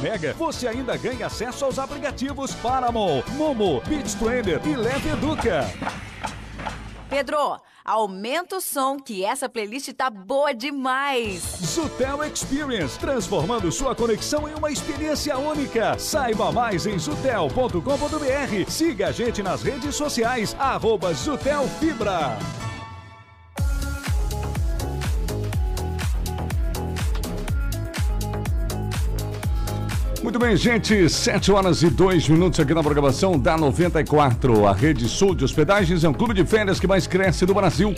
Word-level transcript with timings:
mega, 0.00 0.32
você 0.34 0.66
ainda 0.66 0.96
ganha 0.96 1.26
acesso 1.26 1.64
aos 1.64 1.78
aplicativos 1.78 2.54
Paramount, 2.54 3.24
Momo, 3.36 3.80
Beach 3.86 4.16
Trader 4.16 4.60
e 4.66 4.74
Leve 4.74 5.10
Educa. 5.10 5.66
Pedro, 7.08 7.60
aumenta 7.84 8.56
o 8.56 8.60
som 8.60 8.98
que 8.98 9.24
essa 9.24 9.48
playlist 9.48 9.92
tá 9.92 10.08
boa 10.08 10.54
demais. 10.54 11.42
Zutel 11.60 12.22
Experience, 12.24 12.98
transformando 12.98 13.70
sua 13.72 13.94
conexão 13.94 14.48
em 14.48 14.54
uma 14.54 14.70
experiência 14.70 15.36
única. 15.36 15.98
Saiba 15.98 16.52
mais 16.52 16.86
em 16.86 16.98
zutel.com.br. 16.98 18.70
Siga 18.70 19.08
a 19.08 19.12
gente 19.12 19.42
nas 19.42 19.62
redes 19.62 19.96
sociais, 19.96 20.54
arroba 20.58 21.12
Zutel 21.12 21.66
Fibra. 21.80 22.38
Muito 30.22 30.38
bem, 30.38 30.54
gente, 30.54 31.08
7 31.08 31.50
horas 31.50 31.82
e 31.82 31.88
2 31.88 32.28
minutos 32.28 32.60
aqui 32.60 32.74
na 32.74 32.82
programação 32.82 33.38
da 33.38 33.56
94. 33.56 34.66
A 34.66 34.72
Rede 34.72 35.08
Sul 35.08 35.34
de 35.34 35.44
Hospedagens 35.44 36.04
é 36.04 36.08
um 36.10 36.12
clube 36.12 36.34
de 36.34 36.44
férias 36.44 36.78
que 36.78 36.86
mais 36.86 37.06
cresce 37.06 37.46
no 37.46 37.54
Brasil. 37.54 37.94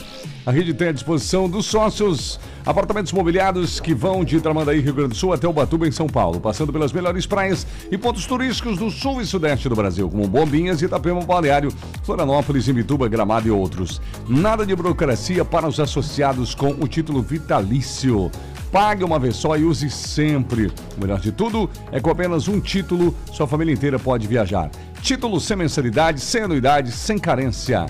A 0.46 0.52
rede 0.52 0.73
tem 0.73 0.88
à 0.88 0.93
disposição 0.93 1.48
dos 1.48 1.66
sócios 1.66 2.38
apartamentos 2.65 3.12
mobiliados 3.12 3.80
que 3.80 3.93
vão 3.93 4.24
de 4.24 4.41
Tramandaí, 4.41 4.80
Rio 4.80 4.95
Grande 4.95 5.10
do 5.10 5.16
Sul, 5.16 5.32
até 5.32 5.48
Ubatuba, 5.48 5.87
em 5.87 5.91
São 5.91 6.06
Paulo, 6.06 6.41
passando 6.41 6.73
pelas 6.73 6.93
melhores 6.93 7.27
praias 7.27 7.66
e 7.91 7.98
pontos 7.98 8.24
turísticos 8.24 8.79
do 8.79 8.88
sul 8.88 9.20
e 9.20 9.27
sudeste 9.27 9.68
do 9.68 9.74
Brasil, 9.74 10.09
como 10.09 10.27
Bombinhas, 10.29 10.80
Itapema, 10.80 11.20
Balneário, 11.23 11.73
Florianópolis, 12.04 12.68
Imbituba, 12.68 13.09
Gramado 13.09 13.48
e 13.48 13.51
outros. 13.51 14.01
Nada 14.29 14.65
de 14.65 14.74
burocracia 14.77 15.45
para 15.45 15.66
os 15.66 15.80
associados 15.80 16.54
com 16.54 16.70
o 16.70 16.87
título 16.87 17.20
vitalício. 17.20 18.30
Pague 18.72 19.04
uma 19.04 19.18
vez 19.18 19.36
só 19.36 19.54
e 19.54 19.64
use 19.64 19.90
sempre. 19.90 20.72
O 20.96 21.00
melhor 21.00 21.20
de 21.20 21.30
tudo 21.30 21.70
é 21.92 22.00
com 22.00 22.08
apenas 22.08 22.48
um 22.48 22.58
título, 22.58 23.14
sua 23.30 23.46
família 23.46 23.74
inteira 23.74 23.98
pode 23.98 24.26
viajar. 24.26 24.70
Título 25.02 25.38
sem 25.38 25.58
mensalidade, 25.58 26.20
sem 26.20 26.42
anuidade, 26.42 26.90
sem 26.90 27.18
carência. 27.18 27.84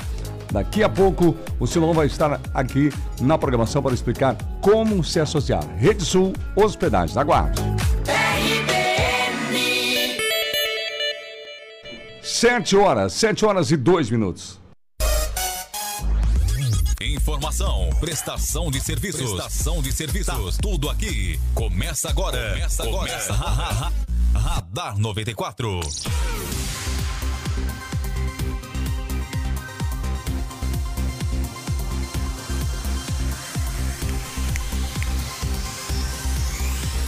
Daqui 0.50 0.83
a 0.83 0.89
pouco, 0.89 1.36
o 1.61 1.66
Silão 1.69 1.94
vai 1.94 2.06
estar 2.06 2.41
aqui 2.52 2.92
na 3.20 3.39
programação 3.39 3.80
para 3.80 3.94
explicar 3.94 4.36
como 4.61 5.05
se 5.05 5.20
associar. 5.20 5.64
Rede 5.77 6.05
Sul 6.05 6.33
Hospedagens. 6.56 7.17
Aguarde. 7.17 7.62
Sete 12.20 12.77
horas, 12.77 13.12
sete 13.12 13.44
horas 13.44 13.70
e 13.70 13.77
dois 13.77 14.11
minutos. 14.11 14.61
Informação, 17.43 17.91
prestação 17.98 18.71
de 18.71 18.81
serviços, 18.81 19.33
prestação 19.33 19.83
de 19.83 19.93
serviços, 19.93 20.57
tá 20.57 20.62
tudo 20.62 20.89
aqui. 20.89 21.41
Começa 21.53 22.09
agora. 22.09 22.51
Começa 22.51 22.85
agora. 22.85 23.09
Começa. 23.09 23.33
Radar 24.33 24.97
94. 24.97 25.81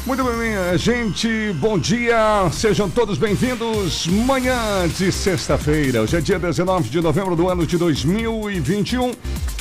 Muito 0.06 0.22
bem, 0.22 0.76
gente, 0.76 1.54
bom 1.54 1.78
dia, 1.78 2.50
sejam 2.52 2.90
todos 2.90 3.16
bem-vindos. 3.16 4.06
Manhã 4.06 4.86
de 4.86 5.10
sexta-feira, 5.10 6.02
hoje 6.02 6.14
é 6.14 6.20
dia 6.20 6.38
19 6.38 6.90
de 6.90 7.00
novembro 7.00 7.34
do 7.34 7.48
ano 7.48 7.66
de 7.66 7.78
2021. 7.78 9.12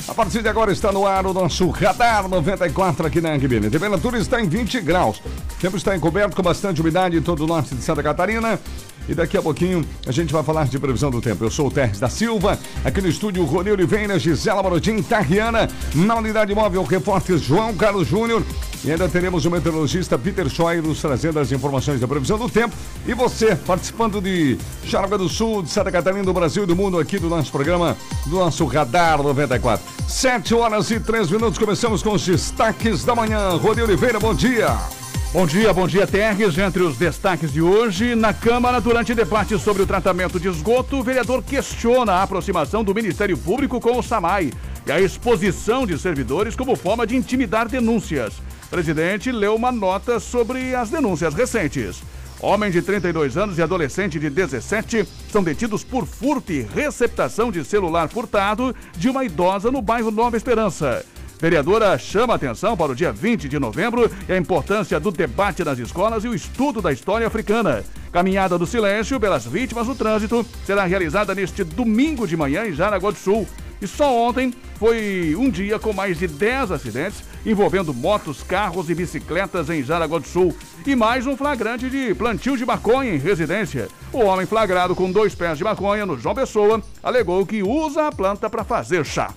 A 0.05 0.13
partir 0.13 0.41
de 0.41 0.49
agora 0.49 0.73
está 0.73 0.91
no 0.91 1.07
ar 1.07 1.25
o 1.25 1.33
nosso 1.33 1.69
Radar 1.69 2.27
94 2.27 3.07
aqui 3.07 3.21
na 3.21 3.33
RBN. 3.35 3.67
A 3.67 3.71
temperatura 3.71 4.17
está 4.17 4.41
em 4.41 4.49
20 4.49 4.81
graus. 4.81 5.19
O 5.19 5.61
tempo 5.61 5.77
está 5.77 5.95
encoberto 5.95 6.35
com 6.35 6.43
bastante 6.43 6.81
umidade 6.81 7.15
em 7.15 7.21
todo 7.21 7.45
o 7.45 7.47
norte 7.47 7.73
de 7.73 7.81
Santa 7.81 8.03
Catarina. 8.03 8.59
E 9.07 9.13
daqui 9.13 9.37
a 9.37 9.41
pouquinho 9.41 9.85
a 10.05 10.11
gente 10.11 10.33
vai 10.33 10.43
falar 10.43 10.67
de 10.67 10.77
previsão 10.77 11.09
do 11.09 11.21
tempo. 11.21 11.45
Eu 11.45 11.51
sou 11.51 11.67
o 11.67 11.71
Terres 11.71 12.01
da 12.01 12.09
Silva, 12.09 12.59
aqui 12.83 12.99
no 12.99 13.07
estúdio 13.07 13.45
Rony 13.45 13.71
Oliveira, 13.71 14.19
Gisela 14.19 14.61
Marodim, 14.61 15.01
Tarriana, 15.01 15.69
na 15.95 16.15
unidade 16.15 16.53
móvel 16.53 16.83
repórter 16.83 17.37
João 17.37 17.73
Carlos 17.73 18.09
Júnior. 18.09 18.43
E 18.85 18.91
ainda 18.91 19.07
teremos 19.07 19.45
o 19.45 19.51
meteorologista 19.51 20.17
Peter 20.17 20.49
Schoy 20.49 20.81
nos 20.81 20.99
trazendo 20.99 21.39
as 21.39 21.53
informações 21.53 22.01
da 22.01 22.07
previsão 22.07 22.37
do 22.37 22.49
tempo. 22.49 22.75
E 23.07 23.13
você, 23.13 23.55
participando 23.55 24.19
de 24.19 24.57
Jaraguá 24.83 25.15
do 25.15 25.29
Sul, 25.29 25.63
de 25.63 25.69
Santa 25.69 25.89
Catarina, 25.89 26.23
do 26.23 26.33
Brasil 26.33 26.63
e 26.63 26.65
do 26.65 26.75
mundo, 26.75 26.99
aqui 26.99 27.17
do 27.17 27.29
nosso 27.29 27.49
programa, 27.49 27.95
do 28.25 28.35
nosso 28.35 28.65
Radar 28.65 29.23
94. 29.23 29.85
Sete 30.09 30.53
horas 30.53 30.91
e 30.91 30.99
três 30.99 31.31
minutos, 31.31 31.57
começamos 31.57 32.03
com 32.03 32.11
os 32.11 32.25
destaques 32.25 33.05
da 33.05 33.15
manhã. 33.15 33.51
Rony 33.51 33.83
Oliveira, 33.83 34.19
bom 34.19 34.33
dia. 34.33 34.77
Bom 35.31 35.47
dia, 35.47 35.73
bom 35.73 35.87
dia, 35.87 36.05
Terres. 36.05 36.57
Entre 36.57 36.83
os 36.83 36.97
destaques 36.97 37.53
de 37.53 37.61
hoje, 37.61 38.15
na 38.15 38.33
Câmara, 38.33 38.81
durante 38.81 39.15
debate 39.15 39.57
sobre 39.57 39.81
o 39.81 39.87
tratamento 39.87 40.37
de 40.37 40.49
esgoto, 40.49 40.97
o 40.97 41.03
vereador 41.03 41.41
questiona 41.41 42.11
a 42.11 42.23
aproximação 42.23 42.83
do 42.83 42.93
Ministério 42.93 43.37
Público 43.37 43.79
com 43.79 43.97
o 43.97 44.03
SAMAI 44.03 44.51
e 44.85 44.91
a 44.91 44.99
exposição 44.99 45.87
de 45.87 45.97
servidores 45.97 46.53
como 46.53 46.75
forma 46.75 47.07
de 47.07 47.15
intimidar 47.15 47.69
denúncias. 47.69 48.33
Presidente 48.73 49.31
leu 49.31 49.53
uma 49.53 49.71
nota 49.71 50.19
sobre 50.19 50.73
as 50.73 50.89
denúncias 50.89 51.35
recentes. 51.35 52.01
Homem 52.41 52.71
de 52.71 52.81
32 52.81 53.37
anos 53.37 53.59
e 53.59 53.61
adolescente 53.61 54.17
de 54.17 54.31
17 54.31 55.07
são 55.31 55.43
detidos 55.43 55.83
por 55.83 56.07
furto 56.07 56.51
e 56.51 56.63
receptação 56.63 57.51
de 57.51 57.63
celular 57.63 58.09
furtado 58.09 58.75
de 58.97 59.11
uma 59.11 59.23
idosa 59.23 59.69
no 59.69 59.79
bairro 59.79 60.09
Nova 60.09 60.37
Esperança. 60.37 61.05
Vereadora 61.39 61.95
chama 61.99 62.33
atenção 62.33 62.75
para 62.75 62.91
o 62.91 62.95
dia 62.95 63.11
20 63.11 63.47
de 63.47 63.59
novembro 63.59 64.09
e 64.27 64.33
a 64.33 64.37
importância 64.37 64.99
do 64.99 65.11
debate 65.11 65.63
nas 65.63 65.77
escolas 65.77 66.23
e 66.23 66.27
o 66.27 66.33
estudo 66.33 66.81
da 66.81 66.91
história 66.91 67.27
africana. 67.27 67.83
Caminhada 68.11 68.57
do 68.57 68.65
Silêncio 68.65 69.19
pelas 69.19 69.45
vítimas 69.45 69.85
do 69.85 69.93
trânsito 69.93 70.43
será 70.65 70.85
realizada 70.85 71.35
neste 71.35 71.63
domingo 71.63 72.27
de 72.27 72.35
manhã 72.35 72.65
em 72.65 72.73
Jaraguá 72.73 73.11
do 73.11 73.17
Sul. 73.19 73.47
E 73.83 73.87
só 73.87 74.15
ontem 74.17 74.53
foi 74.79 75.35
um 75.37 75.49
dia 75.49 75.77
com 75.77 75.91
mais 75.91 76.17
de 76.17 76.25
10 76.25 76.71
acidentes 76.71 77.21
envolvendo 77.45 77.93
motos, 77.93 78.41
carros 78.41 78.89
e 78.89 78.95
bicicletas 78.95 79.69
em 79.69 79.83
Jaraguá 79.83 80.19
do 80.19 80.25
Sul. 80.25 80.55
E 80.87 80.95
mais 80.95 81.27
um 81.27 81.35
flagrante 81.35 81.89
de 81.89 82.15
plantio 82.15 82.55
de 82.55 82.65
maconha 82.65 83.13
em 83.13 83.17
residência. 83.17 83.89
O 84.13 84.19
homem 84.19 84.45
flagrado 84.45 84.95
com 84.95 85.11
dois 85.11 85.35
pés 85.35 85.57
de 85.57 85.65
maconha 85.65 86.05
no 86.05 86.17
João 86.17 86.33
Pessoa 86.33 86.81
alegou 87.03 87.45
que 87.45 87.61
usa 87.61 88.07
a 88.07 88.11
planta 88.11 88.49
para 88.49 88.63
fazer 88.63 89.05
chá. 89.05 89.33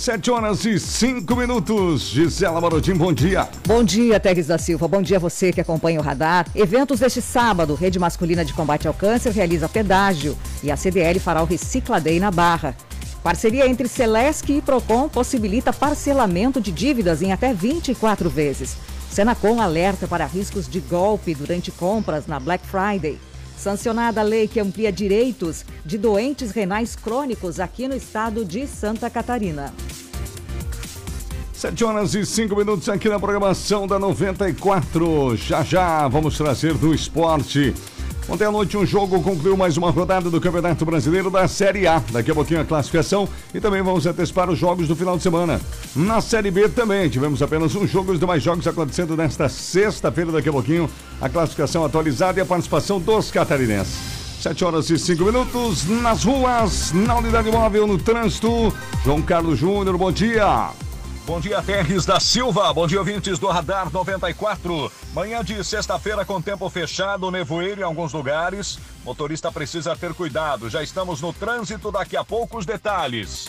Sete 0.00 0.30
horas 0.30 0.64
e 0.64 0.80
cinco 0.80 1.36
minutos. 1.36 2.08
Gisela 2.08 2.58
Marotim, 2.58 2.94
bom 2.94 3.12
dia. 3.12 3.46
Bom 3.68 3.84
dia, 3.84 4.18
Teres 4.18 4.46
da 4.46 4.56
Silva. 4.56 4.88
Bom 4.88 5.02
dia 5.02 5.18
a 5.18 5.20
você 5.20 5.52
que 5.52 5.60
acompanha 5.60 6.00
o 6.00 6.02
radar. 6.02 6.46
Eventos 6.54 7.00
deste 7.00 7.20
sábado. 7.20 7.74
Rede 7.74 7.98
Masculina 7.98 8.42
de 8.42 8.54
Combate 8.54 8.88
ao 8.88 8.94
Câncer 8.94 9.30
realiza 9.30 9.68
pedágio 9.68 10.38
e 10.62 10.70
a 10.70 10.76
CDL 10.78 11.20
fará 11.20 11.42
o 11.42 11.44
Recicladei 11.44 12.18
na 12.18 12.30
Barra. 12.30 12.74
Parceria 13.22 13.68
entre 13.68 13.88
Celesc 13.88 14.48
e 14.48 14.62
Procon 14.62 15.06
possibilita 15.06 15.70
parcelamento 15.70 16.62
de 16.62 16.72
dívidas 16.72 17.20
em 17.20 17.30
até 17.30 17.52
24 17.52 18.30
vezes. 18.30 18.78
Senacom 19.10 19.60
alerta 19.60 20.08
para 20.08 20.24
riscos 20.24 20.66
de 20.66 20.80
golpe 20.80 21.34
durante 21.34 21.70
compras 21.70 22.26
na 22.26 22.40
Black 22.40 22.66
Friday. 22.66 23.18
Sancionada 23.60 24.22
a 24.22 24.24
lei 24.24 24.48
que 24.48 24.58
amplia 24.58 24.90
direitos 24.90 25.66
de 25.84 25.98
doentes 25.98 26.50
renais 26.50 26.96
crônicos 26.96 27.60
aqui 27.60 27.86
no 27.86 27.94
estado 27.94 28.42
de 28.42 28.66
Santa 28.66 29.10
Catarina. 29.10 29.74
7 31.52 31.84
horas 31.84 32.14
e 32.14 32.24
5 32.24 32.56
minutos 32.56 32.88
aqui 32.88 33.06
na 33.06 33.20
programação 33.20 33.86
da 33.86 33.98
94. 33.98 35.36
Já 35.36 35.62
já 35.62 36.08
vamos 36.08 36.38
trazer 36.38 36.72
do 36.72 36.94
esporte. 36.94 37.74
Ontem 38.30 38.44
à 38.44 38.50
noite 38.52 38.76
um 38.76 38.86
jogo 38.86 39.20
concluiu 39.20 39.56
mais 39.56 39.76
uma 39.76 39.90
rodada 39.90 40.30
do 40.30 40.40
Campeonato 40.40 40.84
Brasileiro 40.86 41.30
da 41.30 41.48
Série 41.48 41.88
A. 41.88 42.00
Daqui 42.12 42.30
a 42.30 42.34
pouquinho 42.34 42.60
a 42.60 42.64
classificação 42.64 43.28
e 43.52 43.60
também 43.60 43.82
vamos 43.82 44.06
antecipar 44.06 44.48
os 44.48 44.56
jogos 44.56 44.86
do 44.86 44.94
final 44.94 45.16
de 45.16 45.22
semana. 45.24 45.60
Na 45.96 46.20
Série 46.20 46.48
B 46.52 46.68
também 46.68 47.08
tivemos 47.08 47.42
apenas 47.42 47.74
um 47.74 47.88
jogo, 47.88 48.12
os 48.12 48.20
demais 48.20 48.40
jogos 48.40 48.68
acontecendo 48.68 49.16
nesta 49.16 49.48
sexta-feira. 49.48 50.30
Daqui 50.30 50.48
a 50.48 50.52
pouquinho 50.52 50.88
a 51.20 51.28
classificação 51.28 51.84
atualizada 51.84 52.38
e 52.38 52.42
a 52.42 52.46
participação 52.46 53.00
dos 53.00 53.32
catarinenses. 53.32 53.98
7 54.40 54.64
horas 54.64 54.88
e 54.90 54.96
5 54.96 55.24
minutos 55.24 55.88
nas 55.88 56.22
ruas, 56.22 56.92
na 56.92 57.16
unidade 57.16 57.50
móvel, 57.50 57.84
no 57.84 57.98
trânsito. 57.98 58.72
João 59.04 59.20
Carlos 59.20 59.58
Júnior, 59.58 59.98
bom 59.98 60.12
dia. 60.12 60.70
Bom 61.30 61.38
dia, 61.38 61.62
Terres 61.62 62.04
da 62.04 62.18
Silva. 62.18 62.72
Bom 62.72 62.88
dia, 62.88 62.98
ouvintes 62.98 63.38
do 63.38 63.46
Radar 63.46 63.88
94. 63.92 64.90
Manhã 65.14 65.44
de 65.44 65.62
sexta-feira 65.62 66.24
com 66.24 66.42
tempo 66.42 66.68
fechado, 66.68 67.30
nevoeiro 67.30 67.82
em 67.82 67.84
alguns 67.84 68.12
lugares. 68.12 68.80
Motorista 69.04 69.52
precisa 69.52 69.94
ter 69.94 70.12
cuidado. 70.12 70.68
Já 70.68 70.82
estamos 70.82 71.20
no 71.20 71.32
trânsito, 71.32 71.92
daqui 71.92 72.16
a 72.16 72.24
pouco 72.24 72.58
os 72.58 72.66
detalhes. 72.66 73.48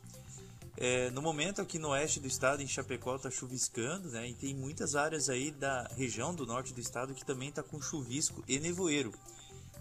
É, 0.77 1.09
no 1.09 1.23
momento 1.23 1.59
aqui 1.59 1.79
no 1.79 1.89
oeste 1.89 2.19
do 2.19 2.27
estado, 2.27 2.61
em 2.61 2.67
Chapecó, 2.67 3.15
está 3.15 3.31
chuviscando, 3.31 4.11
né? 4.11 4.29
E 4.29 4.35
tem 4.35 4.53
muitas 4.53 4.95
áreas 4.95 5.27
aí 5.27 5.49
da 5.49 5.87
região 5.95 6.35
do 6.35 6.45
norte 6.45 6.71
do 6.71 6.79
estado 6.79 7.15
que 7.15 7.25
também 7.25 7.49
está 7.49 7.63
com 7.63 7.81
chuvisco 7.81 8.43
e 8.47 8.59
nevoeiro. 8.59 9.11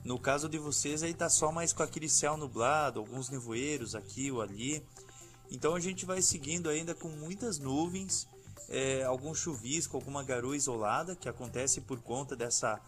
No 0.03 0.19
caso 0.19 0.49
de 0.49 0.57
vocês 0.57 1.03
aí 1.03 1.13
tá 1.13 1.29
só 1.29 1.53
mais 1.53 1.71
com 1.71 1.83
aquele 1.83 2.09
céu 2.09 2.35
nublado, 2.39 3.01
alguns 3.01 3.29
nevoeiros 3.29 3.95
aqui 3.95 4.31
ou 4.31 4.41
ali. 4.41 4.83
Então 5.51 5.75
a 5.75 5.81
gente 5.81 6.07
vai 6.07 6.23
seguindo 6.23 6.71
ainda 6.71 6.95
com 6.95 7.09
muitas 7.09 7.59
nuvens 7.59 8.27
é, 8.69 9.05
algum 9.05 9.35
chuvisco, 9.35 9.97
alguma 9.97 10.23
garoa 10.23 10.57
isolada 10.57 11.15
que 11.15 11.29
acontece 11.29 11.81
por 11.81 12.01
conta 12.01 12.35
dessa, 12.35 12.81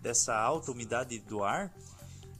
dessa 0.00 0.34
alta 0.34 0.70
umidade 0.70 1.18
do 1.18 1.44
ar. 1.44 1.72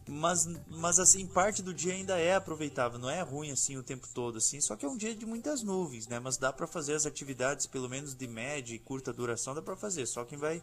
Mas, 0.09 0.47
mas 0.69 1.01
assim, 1.01 1.27
parte 1.27 1.63
do 1.63 1.75
dia 1.75 1.93
ainda 1.93 2.17
é 2.17 2.37
aproveitável, 2.37 2.97
não 2.97 3.11
é 3.11 3.23
ruim 3.23 3.51
assim 3.51 3.77
o 3.77 3.83
tempo 3.83 4.07
todo, 4.15 4.39
assim. 4.39 4.61
Só 4.61 4.77
que 4.77 4.87
é 4.87 4.89
um 4.89 4.97
dia 4.97 5.15
de 5.15 5.27
muitas 5.27 5.63
nuvens, 5.63 6.07
né? 6.07 6.21
Mas 6.21 6.37
dá 6.37 6.53
para 6.53 6.67
fazer 6.67 6.95
as 6.95 7.07
atividades, 7.07 7.67
pelo 7.67 7.89
menos 7.89 8.15
de 8.15 8.27
média 8.29 8.73
e 8.73 8.79
curta 8.79 9.13
duração, 9.13 9.53
dá 9.53 9.61
para 9.61 9.77
fazer. 9.77 10.07
Só 10.07 10.25
quem 10.25 10.39
vai 10.39 10.63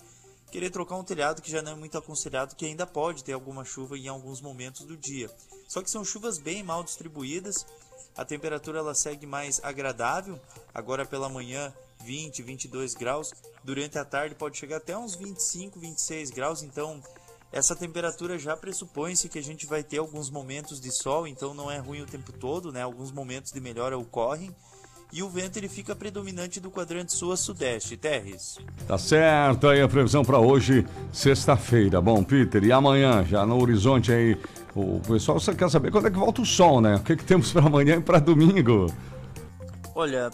querer 0.49 0.69
trocar 0.69 0.95
um 0.95 1.03
telhado 1.03 1.41
que 1.41 1.51
já 1.51 1.61
não 1.61 1.73
é 1.73 1.75
muito 1.75 1.97
aconselhado, 1.97 2.55
que 2.55 2.65
ainda 2.65 2.87
pode 2.87 3.23
ter 3.23 3.33
alguma 3.33 3.65
chuva 3.65 3.97
em 3.97 4.07
alguns 4.07 4.39
momentos 4.39 4.85
do 4.85 4.95
dia. 4.95 5.29
Só 5.67 5.81
que 5.81 5.89
são 5.89 6.05
chuvas 6.05 6.37
bem 6.37 6.63
mal 6.63 6.81
distribuídas. 6.81 7.65
A 8.15 8.23
temperatura 8.23 8.79
ela 8.79 8.95
segue 8.95 9.25
mais 9.25 9.59
agradável. 9.61 10.39
Agora 10.73 11.05
pela 11.05 11.27
manhã 11.27 11.73
20, 12.05 12.41
22 12.41 12.93
graus. 12.93 13.33
Durante 13.63 13.97
a 13.97 14.05
tarde 14.05 14.35
pode 14.35 14.57
chegar 14.57 14.77
até 14.77 14.97
uns 14.97 15.15
25, 15.15 15.79
26 15.79 16.29
graus. 16.31 16.61
Então, 16.63 17.01
essa 17.51 17.75
temperatura 17.75 18.37
já 18.39 18.57
pressupõe-se 18.57 19.29
que 19.29 19.37
a 19.37 19.43
gente 19.43 19.65
vai 19.65 19.83
ter 19.83 19.99
alguns 19.99 20.29
momentos 20.29 20.81
de 20.81 20.91
sol, 20.91 21.27
então 21.27 21.53
não 21.53 21.69
é 21.69 21.77
ruim 21.77 22.01
o 22.01 22.05
tempo 22.05 22.31
todo, 22.31 22.71
né? 22.71 22.81
Alguns 22.81 23.11
momentos 23.11 23.51
de 23.51 23.59
melhora 23.59 23.97
ocorrem. 23.97 24.53
E 25.11 25.21
o 25.21 25.29
vento 25.29 25.57
ele 25.57 25.69
fica 25.69 25.95
predominante 25.95 26.59
do 26.59 26.71
quadrante 26.71 27.13
sul 27.13 27.31
a 27.31 27.37
sudeste, 27.37 27.95
Terres. 27.95 28.57
Tá 28.87 28.97
certo, 28.97 29.67
aí 29.67 29.79
a 29.79 29.87
previsão 29.87 30.25
para 30.25 30.39
hoje, 30.39 30.87
sexta-feira. 31.11 32.01
Bom, 32.01 32.23
Peter, 32.23 32.63
e 32.63 32.71
amanhã, 32.71 33.23
já 33.23 33.45
no 33.45 33.61
horizonte 33.61 34.11
aí, 34.11 34.35
o 34.73 34.99
pessoal 35.01 35.39
só 35.39 35.53
quer 35.53 35.69
saber 35.69 35.91
quando 35.91 36.07
é 36.07 36.09
que 36.09 36.17
volta 36.17 36.41
o 36.41 36.45
sol, 36.45 36.81
né? 36.81 36.95
O 36.95 36.99
que, 37.01 37.15
que 37.15 37.23
temos 37.23 37.51
para 37.51 37.67
amanhã 37.67 37.97
e 37.97 38.01
para 38.01 38.17
domingo? 38.17 38.91
Olha, 39.93 40.31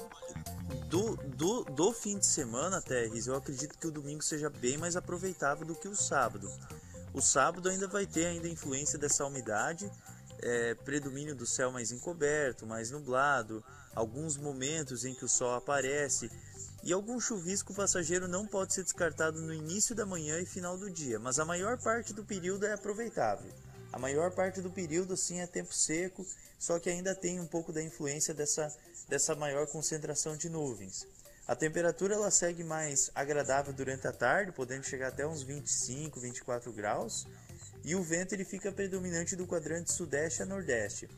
do, 0.89 1.15
do, 1.15 1.63
do 1.65 1.93
fim 1.93 2.17
de 2.17 2.25
semana, 2.25 2.81
Terres, 2.81 3.27
eu 3.27 3.35
acredito 3.35 3.77
que 3.77 3.85
o 3.85 3.91
domingo 3.91 4.23
seja 4.23 4.49
bem 4.49 4.75
mais 4.75 4.95
aproveitável 4.95 5.65
do 5.65 5.75
que 5.75 5.87
o 5.87 5.95
sábado. 5.95 6.51
O 7.13 7.21
sábado 7.21 7.69
ainda 7.69 7.87
vai 7.87 8.07
ter 8.07 8.25
ainda 8.25 8.47
influência 8.47 8.97
dessa 8.97 9.23
umidade, 9.23 9.89
é, 10.41 10.73
predomínio 10.73 11.35
do 11.35 11.45
céu 11.45 11.71
mais 11.71 11.91
encoberto, 11.91 12.65
mais 12.65 12.89
nublado, 12.89 13.63
alguns 13.93 14.35
momentos 14.35 15.05
em 15.05 15.13
que 15.13 15.25
o 15.25 15.29
sol 15.29 15.53
aparece 15.53 16.31
e 16.83 16.91
algum 16.91 17.19
chuvisco 17.19 17.71
passageiro 17.71 18.27
não 18.27 18.47
pode 18.47 18.73
ser 18.73 18.83
descartado 18.83 19.39
no 19.39 19.53
início 19.53 19.93
da 19.93 20.07
manhã 20.07 20.39
e 20.39 20.45
final 20.45 20.75
do 20.75 20.89
dia, 20.89 21.19
mas 21.19 21.37
a 21.37 21.45
maior 21.45 21.77
parte 21.77 22.13
do 22.13 22.23
período 22.23 22.65
é 22.65 22.73
aproveitável. 22.73 23.51
A 23.91 23.99
maior 23.99 24.31
parte 24.31 24.59
do 24.59 24.71
período 24.71 25.15
sim 25.15 25.39
é 25.39 25.45
tempo 25.45 25.73
seco, 25.73 26.25
só 26.57 26.79
que 26.79 26.89
ainda 26.89 27.13
tem 27.13 27.39
um 27.39 27.47
pouco 27.47 27.71
da 27.71 27.81
influência 27.81 28.33
dessa 28.33 28.75
dessa 29.09 29.35
maior 29.35 29.67
concentração 29.67 30.37
de 30.37 30.47
nuvens. 30.47 31.05
A 31.47 31.55
temperatura 31.55 32.13
ela 32.13 32.29
segue 32.29 32.63
mais 32.63 33.09
agradável 33.15 33.73
durante 33.73 34.07
a 34.07 34.11
tarde, 34.11 34.51
podendo 34.51 34.85
chegar 34.85 35.07
até 35.07 35.25
uns 35.25 35.41
25, 35.41 36.19
24 36.19 36.71
graus, 36.71 37.25
e 37.83 37.95
o 37.95 38.03
vento 38.03 38.33
ele 38.33 38.45
fica 38.45 38.71
predominante 38.71 39.35
do 39.35 39.47
quadrante 39.47 39.91
sudeste 39.91 40.43
a 40.43 40.45
nordeste. 40.45 41.09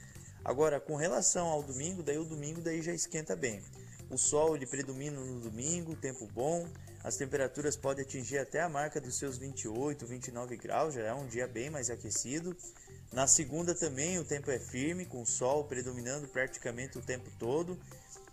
Agora, 0.44 0.80
com 0.80 0.96
relação 0.96 1.48
ao 1.48 1.62
domingo, 1.62 2.02
daí 2.02 2.18
o 2.18 2.24
domingo 2.24 2.62
daí 2.62 2.82
já 2.82 2.94
esquenta 2.94 3.36
bem. 3.36 3.62
O 4.10 4.18
sol 4.18 4.56
ele 4.56 4.66
predomina 4.66 5.20
no 5.20 5.42
domingo, 5.42 5.96
tempo 5.96 6.26
bom, 6.34 6.68
as 7.04 7.18
temperaturas 7.18 7.76
podem 7.76 8.06
atingir 8.06 8.38
até 8.38 8.62
a 8.62 8.70
marca 8.70 9.02
dos 9.02 9.18
seus 9.18 9.38
28, 9.38 10.06
29 10.06 10.56
graus, 10.56 10.94
já 10.94 11.02
é 11.02 11.14
um 11.14 11.28
dia 11.28 11.48
bem 11.48 11.70
mais 11.70 11.90
aquecido. 11.90 12.56
Na 13.12 13.28
segunda 13.28 13.76
também 13.76 14.18
o 14.20 14.24
tempo 14.24 14.50
é 14.50 14.58
firme, 14.58 15.06
com 15.06 15.26
sol 15.26 15.66
predominando 15.66 16.28
praticamente 16.28 16.98
o 16.98 17.02
tempo 17.02 17.30
todo. 17.38 17.78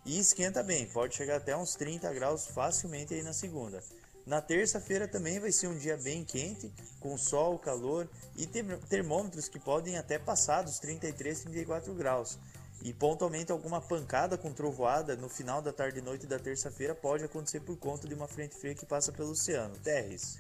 E 0.05 0.19
esquenta 0.19 0.63
bem, 0.63 0.87
pode 0.87 1.17
chegar 1.17 1.37
até 1.37 1.57
uns 1.57 1.75
30 1.75 2.13
graus 2.15 2.47
facilmente 2.47 3.13
aí 3.13 3.23
na 3.23 3.33
segunda. 3.33 3.83
Na 4.25 4.41
terça-feira 4.41 5.09
também 5.09 5.41
vai 5.41 5.51
ser 5.51 5.67
um 5.67 5.77
dia 5.77 5.97
bem 5.97 6.23
quente, 6.25 6.71
com 7.01 7.17
sol, 7.17 7.59
calor 7.59 8.09
e 8.37 8.47
termômetros 8.47 9.49
que 9.49 9.59
podem 9.59 9.97
até 9.97 10.19
passar 10.19 10.63
dos 10.63 10.79
33, 10.79 11.41
34 11.45 11.93
graus. 11.95 12.39
E 12.83 12.93
pontualmente 12.93 13.51
alguma 13.51 13.81
pancada 13.81 14.39
com 14.39 14.53
trovoada 14.53 15.17
no 15.17 15.29
final 15.29 15.61
da 15.61 15.73
tarde 15.73 15.99
e 15.99 16.03
noite 16.03 16.27
da 16.27 16.39
terça-feira 16.39 16.95
pode 16.95 17.25
acontecer 17.25 17.61
por 17.61 17.77
conta 17.77 18.07
de 18.07 18.15
uma 18.15 18.29
frente 18.29 18.55
fria 18.55 18.75
que 18.75 18.87
passa 18.87 19.11
pelo 19.11 19.31
oceano. 19.31 19.77
Terres. 19.79 20.39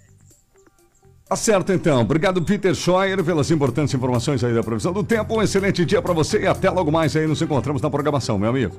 Acerta 1.30 1.74
então. 1.74 2.00
Obrigado, 2.00 2.42
Peter 2.42 2.74
Scheuer, 2.74 3.22
pelas 3.22 3.50
importantes 3.50 3.92
informações 3.92 4.42
aí 4.42 4.54
da 4.54 4.62
previsão 4.62 4.92
do 4.92 5.04
tempo. 5.04 5.36
Um 5.36 5.42
excelente 5.42 5.84
dia 5.84 6.00
para 6.00 6.14
você 6.14 6.40
e 6.40 6.46
até 6.46 6.70
logo 6.70 6.90
mais 6.90 7.14
aí 7.14 7.26
nos 7.26 7.42
encontramos 7.42 7.82
na 7.82 7.90
programação, 7.90 8.38
meu 8.38 8.48
amigo. 8.48 8.74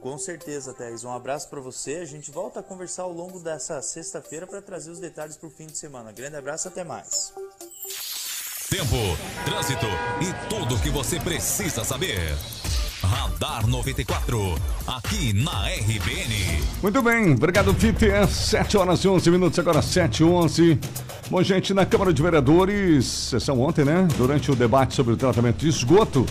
Com 0.00 0.18
certeza, 0.18 0.72
Teres. 0.72 1.04
Um 1.04 1.12
abraço 1.12 1.48
para 1.48 1.60
você. 1.60 1.96
A 1.96 2.04
gente 2.04 2.30
volta 2.30 2.60
a 2.60 2.62
conversar 2.62 3.02
ao 3.02 3.12
longo 3.12 3.38
dessa 3.38 3.80
sexta-feira 3.80 4.46
para 4.46 4.60
trazer 4.60 4.90
os 4.90 4.98
detalhes 4.98 5.36
para 5.36 5.46
o 5.46 5.50
fim 5.50 5.66
de 5.66 5.78
semana. 5.78 6.10
Grande 6.10 6.36
abraço, 6.36 6.66
até 6.66 6.82
mais. 6.82 7.32
Tempo, 8.70 8.96
trânsito 9.44 9.86
e 10.20 10.48
tudo 10.48 10.74
o 10.74 10.80
que 10.80 10.90
você 10.90 11.18
precisa 11.20 11.84
saber. 11.84 12.36
Radar 13.02 13.66
94, 13.66 14.56
aqui 14.86 15.32
na 15.32 15.68
RBN. 15.68 16.62
Muito 16.82 17.00
bem, 17.00 17.32
obrigado, 17.32 17.72
Peter. 17.72 18.26
7 18.26 18.76
horas 18.76 19.00
e 19.04 19.08
11 19.08 19.30
minutos, 19.30 19.58
agora 19.58 19.80
7 19.80 20.20
e 20.20 20.24
11. 20.24 20.78
Bom, 21.30 21.42
gente, 21.42 21.72
na 21.72 21.86
Câmara 21.86 22.12
de 22.12 22.20
Vereadores, 22.20 23.04
sessão 23.06 23.60
ontem, 23.60 23.84
né? 23.84 24.08
Durante 24.16 24.50
o 24.50 24.56
debate 24.56 24.94
sobre 24.94 25.14
o 25.14 25.16
tratamento 25.16 25.58
de 25.58 25.68
esgoto, 25.68 26.26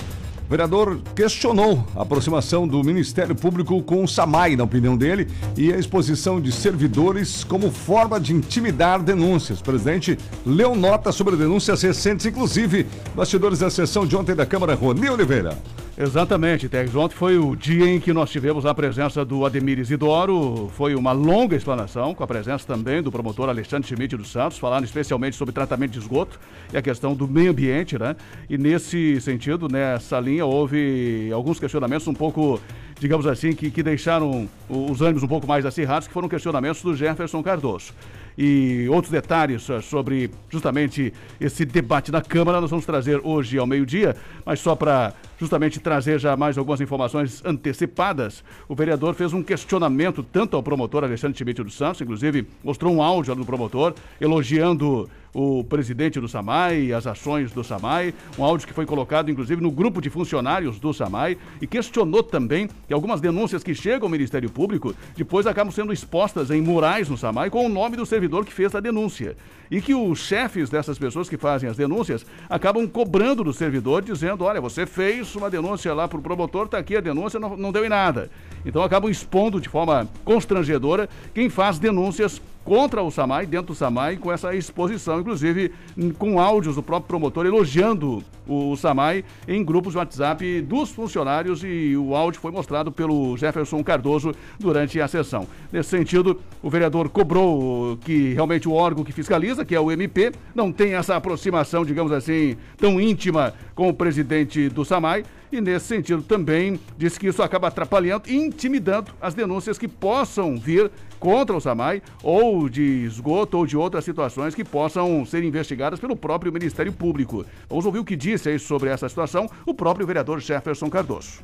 o 0.46 0.50
vereador 0.50 1.00
questionou 1.16 1.86
a 1.96 2.02
aproximação 2.02 2.68
do 2.68 2.84
Ministério 2.84 3.36
Público 3.36 3.82
com 3.84 4.04
o 4.04 4.08
SAMAI, 4.08 4.56
na 4.56 4.66
opinião 4.66 4.98
dele, 4.98 5.30
e 5.56 5.72
a 5.72 5.78
exposição 5.78 6.42
de 6.42 6.52
servidores 6.52 7.46
como 7.46 7.72
forma 7.72 8.20
de 8.20 8.34
intimidar 8.34 9.02
denúncias. 9.02 9.62
O 9.62 9.64
presidente 9.64 10.18
leu 10.46 10.76
nota 10.76 11.14
sobre 11.14 11.38
denúncias 11.38 11.82
recentes, 11.82 12.26
inclusive 12.26 12.86
bastidores 13.16 13.60
da 13.60 13.70
sessão 13.70 14.06
de 14.06 14.18
ontem 14.18 14.36
da 14.36 14.46
Câmara, 14.46 14.76
Rony 14.76 15.10
Oliveira. 15.10 15.58
Exatamente, 16.00 16.70
Tex. 16.70 16.94
Ontem 16.94 17.16
foi 17.16 17.40
o 17.40 17.56
dia 17.56 17.88
em 17.88 18.00
que 18.00 18.14
nós 18.14 18.30
tivemos 18.30 18.68
a 18.68 18.74
presença 18.76 19.26
do 19.26 19.44
Ademir 19.48 19.80
Isidoro. 19.80 20.70
Foi 20.78 20.94
uma 20.94 21.12
longa 21.12 21.56
explanação, 21.56 22.14
com 22.14 22.24
a 22.24 22.28
presença 22.28 22.68
também 22.68 23.02
do 23.02 23.12
promotor 23.12 23.50
Alexandre 23.50 23.88
Schmidt 23.88 24.16
dos 24.16 24.32
Santos, 24.32 24.60
falando 24.60 24.84
especialmente 24.84 25.36
sobre 25.36 25.56
tratamento 25.56 25.94
de 25.94 25.98
esgoto 25.98 26.40
e 26.72 26.78
a 26.78 26.84
questão 26.84 27.16
do 27.16 27.28
meio 27.28 27.50
ambiente, 27.50 27.98
né? 27.98 28.16
E 28.48 28.60
nesse 28.60 29.20
sentido, 29.22 29.68
nessa 29.68 30.20
linha, 30.20 30.46
houve 30.46 31.32
alguns 31.34 31.60
questionamentos 31.60 32.08
um 32.08 32.14
pouco 32.14 32.62
digamos 33.00 33.28
assim, 33.28 33.54
que, 33.54 33.70
que 33.70 33.84
deixaram 33.84 34.50
os 34.68 35.02
ânimos 35.02 35.24
um 35.24 35.28
pouco 35.28 35.46
mais 35.46 35.66
acirrados, 35.66 36.08
que 36.08 36.14
foram 36.14 36.28
questionamentos 36.28 36.82
do 36.82 36.96
Jefferson 36.96 37.44
Cardoso 37.44 37.94
e 38.38 38.88
outros 38.90 39.12
detalhes 39.12 39.68
eh, 39.70 39.82
sobre 39.82 40.30
justamente 40.50 41.12
esse 41.42 41.66
debate 41.66 42.12
na 42.12 42.22
Câmara 42.22 42.62
nós 42.62 42.70
vamos 42.70 42.86
trazer 42.86 43.20
hoje 43.24 43.58
ao 43.58 43.66
meio-dia, 43.66 44.16
mas 44.46 44.60
só 44.60 44.76
para 44.76 45.14
justamente 45.38 45.80
trazer 45.80 46.20
já 46.20 46.36
mais 46.36 46.58
algumas 46.58 46.82
informações 46.82 47.44
antecipadas, 47.46 48.44
o 48.68 48.76
vereador 48.76 49.14
fez 49.14 49.34
um 49.34 49.44
questionamento 49.44 50.24
tanto 50.24 50.56
ao 50.56 50.64
promotor 50.64 51.04
Alexandre 51.04 51.38
Schmidt 51.38 51.64
dos 51.64 51.76
Santos, 51.76 52.02
inclusive 52.02 52.48
mostrou 52.64 52.94
um 52.94 53.02
áudio 53.02 53.36
do 53.36 53.46
promotor 53.46 53.94
elogiando 54.20 55.10
o 55.34 55.64
presidente 55.64 56.20
do 56.20 56.28
SAMAI, 56.28 56.92
as 56.92 57.06
ações 57.06 57.52
do 57.52 57.64
SAMAI, 57.64 58.14
um 58.40 58.44
áudio 58.44 58.68
que 58.68 58.74
foi 58.74 58.88
colocado 58.88 59.30
inclusive 59.30 59.62
no 59.62 59.70
grupo 59.70 60.02
de 60.02 60.10
funcionários 60.10 60.80
do 60.80 60.92
SAMAI 60.92 61.38
e 61.62 61.68
questionou 61.68 62.24
também 62.24 62.68
que 62.88 62.94
algumas 62.94 63.22
denúncias 63.22 63.64
que 63.64 63.76
chegam 63.76 64.08
ao 64.08 64.10
Ministério 64.10 64.50
Público 64.50 64.96
depois 65.16 65.46
acabam 65.46 65.72
sendo 65.72 65.94
expostas 65.94 66.50
em 66.50 66.60
murais 66.60 67.08
no 67.08 67.18
SAMAI 67.18 67.52
com 67.52 67.66
o 67.66 67.70
nome 67.70 67.96
do 67.96 68.06
servidor 68.06 68.46
que 68.46 68.54
fez 68.54 68.74
a 68.74 68.80
denúncia. 68.80 69.36
E 69.70 69.82
que 69.82 69.94
os 69.94 70.20
chefes 70.20 70.70
dessas 70.70 70.98
pessoas 70.98 71.28
que 71.28 71.38
fazem 71.38 71.70
as 71.70 71.78
denúncias 71.78 72.26
acabam 72.50 72.88
cobrando 72.88 73.44
do 73.44 73.54
servidor, 73.54 74.02
dizendo: 74.02 74.44
olha, 74.44 74.62
você 74.62 74.86
fez 74.86 75.36
uma 75.36 75.50
denúncia 75.50 75.94
lá 75.94 76.08
para 76.08 76.20
o 76.20 76.22
promotor, 76.22 76.66
está 76.66 76.78
aqui 76.78 76.96
a 76.96 77.02
denúncia, 77.02 77.40
não, 77.40 77.58
não 77.58 77.72
deu 77.72 77.86
em 77.86 77.90
nada. 77.90 78.30
Então 78.66 78.82
acabam 78.82 79.10
expondo 79.10 79.60
de 79.60 79.70
forma 79.70 80.08
constrangedora 80.24 81.10
quem 81.34 81.50
faz 81.50 81.80
denúncias 81.80 82.42
contra 82.68 83.02
o 83.02 83.10
SAMAI, 83.10 83.46
dentro 83.46 83.68
do 83.68 83.76
SAMAI, 83.76 84.18
com 84.18 84.30
essa 84.30 84.54
exposição, 84.54 85.22
inclusive 85.22 85.72
com 86.20 86.38
áudios 86.38 86.76
do 86.76 86.84
próprio 86.84 87.08
promotor 87.08 87.46
elogiando 87.46 88.22
o 88.46 88.76
SAMAI 88.76 89.24
em 89.48 89.64
grupos 89.64 89.94
de 89.94 90.00
WhatsApp 90.00 90.62
dos 90.64 90.90
funcionários 90.90 91.64
e 91.64 91.96
o 91.96 92.14
áudio 92.14 92.42
foi 92.42 92.52
mostrado 92.52 92.92
pelo 92.92 93.38
Jefferson 93.38 93.82
Cardoso 93.82 94.34
durante 94.60 95.00
a 95.00 95.08
sessão. 95.08 95.48
Nesse 95.72 95.92
sentido, 95.92 96.42
o 96.62 96.70
vereador 96.70 97.08
cobrou 97.08 97.96
que 98.04 98.34
realmente 98.34 98.68
o 98.68 98.74
órgão 98.74 99.06
que 99.06 99.14
fiscaliza, 99.14 99.64
que 99.64 99.74
é 99.74 99.80
o 99.80 99.90
MP, 99.90 100.34
não 100.54 100.70
tem 100.70 100.94
essa 100.94 101.16
aproximação, 101.16 101.86
digamos 101.86 102.12
assim, 102.12 102.58
tão 102.76 103.00
íntima 103.00 103.54
com 103.76 103.88
o 103.88 103.94
presidente 103.94 104.68
do 104.68 104.84
SAMAI 104.84 105.24
e, 105.52 105.62
nesse 105.62 105.86
sentido, 105.86 106.22
também 106.22 106.80
disse 106.98 107.20
que 107.20 107.28
isso 107.28 107.42
acaba 107.42 107.68
atrapalhando 107.68 108.30
e 108.30 108.36
intimidando 108.36 109.14
as 109.22 109.34
denúncias 109.34 109.78
que 109.78 109.88
possam 109.88 110.58
vir 110.58 110.92
contra 111.20 111.56
o 111.56 111.62
SAMAI 111.62 112.02
ou 112.22 112.70
de 112.70 113.06
esgoto 113.06 113.58
ou 113.58 113.66
de 113.66 113.76
outras 113.76 114.06
situações 114.06 114.54
que 114.54 114.64
possam 114.64 115.26
ser 115.26 115.44
investigadas 115.44 116.00
pelo 116.00 116.16
próprio 116.16 116.52
Ministério 116.52 116.94
Público. 116.94 117.46
Vamos 117.70 117.86
ouvir 117.86 118.00
o 118.00 118.06
que 118.06 118.16
disse 118.16 118.50
aí 118.50 118.60
sobre 118.60 118.90
essa 118.90 119.08
situação 119.10 119.50
o 119.66 119.74
próprio 119.74 120.06
vereador 120.06 120.40
Jefferson 120.40 120.90
Cardoso. 120.90 121.44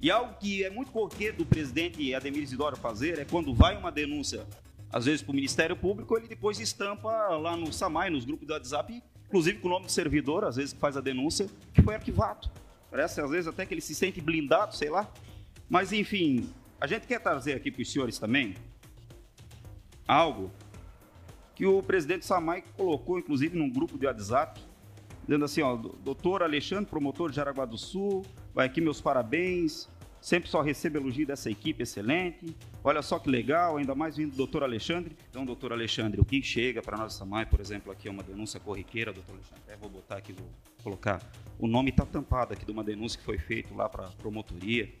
E 0.00 0.10
algo 0.10 0.34
que 0.40 0.64
é 0.64 0.70
muito 0.70 0.90
corriqueiro 0.90 1.36
do 1.38 1.46
presidente 1.46 2.12
Ademir 2.14 2.42
Isidoro 2.42 2.76
fazer 2.76 3.20
é 3.20 3.24
quando 3.24 3.54
vai 3.54 3.76
uma 3.76 3.92
denúncia, 3.92 4.44
às 4.92 5.04
vezes 5.04 5.22
para 5.22 5.30
o 5.30 5.34
Ministério 5.34 5.76
Público, 5.76 6.16
ele 6.16 6.26
depois 6.26 6.58
estampa 6.58 7.10
lá 7.36 7.56
no 7.56 7.72
SAMAI, 7.72 8.10
nos 8.10 8.24
grupos 8.24 8.46
do 8.46 8.52
WhatsApp, 8.52 9.00
inclusive 9.28 9.58
com 9.58 9.68
o 9.68 9.70
nome 9.70 9.86
do 9.86 9.92
servidor, 9.92 10.44
às 10.44 10.56
vezes 10.56 10.72
que 10.72 10.80
faz 10.80 10.96
a 10.96 11.00
denúncia, 11.00 11.46
que 11.72 11.80
foi 11.82 11.94
arquivado. 11.94 12.50
Parece 12.92 13.22
às 13.22 13.30
vezes 13.30 13.48
até 13.48 13.64
que 13.64 13.72
ele 13.72 13.80
se 13.80 13.94
sente 13.94 14.20
blindado, 14.20 14.76
sei 14.76 14.90
lá. 14.90 15.10
Mas 15.66 15.94
enfim, 15.94 16.52
a 16.78 16.86
gente 16.86 17.06
quer 17.06 17.18
trazer 17.20 17.54
aqui 17.54 17.70
para 17.70 17.80
os 17.80 17.90
senhores 17.90 18.18
também 18.18 18.54
algo 20.06 20.52
que 21.54 21.64
o 21.64 21.82
presidente 21.82 22.26
Samai 22.26 22.62
colocou, 22.76 23.18
inclusive, 23.18 23.56
num 23.56 23.70
grupo 23.70 23.96
de 23.96 24.04
WhatsApp, 24.04 24.60
dizendo 25.22 25.42
assim, 25.46 25.62
ó, 25.62 25.74
doutor 25.74 26.42
Alexandre, 26.42 26.84
promotor 26.84 27.30
de 27.30 27.36
Jaraguá 27.36 27.64
do 27.64 27.78
Sul, 27.78 28.26
vai 28.52 28.66
aqui 28.66 28.78
meus 28.78 29.00
parabéns, 29.00 29.88
sempre 30.20 30.50
só 30.50 30.60
recebo 30.60 30.98
elogio 30.98 31.26
dessa 31.26 31.50
equipe 31.50 31.82
excelente, 31.82 32.54
olha 32.84 33.00
só 33.00 33.18
que 33.18 33.30
legal, 33.30 33.78
ainda 33.78 33.94
mais 33.94 34.18
vindo 34.18 34.32
do 34.32 34.36
doutor 34.36 34.62
Alexandre. 34.62 35.16
Então, 35.30 35.46
doutor 35.46 35.72
Alexandre, 35.72 36.20
o 36.20 36.26
que 36.26 36.42
chega 36.42 36.82
para 36.82 36.98
nós 36.98 37.14
Samai, 37.14 37.46
por 37.46 37.58
exemplo, 37.58 37.90
aqui 37.90 38.06
é 38.06 38.10
uma 38.10 38.22
denúncia 38.22 38.60
corriqueira, 38.60 39.14
doutor 39.14 39.34
Alexandre, 39.36 39.62
até 39.66 39.76
vou 39.76 39.88
botar 39.88 40.16
aqui, 40.18 40.34
vou 40.34 40.50
colocar, 40.82 41.22
o 41.58 41.66
nome 41.66 41.90
está 41.90 42.04
tampado 42.04 42.52
aqui 42.52 42.64
de 42.64 42.72
uma 42.72 42.82
denúncia 42.82 43.18
que 43.18 43.24
foi 43.24 43.38
feita 43.38 43.74
lá 43.74 43.88
para 43.88 44.06
a 44.06 44.10
promotoria, 44.10 44.92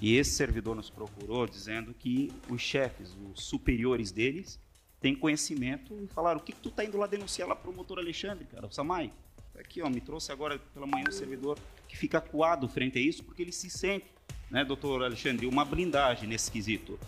e 0.00 0.16
esse 0.16 0.30
servidor 0.30 0.74
nos 0.74 0.88
procurou 0.88 1.46
dizendo 1.46 1.92
que 1.92 2.32
os 2.48 2.62
chefes, 2.62 3.14
os 3.32 3.44
superiores 3.44 4.10
deles, 4.10 4.58
têm 5.00 5.14
conhecimento 5.14 5.94
e 6.02 6.06
falaram: 6.06 6.40
o 6.40 6.42
que, 6.42 6.52
que 6.52 6.60
tu 6.60 6.70
tá 6.70 6.84
indo 6.84 6.96
lá 6.96 7.06
denunciar 7.06 7.48
lá 7.48 7.54
pro 7.54 7.64
promotor 7.64 7.98
Alexandre, 7.98 8.46
cara? 8.46 8.66
O 8.66 8.72
Samai? 8.72 9.12
Aqui, 9.58 9.82
ó, 9.82 9.90
me 9.90 10.00
trouxe 10.00 10.32
agora 10.32 10.58
pela 10.72 10.86
manhã 10.86 11.04
um 11.08 11.12
servidor 11.12 11.58
que 11.86 11.96
fica 11.96 12.18
acuado 12.18 12.66
frente 12.66 12.98
a 12.98 13.00
isso 13.00 13.22
porque 13.22 13.42
ele 13.42 13.52
se 13.52 13.68
sente, 13.68 14.06
né, 14.50 14.64
doutor 14.64 15.02
Alexandre, 15.02 15.46
uma 15.46 15.64
blindagem 15.64 16.26
nesse 16.26 16.50
quesito. 16.50 16.98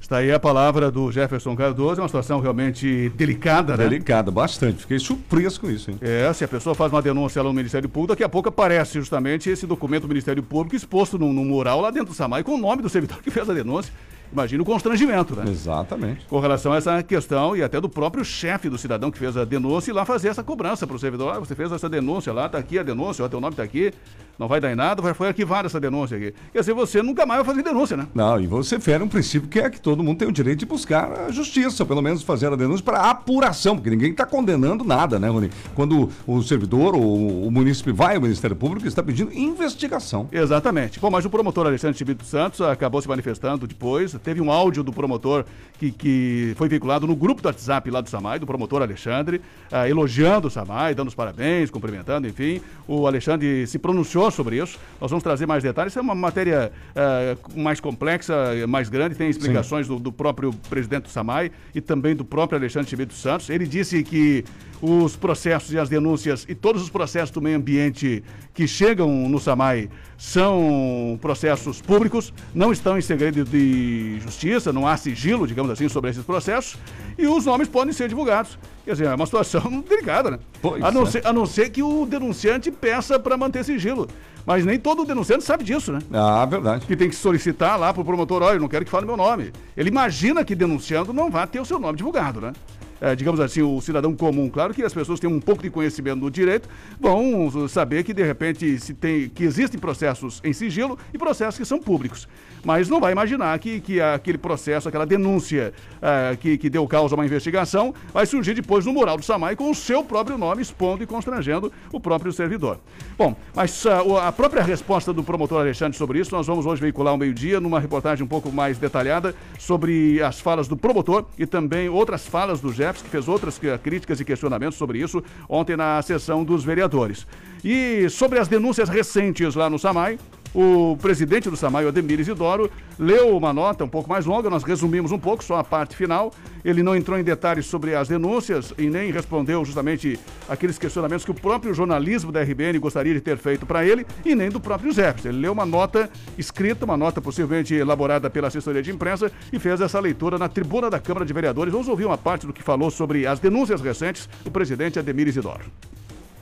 Está 0.00 0.18
aí 0.18 0.32
a 0.32 0.38
palavra 0.38 0.90
do 0.90 1.10
Jefferson 1.10 1.54
Cardoso, 1.56 2.00
é 2.00 2.02
uma 2.02 2.08
situação 2.08 2.40
realmente 2.40 3.10
delicada, 3.10 3.76
né? 3.76 3.84
Delicada, 3.84 4.30
bastante. 4.30 4.82
Fiquei 4.82 4.98
surpreso 4.98 5.60
com 5.60 5.70
isso, 5.70 5.90
hein? 5.90 5.98
É, 6.00 6.32
se 6.32 6.44
a 6.44 6.48
pessoa 6.48 6.74
faz 6.74 6.92
uma 6.92 7.02
denúncia 7.02 7.42
lá 7.42 7.48
no 7.48 7.54
Ministério 7.54 7.88
Público, 7.88 8.12
daqui 8.12 8.24
a 8.24 8.28
pouco 8.28 8.48
aparece 8.48 8.94
justamente 8.94 9.50
esse 9.50 9.66
documento 9.66 10.02
do 10.02 10.08
Ministério 10.08 10.42
Público 10.42 10.76
exposto 10.76 11.18
num, 11.18 11.32
num 11.32 11.44
mural 11.44 11.80
lá 11.80 11.90
dentro 11.90 12.08
do 12.08 12.14
SAMAI 12.14 12.42
com 12.42 12.54
o 12.54 12.58
nome 12.58 12.80
do 12.80 12.88
servidor 12.88 13.20
que 13.22 13.30
fez 13.30 13.50
a 13.50 13.52
denúncia. 13.52 13.92
Imagina 14.32 14.62
o 14.62 14.66
constrangimento, 14.66 15.34
né? 15.34 15.44
Exatamente. 15.50 16.26
Com 16.26 16.38
relação 16.38 16.72
a 16.72 16.76
essa 16.76 17.02
questão 17.02 17.56
e 17.56 17.62
até 17.62 17.80
do 17.80 17.88
próprio 17.88 18.24
chefe 18.24 18.68
do 18.68 18.76
cidadão 18.76 19.10
que 19.10 19.18
fez 19.18 19.36
a 19.36 19.44
denúncia 19.44 19.90
e 19.90 19.94
lá 19.94 20.04
fazer 20.04 20.28
essa 20.28 20.44
cobrança 20.44 20.86
para 20.86 20.96
o 20.96 20.98
servidor. 20.98 21.34
Ah, 21.34 21.38
você 21.38 21.54
fez 21.54 21.72
essa 21.72 21.88
denúncia 21.88 22.32
lá, 22.32 22.48
tá 22.48 22.58
aqui 22.58 22.78
a 22.78 22.82
denúncia, 22.82 23.24
o 23.24 23.28
teu 23.28 23.40
nome 23.40 23.56
tá 23.56 23.62
aqui, 23.62 23.92
não 24.38 24.46
vai 24.46 24.60
dar 24.60 24.70
em 24.70 24.76
nada, 24.76 25.02
vai, 25.02 25.12
foi 25.12 25.28
arquivada 25.28 25.66
essa 25.66 25.80
denúncia 25.80 26.16
aqui. 26.16 26.32
Quer 26.52 26.60
dizer, 26.60 26.72
você 26.72 27.02
nunca 27.02 27.26
mais 27.26 27.38
vai 27.38 27.46
fazer 27.46 27.62
denúncia, 27.62 27.96
né? 27.96 28.06
Não, 28.14 28.40
e 28.40 28.46
você 28.46 28.78
fere 28.78 29.02
um 29.02 29.08
princípio 29.08 29.48
que 29.48 29.58
é 29.58 29.68
que 29.68 29.80
todo 29.80 30.02
mundo 30.02 30.18
tem 30.18 30.28
o 30.28 30.32
direito 30.32 30.60
de 30.60 30.66
buscar 30.66 31.26
a 31.26 31.30
justiça, 31.30 31.84
pelo 31.84 32.00
menos 32.00 32.22
fazer 32.22 32.52
a 32.52 32.56
denúncia 32.56 32.84
para 32.84 33.10
apuração, 33.10 33.76
porque 33.76 33.90
ninguém 33.90 34.12
está 34.12 34.24
condenando 34.24 34.84
nada, 34.84 35.18
né, 35.18 35.28
Rony? 35.28 35.50
Quando 35.74 36.08
o 36.26 36.42
servidor 36.42 36.94
ou 36.94 37.46
o 37.46 37.50
município 37.50 37.94
vai 37.94 38.14
ao 38.14 38.22
Ministério 38.22 38.54
Público, 38.54 38.86
está 38.86 39.02
pedindo 39.02 39.32
investigação. 39.32 40.28
Exatamente. 40.30 41.00
Bom, 41.00 41.10
mas 41.10 41.24
o 41.24 41.30
promotor 41.30 41.66
Alexandre 41.66 41.98
Chibito 41.98 42.24
Santos 42.24 42.60
acabou 42.60 43.02
se 43.02 43.08
manifestando 43.08 43.66
depois, 43.66 44.16
teve 44.22 44.40
um 44.40 44.52
áudio 44.52 44.84
do 44.84 44.92
promotor 44.92 45.44
que, 45.78 45.90
que 45.90 46.54
foi 46.56 46.68
vinculado 46.68 47.06
no 47.06 47.16
grupo 47.16 47.42
do 47.42 47.46
WhatsApp 47.46 47.90
lá 47.90 48.00
do 48.00 48.08
Samai, 48.08 48.38
do 48.38 48.46
promotor 48.46 48.82
Alexandre, 48.82 49.40
ah, 49.72 49.88
elogiando 49.88 50.46
o 50.46 50.50
Samai, 50.50 50.94
dando 50.94 51.08
os 51.08 51.14
parabéns, 51.14 51.70
cumprimentando, 51.70 52.28
enfim. 52.28 52.60
O 52.86 53.06
Alexandre 53.06 53.66
se 53.66 53.78
pronunciou 53.78 54.27
sobre 54.30 54.62
isso. 54.62 54.78
Nós 55.00 55.10
vamos 55.10 55.22
trazer 55.22 55.46
mais 55.46 55.62
detalhes. 55.62 55.92
Isso 55.92 55.98
é 55.98 56.02
uma 56.02 56.14
matéria 56.14 56.72
ah, 56.94 57.36
mais 57.54 57.80
complexa, 57.80 58.34
mais 58.68 58.88
grande, 58.88 59.14
tem 59.14 59.28
explicações 59.28 59.86
do, 59.86 59.98
do, 59.98 60.12
próprio 60.12 60.52
presidente 60.68 61.04
do 61.04 61.10
Samai 61.10 61.50
e 61.74 61.80
também 61.80 62.14
do 62.14 62.24
próprio 62.24 62.58
Alexandre 62.58 62.88
Chibito 62.88 63.14
Santos. 63.14 63.50
Ele 63.50 63.66
disse 63.66 64.02
que 64.02 64.44
os 64.80 65.16
processos 65.16 65.72
e 65.72 65.78
as 65.78 65.88
denúncias 65.88 66.46
e 66.48 66.54
todos 66.54 66.82
os 66.82 66.90
processos 66.90 67.30
do 67.30 67.40
meio 67.40 67.56
ambiente 67.56 68.22
que 68.54 68.66
chegam 68.66 69.28
no 69.28 69.38
SAMAI 69.38 69.88
são 70.16 71.18
processos 71.20 71.80
públicos, 71.80 72.32
não 72.54 72.72
estão 72.72 72.98
em 72.98 73.00
segredo 73.00 73.44
de 73.44 74.18
justiça, 74.20 74.72
não 74.72 74.86
há 74.86 74.96
sigilo, 74.96 75.46
digamos 75.46 75.70
assim, 75.70 75.88
sobre 75.88 76.10
esses 76.10 76.24
processos, 76.24 76.76
e 77.16 77.26
os 77.26 77.44
nomes 77.44 77.68
podem 77.68 77.92
ser 77.92 78.08
divulgados. 78.08 78.58
Quer 78.84 78.92
dizer, 78.92 79.06
é 79.06 79.14
uma 79.14 79.26
situação 79.26 79.80
delicada, 79.88 80.32
né? 80.32 80.38
Pois 80.60 80.82
a, 80.82 80.90
não 80.90 81.02
é. 81.02 81.06
ser, 81.06 81.26
a 81.26 81.32
não 81.32 81.46
ser 81.46 81.70
que 81.70 81.82
o 81.82 82.04
denunciante 82.06 82.70
peça 82.70 83.18
para 83.18 83.36
manter 83.36 83.64
sigilo. 83.64 84.08
Mas 84.48 84.64
nem 84.64 84.78
todo 84.78 85.04
denunciante 85.04 85.44
sabe 85.44 85.62
disso, 85.62 85.92
né? 85.92 85.98
Ah, 86.10 86.46
verdade. 86.46 86.86
Que 86.86 86.96
tem 86.96 87.10
que 87.10 87.14
solicitar 87.14 87.78
lá 87.78 87.92
para 87.92 88.00
o 88.00 88.04
promotor, 88.04 88.42
olha, 88.42 88.56
eu 88.56 88.60
não 88.60 88.66
quero 88.66 88.82
que 88.82 88.90
fale 88.90 89.04
meu 89.04 89.14
nome. 89.14 89.52
Ele 89.76 89.90
imagina 89.90 90.42
que 90.42 90.54
denunciando 90.54 91.12
não 91.12 91.30
vai 91.30 91.46
ter 91.46 91.60
o 91.60 91.66
seu 91.66 91.78
nome 91.78 91.98
divulgado, 91.98 92.40
né? 92.40 92.54
É, 93.00 93.14
digamos 93.14 93.40
assim, 93.40 93.62
o 93.62 93.80
cidadão 93.80 94.14
comum. 94.14 94.48
Claro 94.48 94.74
que 94.74 94.82
as 94.82 94.92
pessoas 94.92 95.20
têm 95.20 95.30
um 95.30 95.40
pouco 95.40 95.62
de 95.62 95.70
conhecimento 95.70 96.20
do 96.20 96.30
direito, 96.30 96.68
vão 97.00 97.68
saber 97.68 98.02
que 98.02 98.12
de 98.12 98.22
repente 98.22 98.78
se 98.78 98.94
tem, 98.94 99.28
que 99.28 99.44
existem 99.44 99.78
processos 99.78 100.40
em 100.44 100.52
sigilo 100.52 100.98
e 101.12 101.18
processos 101.18 101.58
que 101.58 101.64
são 101.64 101.78
públicos. 101.78 102.28
Mas 102.64 102.88
não 102.88 103.00
vai 103.00 103.12
imaginar 103.12 103.56
que, 103.58 103.80
que 103.80 104.00
aquele 104.00 104.36
processo, 104.36 104.88
aquela 104.88 105.06
denúncia 105.06 105.72
é, 106.02 106.36
que, 106.36 106.58
que 106.58 106.68
deu 106.68 106.86
causa 106.88 107.14
a 107.14 107.16
uma 107.16 107.24
investigação, 107.24 107.94
vai 108.12 108.26
surgir 108.26 108.54
depois 108.54 108.84
no 108.84 108.92
mural 108.92 109.16
do 109.16 109.24
Samai 109.24 109.54
com 109.54 109.70
o 109.70 109.74
seu 109.74 110.02
próprio 110.02 110.36
nome 110.36 110.60
expondo 110.62 111.02
e 111.02 111.06
constrangendo 111.06 111.72
o 111.92 112.00
próprio 112.00 112.32
servidor. 112.32 112.78
Bom, 113.16 113.36
mas 113.54 113.84
uh, 113.84 114.16
a 114.18 114.32
própria 114.32 114.62
resposta 114.62 115.12
do 115.12 115.22
promotor 115.22 115.60
Alexandre 115.60 115.96
sobre 115.96 116.18
isso, 116.18 116.34
nós 116.34 116.46
vamos 116.46 116.66
hoje 116.66 116.80
veicular 116.80 117.12
ao 117.12 117.18
meio-dia 117.18 117.60
numa 117.60 117.78
reportagem 117.78 118.24
um 118.24 118.28
pouco 118.28 118.50
mais 118.50 118.78
detalhada 118.78 119.34
sobre 119.58 120.20
as 120.22 120.40
falas 120.40 120.66
do 120.66 120.76
promotor 120.76 121.24
e 121.38 121.46
também 121.46 121.88
outras 121.88 122.26
falas 122.26 122.60
do 122.60 122.72
Gé 122.72 122.87
Que 122.96 123.08
fez 123.08 123.28
outras 123.28 123.60
críticas 123.82 124.18
e 124.20 124.24
questionamentos 124.24 124.78
sobre 124.78 124.98
isso 124.98 125.22
ontem 125.48 125.76
na 125.76 126.00
sessão 126.02 126.44
dos 126.44 126.64
vereadores. 126.64 127.26
E 127.62 128.08
sobre 128.08 128.38
as 128.38 128.48
denúncias 128.48 128.88
recentes 128.88 129.54
lá 129.54 129.68
no 129.68 129.78
SAMAI, 129.78 130.18
o 130.54 130.96
presidente 131.00 131.50
do 131.50 131.56
SAMAI, 131.56 131.86
Ademir 131.86 132.20
Isidoro, 132.20 132.70
leu 132.98 133.36
uma 133.36 133.52
nota 133.52 133.84
um 133.84 133.88
pouco 133.88 134.08
mais 134.08 134.26
longa, 134.26 134.50
nós 134.50 134.62
resumimos 134.62 135.12
um 135.12 135.18
pouco, 135.18 135.44
só 135.44 135.56
a 135.56 135.64
parte 135.64 135.94
final. 135.94 136.32
Ele 136.64 136.82
não 136.82 136.96
entrou 136.96 137.18
em 137.18 137.22
detalhes 137.22 137.66
sobre 137.66 137.94
as 137.94 138.08
denúncias 138.08 138.72
e 138.76 138.88
nem 138.88 139.12
respondeu 139.12 139.64
justamente 139.64 140.18
aqueles 140.48 140.78
questionamentos 140.78 141.24
que 141.24 141.30
o 141.30 141.34
próprio 141.34 141.72
jornalismo 141.72 142.32
da 142.32 142.42
RBN 142.42 142.78
gostaria 142.78 143.14
de 143.14 143.20
ter 143.20 143.36
feito 143.36 143.66
para 143.66 143.84
ele 143.84 144.06
e 144.24 144.34
nem 144.34 144.48
do 144.48 144.60
próprio 144.60 144.92
Zé. 144.92 145.14
Ele 145.24 145.38
leu 145.38 145.52
uma 145.52 145.66
nota 145.66 146.10
escrita, 146.36 146.84
uma 146.84 146.96
nota 146.96 147.20
possivelmente 147.20 147.74
elaborada 147.74 148.28
pela 148.28 148.48
assessoria 148.48 148.82
de 148.82 148.90
imprensa 148.90 149.30
e 149.52 149.58
fez 149.58 149.80
essa 149.80 150.00
leitura 150.00 150.38
na 150.38 150.48
tribuna 150.48 150.90
da 150.90 150.98
Câmara 150.98 151.24
de 151.24 151.32
Vereadores. 151.32 151.72
Vamos 151.72 151.88
ouvir 151.88 152.06
uma 152.06 152.18
parte 152.18 152.46
do 152.46 152.52
que 152.52 152.62
falou 152.62 152.90
sobre 152.90 153.26
as 153.26 153.38
denúncias 153.38 153.80
recentes 153.80 154.28
do 154.44 154.50
presidente 154.50 154.98
Ademir 154.98 155.28
Isidoro. 155.28 155.64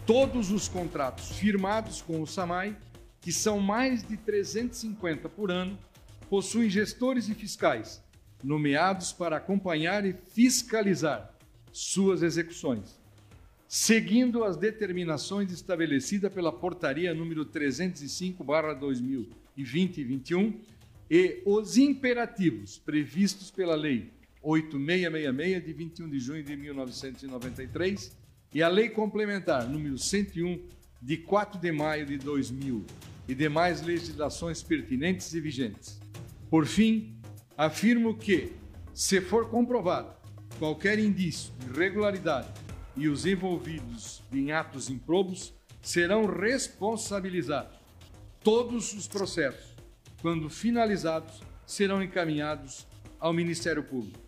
Todos 0.07 0.53
os 0.53 0.69
contratos 0.69 1.33
firmados 1.33 2.01
com 2.01 2.23
o 2.23 2.27
SAMAI 2.29 2.77
que 3.27 3.33
são 3.33 3.59
mais 3.59 4.07
de 4.07 4.17
350 4.17 5.29
por 5.29 5.51
ano, 5.51 5.77
possuem 6.31 6.71
gestores 6.71 7.29
e 7.29 7.35
fiscais, 7.35 8.01
nomeados 8.41 9.13
para 9.13 9.37
acompanhar 9.37 10.07
e 10.07 10.13
fiscalizar 10.13 11.35
suas 11.73 12.23
execuções, 12.23 13.01
seguindo 13.67 14.45
as 14.45 14.57
determinações 14.57 15.51
estabelecidas 15.51 16.33
pela 16.33 16.53
Portaria 16.53 17.13
número 17.13 17.45
305/2020 17.45 19.99
e 19.99 20.05
21 20.05 20.61
e 21.11 21.43
os 21.45 21.77
imperativos 21.77 22.79
previstos 22.79 23.51
pela 23.51 23.75
Lei 23.75 24.13
8666 24.41 25.65
de 25.65 25.73
21 25.73 26.09
de 26.09 26.21
junho 26.21 26.45
de 26.45 26.57
1993 26.57 28.17
e 28.55 28.63
a 28.63 28.69
Lei 28.69 28.89
Complementar 28.89 29.69
número 29.69 29.99
101 29.99 30.63
de 31.03 31.17
4 31.17 31.61
de 31.61 31.73
maio 31.73 32.07
de 32.07 32.19
2000 32.19 32.87
e 33.29 33.35
demais 33.35 33.83
legislações 33.83 34.63
pertinentes 34.63 35.33
e 35.35 35.41
vigentes. 35.41 36.01
Por 36.49 36.67
fim, 36.67 37.19
afirmo 37.57 38.17
que, 38.17 38.53
se 38.95 39.21
for 39.21 39.49
comprovado 39.51 40.15
qualquer 40.59 40.99
indício 40.99 41.53
de 41.59 41.71
irregularidade 41.71 42.49
e 42.97 43.09
os 43.09 43.27
envolvidos 43.27 44.23
em 44.33 44.53
atos 44.53 44.89
improbos 44.89 45.53
serão 45.83 46.27
responsabilizados. 46.27 47.77
Todos 48.43 48.93
os 48.95 49.07
processos, 49.07 49.75
quando 50.23 50.49
finalizados, 50.49 51.41
serão 51.67 52.03
encaminhados 52.03 52.87
ao 53.19 53.33
Ministério 53.33 53.83
Público. 53.83 54.26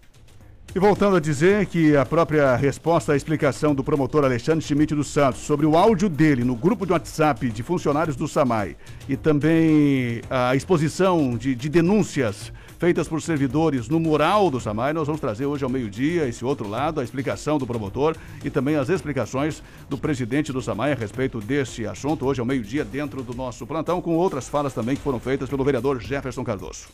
E 0.75 0.79
voltando 0.79 1.17
a 1.17 1.21
dizer 1.21 1.65
que 1.65 1.97
a 1.97 2.05
própria 2.05 2.55
resposta 2.55 3.15
à 3.15 3.17
explicação 3.17 3.75
do 3.75 3.83
promotor 3.83 4.23
Alexandre 4.23 4.63
Schmidt 4.63 4.95
dos 4.95 5.09
Santos 5.09 5.41
sobre 5.41 5.65
o 5.65 5.75
áudio 5.75 6.11
dele 6.11 6.45
no 6.45 6.55
grupo 6.55 6.85
de 6.85 6.93
WhatsApp 6.93 7.49
de 7.49 7.63
funcionários 7.63 8.15
do 8.17 8.29
SAMAI 8.29 8.77
e 9.09 9.17
também 9.17 10.21
a 10.29 10.55
exposição 10.55 11.39
de, 11.39 11.55
de 11.55 11.71
denúncias 11.71 12.53
feitas 12.79 13.09
por 13.09 13.23
servidores 13.23 13.89
no 13.89 13.99
mural 13.99 14.51
do 14.51 14.61
SAMAI, 14.61 14.93
nós 14.93 15.07
vamos 15.07 15.23
trazer 15.23 15.47
hoje 15.47 15.65
ao 15.65 15.71
meio-dia 15.71 16.29
esse 16.29 16.45
outro 16.45 16.69
lado, 16.69 17.01
a 17.01 17.05
explicação 17.05 17.57
do 17.57 17.67
promotor 17.67 18.15
e 18.45 18.51
também 18.51 18.77
as 18.77 18.91
explicações 18.91 19.63
do 19.89 19.97
presidente 19.97 20.53
do 20.53 20.61
SAMAI 20.61 20.93
a 20.93 20.97
respeito 20.97 21.41
desse 21.41 21.87
assunto, 21.87 22.27
hoje 22.27 22.41
ao 22.41 22.47
meio-dia, 22.47 22.85
dentro 22.85 23.23
do 23.23 23.35
nosso 23.35 23.67
plantão, 23.67 24.03
com 24.03 24.15
outras 24.15 24.47
falas 24.51 24.75
também 24.75 24.97
que 24.97 25.03
foram 25.03 25.19
feitas 25.19 25.49
pelo 25.49 25.65
vereador 25.65 25.99
Jefferson 25.99 26.45
Cardoso. 26.45 26.89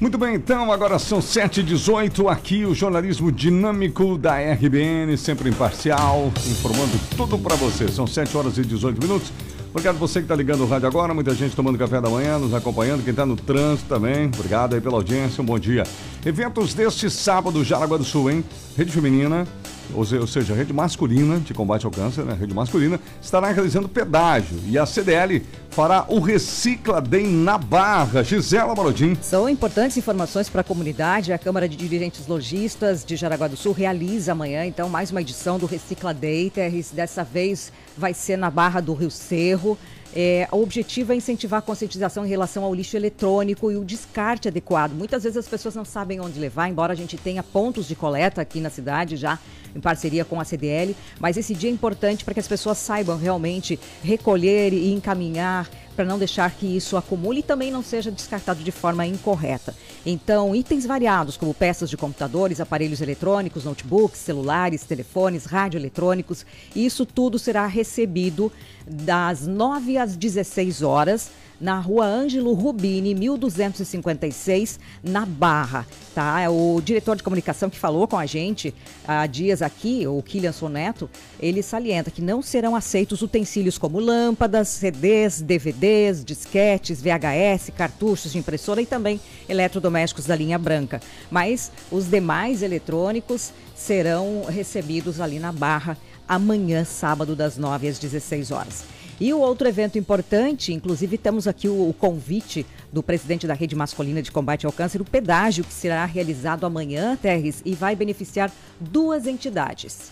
Muito 0.00 0.18
bem, 0.18 0.34
então, 0.34 0.72
agora 0.72 0.98
são 0.98 1.20
7h18, 1.20 2.28
aqui 2.28 2.64
o 2.64 2.74
jornalismo 2.74 3.30
dinâmico 3.30 4.18
da 4.18 4.36
RBN, 4.36 5.16
sempre 5.16 5.48
imparcial, 5.48 6.32
informando 6.50 6.98
tudo 7.16 7.38
para 7.38 7.54
você. 7.54 7.86
São 7.88 8.06
7 8.06 8.36
horas 8.36 8.58
e 8.58 8.62
18 8.62 9.00
minutos. 9.00 9.32
Obrigado 9.70 9.96
você 9.98 10.18
que 10.18 10.24
está 10.24 10.34
ligando 10.34 10.64
o 10.64 10.66
rádio 10.66 10.86
agora, 10.86 11.14
muita 11.14 11.34
gente 11.34 11.56
tomando 11.56 11.78
café 11.78 11.98
da 11.98 12.10
manhã, 12.10 12.38
nos 12.38 12.52
acompanhando, 12.52 13.02
quem 13.02 13.12
está 13.12 13.24
no 13.24 13.36
trânsito 13.36 13.88
também. 13.88 14.26
Obrigado 14.26 14.74
aí 14.74 14.80
pela 14.82 14.96
audiência, 14.96 15.40
um 15.40 15.46
bom 15.46 15.58
dia. 15.58 15.84
Eventos 16.26 16.74
deste 16.74 17.08
sábado, 17.08 17.64
Jaraguá 17.64 17.96
do 17.96 18.04
Sul, 18.04 18.30
hein? 18.30 18.44
Rede 18.76 18.92
Feminina, 18.92 19.46
ou 19.94 20.26
seja, 20.26 20.52
a 20.52 20.56
rede 20.56 20.72
masculina 20.72 21.38
de 21.38 21.52
combate 21.52 21.84
ao 21.84 21.92
câncer, 21.92 22.24
né? 22.24 22.36
Rede 22.38 22.54
masculina, 22.54 22.98
estará 23.20 23.50
realizando 23.50 23.88
pedágio 23.88 24.58
e 24.66 24.78
a 24.78 24.86
CDL 24.86 25.42
fará 25.70 26.04
o 26.08 26.20
Recicla 26.20 27.00
Day 27.00 27.26
na 27.26 27.56
Barra. 27.58 28.22
Gisela 28.22 28.74
Balodim. 28.74 29.16
São 29.20 29.48
importantes 29.48 29.96
informações 29.96 30.48
para 30.48 30.60
a 30.60 30.64
comunidade. 30.64 31.32
A 31.32 31.38
Câmara 31.38 31.68
de 31.68 31.76
Dirigentes 31.76 32.26
Logistas 32.26 33.04
de 33.04 33.16
Jaraguá 33.16 33.48
do 33.48 33.56
Sul 33.56 33.72
realiza 33.72 34.32
amanhã, 34.32 34.66
então, 34.66 34.88
mais 34.88 35.10
uma 35.10 35.20
edição 35.20 35.58
do 35.58 35.66
Recicla 35.66 36.12
Day. 36.12 36.52
Dessa 36.92 37.24
vez 37.24 37.72
vai 37.96 38.12
ser 38.12 38.36
na 38.36 38.50
Barra 38.50 38.80
do 38.80 38.94
Rio 38.94 39.10
Cerro. 39.10 39.78
É, 40.14 40.46
o 40.52 40.62
objetivo 40.62 41.12
é 41.12 41.16
incentivar 41.16 41.58
a 41.60 41.62
conscientização 41.62 42.24
em 42.24 42.28
relação 42.28 42.64
ao 42.64 42.74
lixo 42.74 42.96
eletrônico 42.96 43.70
e 43.70 43.76
o 43.76 43.84
descarte 43.84 44.48
adequado. 44.48 44.92
Muitas 44.92 45.22
vezes 45.22 45.38
as 45.38 45.48
pessoas 45.48 45.74
não 45.74 45.84
sabem 45.84 46.20
onde 46.20 46.38
levar, 46.38 46.68
embora 46.68 46.92
a 46.92 46.96
gente 46.96 47.16
tenha 47.16 47.42
pontos 47.42 47.88
de 47.88 47.94
coleta 47.94 48.42
aqui 48.42 48.60
na 48.60 48.70
cidade 48.70 49.16
já 49.16 49.38
em 49.74 49.80
parceria 49.80 50.24
com 50.24 50.38
a 50.38 50.44
CDL, 50.44 50.94
mas 51.18 51.36
esse 51.36 51.54
dia 51.54 51.70
é 51.70 51.72
importante 51.72 52.24
para 52.24 52.34
que 52.34 52.40
as 52.40 52.48
pessoas 52.48 52.76
saibam 52.76 53.16
realmente 53.16 53.80
recolher 54.02 54.72
e 54.72 54.92
encaminhar 54.92 55.68
para 55.94 56.04
não 56.04 56.18
deixar 56.18 56.50
que 56.52 56.66
isso 56.66 56.96
acumule 56.96 57.40
e 57.40 57.42
também 57.42 57.70
não 57.70 57.82
seja 57.82 58.10
descartado 58.10 58.62
de 58.62 58.70
forma 58.70 59.06
incorreta. 59.06 59.74
Então, 60.04 60.54
itens 60.54 60.86
variados, 60.86 61.36
como 61.36 61.54
peças 61.54 61.88
de 61.88 61.96
computadores, 61.96 62.60
aparelhos 62.60 63.00
eletrônicos, 63.00 63.64
notebooks, 63.64 64.20
celulares, 64.20 64.84
telefones, 64.84 65.44
radioeletrônicos, 65.44 66.44
isso 66.74 67.06
tudo 67.06 67.38
será 67.38 67.66
recebido 67.66 68.50
das 68.86 69.46
9 69.46 69.98
às 69.98 70.16
16 70.16 70.82
horas 70.82 71.30
na 71.62 71.78
rua 71.78 72.04
Ângelo 72.04 72.52
Rubini, 72.54 73.14
1256, 73.14 74.80
na 75.00 75.24
Barra. 75.24 75.86
Tá? 76.12 76.40
É 76.40 76.48
o 76.48 76.80
diretor 76.84 77.14
de 77.14 77.22
comunicação 77.22 77.70
que 77.70 77.78
falou 77.78 78.08
com 78.08 78.18
a 78.18 78.26
gente 78.26 78.74
há 79.06 79.24
dias 79.28 79.62
aqui, 79.62 80.04
o 80.04 80.20
Kilian 80.22 80.50
Soneto, 80.50 81.08
ele 81.38 81.62
salienta 81.62 82.10
que 82.10 82.20
não 82.20 82.42
serão 82.42 82.74
aceitos 82.74 83.22
utensílios 83.22 83.78
como 83.78 84.00
lâmpadas, 84.00 84.66
CDs, 84.68 85.40
DVDs, 85.40 86.24
disquetes, 86.24 87.00
VHS, 87.00 87.70
cartuchos 87.76 88.32
de 88.32 88.38
impressora 88.38 88.82
e 88.82 88.86
também 88.86 89.20
eletrodomésticos 89.48 90.26
da 90.26 90.34
linha 90.34 90.58
branca. 90.58 91.00
Mas 91.30 91.70
os 91.92 92.10
demais 92.10 92.60
eletrônicos 92.60 93.52
serão 93.76 94.44
recebidos 94.48 95.20
ali 95.20 95.38
na 95.38 95.52
Barra 95.52 95.96
amanhã, 96.28 96.84
sábado, 96.84 97.36
das 97.36 97.56
9 97.56 97.86
às 97.86 97.98
16 98.00 98.50
horas. 98.50 98.84
E 99.20 99.32
o 99.32 99.38
outro 99.38 99.68
evento 99.68 99.98
importante, 99.98 100.72
inclusive 100.72 101.16
temos 101.16 101.46
aqui 101.46 101.68
o, 101.68 101.88
o, 101.88 101.94
convite 101.94 102.66
do 102.92 103.02
presidente 103.02 103.46
da 103.46 103.54
Rede 103.54 103.76
Masculina 103.76 104.22
de 104.22 104.32
Combate 104.32 104.66
ao 104.66 104.72
Câncer, 104.72 105.00
o 105.00 105.04
pedágio 105.04 105.64
que 105.64 105.72
será 105.72 106.04
realizado 106.04 106.64
amanhã, 106.64 107.16
Terres, 107.16 107.62
e 107.64 107.74
vai 107.74 107.94
beneficiar 107.94 108.50
duas 108.80 109.26
entidades. 109.26 110.10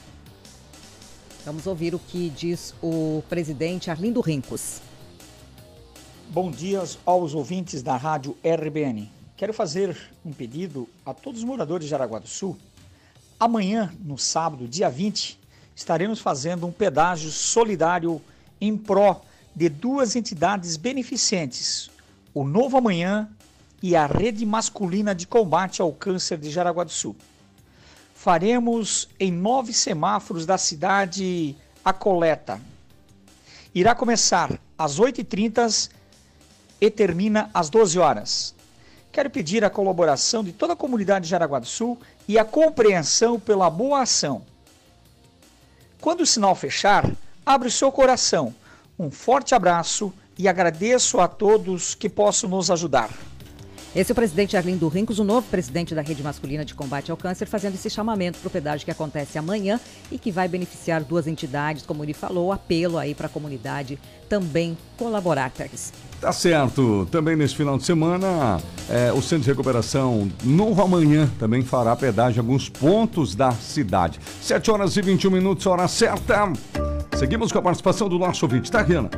Vamos 1.44 1.66
ouvir 1.66 1.94
o 1.94 1.98
que 1.98 2.30
diz 2.30 2.74
o 2.82 3.22
presidente 3.28 3.90
Arlindo 3.90 4.20
Rincos. 4.20 4.80
Bom 6.28 6.50
dia 6.50 6.82
aos 7.04 7.34
ouvintes 7.34 7.82
da 7.82 7.96
Rádio 7.96 8.36
RBN. 8.44 9.10
Quero 9.36 9.54
fazer 9.54 9.96
um 10.24 10.32
pedido 10.32 10.86
a 11.04 11.14
todos 11.14 11.40
os 11.40 11.44
moradores 11.44 11.88
de 11.88 11.94
Araguá 11.94 12.18
do 12.18 12.28
Sul. 12.28 12.56
Amanhã, 13.38 13.90
no 14.04 14.18
sábado, 14.18 14.68
dia 14.68 14.90
20, 14.90 15.40
estaremos 15.74 16.20
fazendo 16.20 16.66
um 16.66 16.70
pedágio 16.70 17.30
solidário 17.30 18.20
em 18.60 18.76
pró 18.76 19.22
de 19.54 19.68
duas 19.68 20.14
entidades 20.16 20.76
beneficentes, 20.76 21.90
o 22.32 22.44
Novo 22.44 22.76
Amanhã 22.76 23.28
e 23.82 23.96
a 23.96 24.06
Rede 24.06 24.44
Masculina 24.44 25.14
de 25.14 25.26
Combate 25.26 25.80
ao 25.80 25.92
Câncer 25.92 26.38
de 26.38 26.50
Jaraguá 26.50 26.84
do 26.84 26.90
Sul. 26.90 27.16
Faremos 28.14 29.08
em 29.18 29.32
nove 29.32 29.72
semáforos 29.72 30.44
da 30.44 30.58
cidade 30.58 31.56
a 31.84 31.92
coleta. 31.92 32.60
Irá 33.74 33.94
começar 33.94 34.60
às 34.76 35.00
8h30 35.00 35.90
e 36.80 36.90
termina 36.90 37.50
às 37.54 37.70
12 37.70 37.98
horas. 37.98 38.54
Quero 39.12 39.30
pedir 39.30 39.64
a 39.64 39.70
colaboração 39.70 40.44
de 40.44 40.52
toda 40.52 40.74
a 40.74 40.76
comunidade 40.76 41.24
de 41.24 41.30
Jaraguá 41.30 41.58
do 41.58 41.66
Sul 41.66 41.98
e 42.28 42.38
a 42.38 42.44
compreensão 42.44 43.40
pela 43.40 43.68
boa 43.68 44.02
ação. 44.02 44.42
Quando 46.00 46.20
o 46.20 46.26
sinal 46.26 46.54
fechar, 46.54 47.10
abre 47.44 47.68
o 47.68 47.70
seu 47.70 47.90
coração. 47.90 48.54
Um 48.98 49.10
forte 49.10 49.54
abraço 49.54 50.12
e 50.38 50.48
agradeço 50.48 51.20
a 51.20 51.28
todos 51.28 51.94
que 51.94 52.08
possam 52.08 52.48
nos 52.48 52.70
ajudar. 52.70 53.10
Esse 53.94 54.12
é 54.12 54.14
o 54.14 54.14
presidente 54.14 54.56
Arlindo 54.56 54.86
Rincos, 54.86 55.18
o 55.18 55.24
novo 55.24 55.48
presidente 55.48 55.96
da 55.96 56.00
Rede 56.00 56.22
Masculina 56.22 56.64
de 56.64 56.74
Combate 56.74 57.10
ao 57.10 57.16
Câncer, 57.16 57.46
fazendo 57.46 57.74
esse 57.74 57.90
chamamento 57.90 58.38
para 58.38 58.46
o 58.46 58.50
pedágio 58.50 58.84
que 58.84 58.90
acontece 58.90 59.36
amanhã 59.36 59.80
e 60.12 60.18
que 60.18 60.30
vai 60.30 60.46
beneficiar 60.46 61.02
duas 61.02 61.26
entidades, 61.26 61.84
como 61.84 62.04
ele 62.04 62.12
falou, 62.14 62.52
apelo 62.52 62.98
aí 62.98 63.16
para 63.16 63.26
a 63.26 63.28
comunidade 63.28 63.98
também 64.28 64.78
colaborar, 64.96 65.50
Teres. 65.50 65.92
Tá 66.20 66.30
certo. 66.30 67.08
Também 67.10 67.34
nesse 67.34 67.56
final 67.56 67.76
de 67.78 67.84
semana, 67.84 68.60
é, 68.88 69.12
o 69.12 69.20
Centro 69.20 69.44
de 69.44 69.50
Recuperação 69.50 70.30
Novo 70.44 70.80
Amanhã 70.82 71.28
também 71.40 71.62
fará 71.62 71.96
pedágio 71.96 72.38
em 72.38 72.40
alguns 72.42 72.68
pontos 72.68 73.34
da 73.34 73.50
cidade. 73.50 74.20
7 74.40 74.70
horas 74.70 74.96
e 74.96 75.02
21 75.02 75.32
minutos, 75.32 75.66
hora 75.66 75.88
certa. 75.88 76.52
Seguimos 77.20 77.52
com 77.52 77.58
a 77.58 77.62
participação 77.62 78.08
do 78.08 78.18
nosso 78.18 78.46
ouvinte, 78.46 78.72
tá, 78.72 78.80
Riana? 78.80 79.10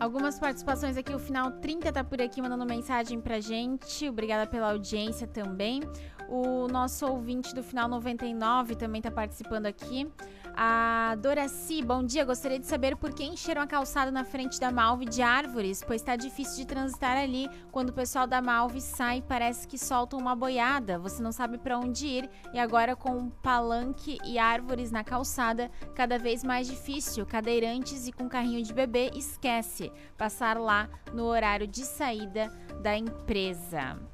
Algumas 0.00 0.36
participações 0.36 0.96
aqui, 0.96 1.14
o 1.14 1.18
final 1.20 1.48
30 1.48 1.92
tá 1.92 2.02
por 2.02 2.20
aqui 2.20 2.42
mandando 2.42 2.66
mensagem 2.66 3.20
pra 3.20 3.38
gente. 3.38 4.08
Obrigada 4.08 4.48
pela 4.48 4.72
audiência 4.72 5.24
também. 5.24 5.80
O 6.28 6.66
nosso 6.66 7.06
ouvinte 7.06 7.54
do 7.54 7.62
final 7.62 7.88
99 7.88 8.74
também 8.74 8.98
está 8.98 9.12
participando 9.12 9.66
aqui. 9.66 10.10
A 10.56 11.16
Doraci, 11.18 11.82
bom 11.82 12.04
dia. 12.04 12.24
Gostaria 12.24 12.60
de 12.60 12.66
saber 12.66 12.96
por 12.96 13.12
que 13.12 13.24
encheram 13.24 13.60
a 13.60 13.66
calçada 13.66 14.12
na 14.12 14.24
frente 14.24 14.60
da 14.60 14.70
Malve 14.70 15.04
de 15.04 15.20
árvores, 15.20 15.82
pois 15.84 16.00
está 16.00 16.14
difícil 16.14 16.58
de 16.58 16.66
transitar 16.66 17.16
ali. 17.16 17.48
Quando 17.72 17.88
o 17.88 17.92
pessoal 17.92 18.24
da 18.24 18.40
Malve 18.40 18.80
sai, 18.80 19.20
parece 19.20 19.66
que 19.66 19.76
soltam 19.76 20.18
uma 20.18 20.36
boiada. 20.36 20.96
Você 20.98 21.20
não 21.20 21.32
sabe 21.32 21.58
para 21.58 21.76
onde 21.76 22.06
ir 22.06 22.30
e 22.52 22.58
agora 22.60 22.94
com 22.94 23.30
palanque 23.30 24.18
e 24.24 24.38
árvores 24.38 24.92
na 24.92 25.02
calçada, 25.02 25.70
cada 25.92 26.18
vez 26.18 26.44
mais 26.44 26.68
difícil. 26.68 27.26
Cadeirantes 27.26 28.06
e 28.06 28.12
com 28.12 28.28
carrinho 28.28 28.62
de 28.62 28.72
bebê, 28.72 29.10
esquece 29.16 29.90
passar 30.16 30.56
lá 30.56 30.88
no 31.12 31.24
horário 31.24 31.66
de 31.66 31.84
saída 31.84 32.48
da 32.80 32.96
empresa. 32.96 34.13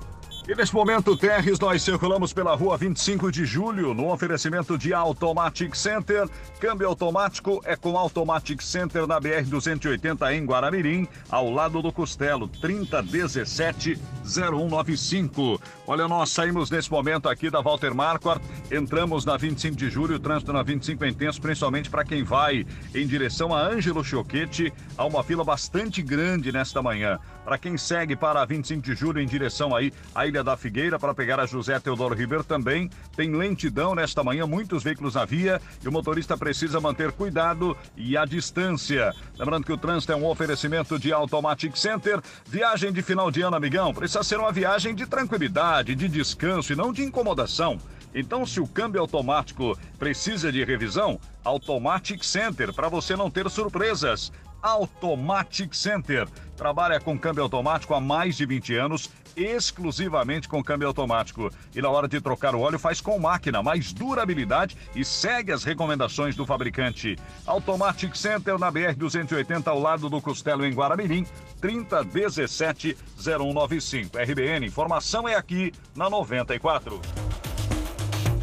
E 0.49 0.57
neste 0.57 0.75
momento, 0.75 1.17
Terres, 1.17 1.61
nós 1.61 1.85
circulamos 1.85 2.33
pela 2.33 2.57
rua 2.57 2.77
25 2.77 3.31
de 3.31 3.45
julho, 3.45 3.95
no 3.95 4.13
oferecimento 4.13 4.77
de 4.77 4.93
Automatic 4.93 5.77
Center. 5.77 6.29
Câmbio 6.59 6.89
automático 6.89 7.63
é 7.65 7.77
com 7.77 7.97
Automatic 7.97 8.61
Center 8.61 9.07
na 9.07 9.21
BR-280 9.21 10.35
em 10.35 10.45
Guaramirim, 10.45 11.07
ao 11.31 11.49
lado 11.49 11.81
do 11.81 11.93
Costelo, 11.93 12.51
3017-0195. 12.61 15.61
Olha, 15.93 16.09
nós 16.09 16.31
saímos 16.31 16.71
nesse 16.71 16.91
momento 16.91 17.29
aqui 17.29 17.51
da 17.51 17.61
Walter 17.61 17.95
Marquardt, 17.95 18.43
entramos 18.71 19.27
na 19.27 19.37
25 19.37 19.77
de 19.77 19.91
julho, 19.91 20.17
o 20.17 20.19
trânsito 20.19 20.51
na 20.51 20.63
25 20.63 21.05
é 21.05 21.09
intenso, 21.11 21.39
principalmente 21.39 21.91
para 21.91 22.03
quem 22.03 22.25
vai 22.25 22.65
em 22.95 23.07
direção 23.07 23.55
a 23.55 23.61
Ângelo 23.61 24.03
Choquete. 24.03 24.73
Há 24.97 25.05
uma 25.05 25.23
fila 25.23 25.45
bastante 25.45 26.01
grande 26.01 26.51
nesta 26.51 26.81
manhã. 26.81 27.19
Para 27.45 27.59
quem 27.59 27.77
segue 27.77 28.17
para 28.17 28.41
a 28.41 28.45
25 28.47 28.81
de 28.81 28.95
julho 28.95 29.21
em 29.21 29.27
direção 29.27 29.75
aí 29.75 29.93
à 30.15 30.27
Ilha 30.27 30.45
da 30.45 30.57
Figueira 30.57 30.99
para 30.99 31.13
pegar 31.13 31.41
a 31.41 31.45
José 31.45 31.79
Teodoro 31.79 32.15
Ribeiro 32.15 32.45
também 32.45 32.89
tem 33.17 33.35
lentidão 33.35 33.95
nesta 33.95 34.23
manhã, 34.23 34.47
muitos 34.47 34.83
veículos 34.83 35.17
na 35.17 35.25
via 35.25 35.61
e 35.85 35.89
o 35.89 35.93
motorista 35.93 36.39
precisa 36.39 36.81
manter 36.81 37.13
cuidado 37.13 37.77
e 37.97 38.17
a 38.17 38.25
distância. 38.25 39.13
Lembrando 39.37 39.67
que 39.67 39.73
o 39.73 39.77
trânsito 39.77 40.13
é 40.13 40.17
um 40.17 40.25
oferecimento 40.25 40.99
de 40.99 41.13
Automatic 41.13 41.77
Center. 41.77 42.21
Viagem 42.47 42.93
de 42.93 43.03
final 43.03 43.31
de 43.31 43.43
ano, 43.43 43.57
amigão, 43.57 43.93
precisa 43.93 44.23
ser 44.23 44.39
uma 44.39 44.53
viagem 44.53 44.95
de 44.95 45.05
tranquilidade, 45.05 45.82
de 45.83 46.09
descanso 46.09 46.73
e 46.73 46.77
não 46.77 46.93
de 46.93 47.03
incomodação. 47.03 47.79
Então, 48.15 48.45
se 48.45 48.61
o 48.61 48.67
câmbio 48.67 49.01
automático 49.01 49.79
precisa 49.99 50.53
de 50.53 50.63
revisão, 50.65 51.19
Automatic 51.45 52.23
Center 52.23 52.73
para 52.73 52.89
você 52.89 53.17
não 53.17 53.31
ter 53.31 53.49
surpresas. 53.51 54.31
Automatic 54.63 55.75
Center. 55.75 56.29
Trabalha 56.57 57.01
com 57.01 57.19
câmbio 57.19 57.43
automático 57.43 57.95
há 57.95 58.01
mais 58.01 58.37
de 58.37 58.47
20 58.47 58.77
anos, 58.77 59.11
exclusivamente 59.37 60.49
com 60.49 60.63
câmbio 60.63 60.87
automático. 60.89 61.51
E 61.75 61.83
na 61.83 61.89
hora 61.89 62.07
de 62.09 62.21
trocar 62.21 62.55
o 62.55 62.61
óleo, 62.61 62.79
faz 62.79 63.01
com 63.01 63.19
máquina, 63.19 63.63
mais 63.63 63.93
durabilidade 63.93 64.77
e 64.95 65.05
segue 65.05 65.51
as 65.53 65.65
recomendações 65.65 66.37
do 66.37 66.47
fabricante. 66.47 67.17
Automatic 67.47 68.15
Center 68.17 68.59
na 68.59 68.71
BR-280, 68.71 69.67
ao 69.67 69.81
lado 69.81 70.09
do 70.09 70.21
Costelo, 70.21 70.65
em 70.65 70.73
Guaramirim, 70.73 71.27
3017-0195. 71.61 74.17
RBN, 74.17 74.67
informação 74.67 75.29
é 75.29 75.35
aqui 75.35 75.73
na 75.95 76.11
94. 76.11 77.01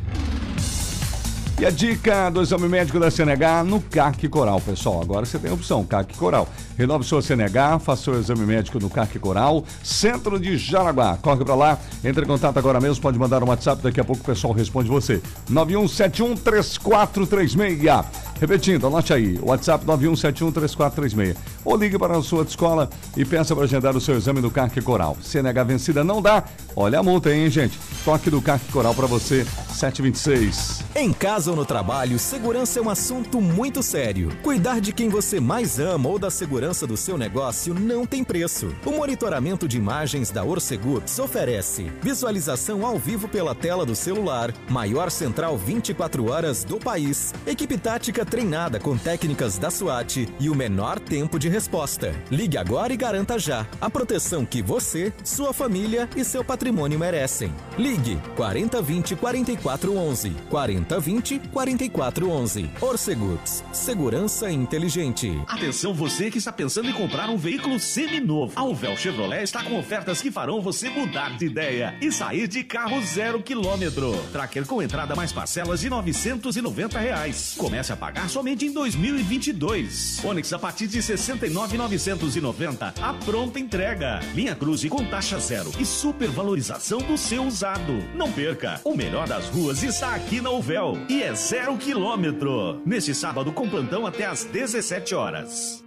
E 1.60 1.66
a 1.66 1.72
dica 1.72 2.30
do 2.30 2.40
exame 2.40 2.70
médico 2.70 3.00
da 3.00 3.10
CNH 3.10 3.64
no 3.64 3.82
CAC 3.82 4.30
Coral, 4.30 4.62
pessoal. 4.62 5.02
Agora 5.02 5.26
você 5.26 5.40
tem 5.40 5.50
a 5.50 5.56
opção, 5.56 5.84
CAC 5.84 6.16
Coral. 6.16 6.48
Renove 6.78 7.04
sua 7.04 7.20
CNH, 7.20 7.80
faça 7.80 8.12
o 8.12 8.20
exame 8.20 8.46
médico 8.46 8.80
no 8.80 8.92
CAC 8.92 9.18
Coral, 9.18 9.66
centro 9.84 10.40
de 10.40 10.56
Jaraguá. 10.56 11.18
Corre 11.20 11.44
para 11.44 11.56
lá, 11.56 11.80
entre 12.04 12.24
em 12.24 12.28
contato 12.28 12.60
agora 12.60 12.80
mesmo, 12.80 13.02
pode 13.02 13.18
mandar 13.18 13.44
um 13.44 13.48
WhatsApp, 13.48 13.82
daqui 13.82 14.00
a 14.00 14.04
pouco 14.04 14.22
o 14.22 14.26
pessoal 14.26 14.54
responde 14.54 14.88
você. 14.88 15.20
91713436. 15.50 18.06
Repetindo, 18.40 18.86
anote 18.86 19.14
aí, 19.14 19.40
WhatsApp 19.42 19.84
91713436. 19.86 21.36
Ou 21.66 21.76
ligue 21.76 21.98
para 21.98 22.18
a 22.18 22.22
sua 22.22 22.44
escola 22.44 22.90
e 23.16 23.26
peça 23.26 23.56
para 23.56 23.64
agendar 23.64 23.96
o 23.96 24.02
seu 24.02 24.16
exame 24.16 24.42
no 24.42 24.52
CAC 24.52 24.80
Coral. 24.82 25.18
CNH 25.22 25.64
vencida 25.64 26.04
não 26.04 26.22
dá, 26.22 26.44
olha 26.76 27.00
a 27.00 27.04
multa 27.04 27.34
hein, 27.34 27.50
gente? 27.50 27.78
Toque 28.06 28.30
do 28.30 28.42
CAC 28.42 28.72
Coral 28.72 28.94
para 28.94 29.08
você, 29.08 29.46
726. 29.74 30.86
Em 30.96 31.12
casa 31.12 31.50
ou 31.50 31.58
no 31.58 31.66
trabalho, 31.66 32.18
segurança 32.20 32.80
é 32.80 32.82
um 32.82 32.90
assunto 32.90 33.42
muito 33.42 33.82
sério. 33.82 34.30
Cuidar 34.44 34.80
de 34.80 34.94
quem 34.94 35.10
você 35.10 35.40
mais 35.40 35.80
ama 35.80 36.08
ou 36.08 36.20
da 36.20 36.30
segurança 36.30 36.86
do 36.86 36.96
seu 36.96 37.18
negócio 37.18 37.74
não 37.74 38.06
tem 38.06 38.24
preço. 38.24 38.74
O 38.86 38.92
monitoramento 38.92 39.68
de 39.68 39.78
imagens 39.78 40.30
da 40.32 40.44
Orcegups 40.44 41.18
oferece 41.20 41.92
visualização 42.02 42.86
ao 42.86 42.98
vivo 43.00 43.28
pela 43.28 43.56
tela 43.56 43.86
do 43.86 43.96
celular, 43.96 44.54
maior 44.70 45.10
central 45.10 45.58
24 45.58 46.32
horas 46.32 46.64
do 46.64 46.78
país, 46.78 47.34
equipe 47.46 47.78
tática 47.78 48.27
treinada 48.28 48.80
com 48.80 48.98
técnicas 48.98 49.58
da 49.58 49.72
SWAT 49.72 50.28
e 50.40 50.50
o 50.50 50.56
menor 50.56 51.00
tempo 51.00 51.40
de 51.40 51.48
resposta. 51.48 52.14
Ligue 52.30 52.58
agora 52.58 52.94
e 52.94 52.98
garanta 52.98 53.40
já 53.40 53.66
a 53.80 53.90
proteção 53.90 54.46
que 54.46 54.62
você, 54.62 55.14
sua 55.24 55.54
família 55.54 56.10
e 56.16 56.24
seu 56.24 56.44
patrimônio 56.44 57.00
merecem. 57.00 57.54
Ligue 57.78 58.20
4020 58.36 59.16
4411 59.16 60.32
4020 60.50 61.40
4411. 61.52 62.70
Orcegups, 62.82 63.64
segurança 63.72 64.52
inteligente. 64.52 65.32
Atenção 65.48 65.94
você 65.94 66.30
que 66.30 66.38
está 66.38 66.52
pensando 66.52 66.90
em 66.90 66.94
comprar 66.94 67.30
um 67.30 67.38
veículo 67.38 67.80
seminovo. 67.80 68.54
A 68.56 68.64
Uvel 68.64 68.98
Chevrolet 68.98 69.44
está 69.44 69.64
com 69.64 69.80
ofertas 69.80 70.22
que 70.22 70.32
farão 70.32 70.62
você 70.62 70.90
mudar 70.90 71.38
de 71.38 71.46
ideia 71.46 71.96
e 72.02 72.12
sair 72.12 72.48
de 72.48 72.64
carro 72.64 73.02
zero 73.02 73.42
quilômetro. 73.42 74.14
Tracker 74.32 74.66
com 74.66 74.82
entrada 74.82 75.16
mais 75.16 75.32
parcelas 75.32 75.80
de 75.80 75.90
990 75.90 77.00
reais. 77.00 77.56
Comece 77.58 77.94
a 77.94 77.96
pagar 77.96 78.17
somente 78.28 78.66
em 78.66 78.72
2022. 78.72 80.24
Onix 80.24 80.54
a 80.54 80.60
partir 80.60 80.88
de 80.88 81.02
69,990. 81.02 82.94
A 83.02 83.14
pronta 83.14 83.60
entrega. 83.60 84.20
Linha 84.34 84.56
Cruze 84.56 84.88
com 84.88 85.04
taxa 85.06 85.40
zero 85.40 85.72
e 85.80 85.86
supervalorização 85.86 87.00
do 87.00 87.18
seu 87.18 87.44
usado. 87.44 87.94
Não 88.16 88.32
perca. 88.32 88.80
O 88.84 88.96
melhor 88.96 89.28
das 89.28 89.48
ruas 89.50 89.84
está 89.84 90.16
aqui 90.16 90.40
na 90.40 90.52
Uvel 90.52 90.98
e 91.10 91.22
é 91.22 91.34
zero 91.34 91.78
quilômetro. 91.78 92.82
Neste 92.86 93.14
sábado 93.14 93.52
com 93.52 93.70
plantão 93.70 94.06
até 94.06 94.26
às 94.26 94.44
17 94.46 95.14
horas. 95.14 95.87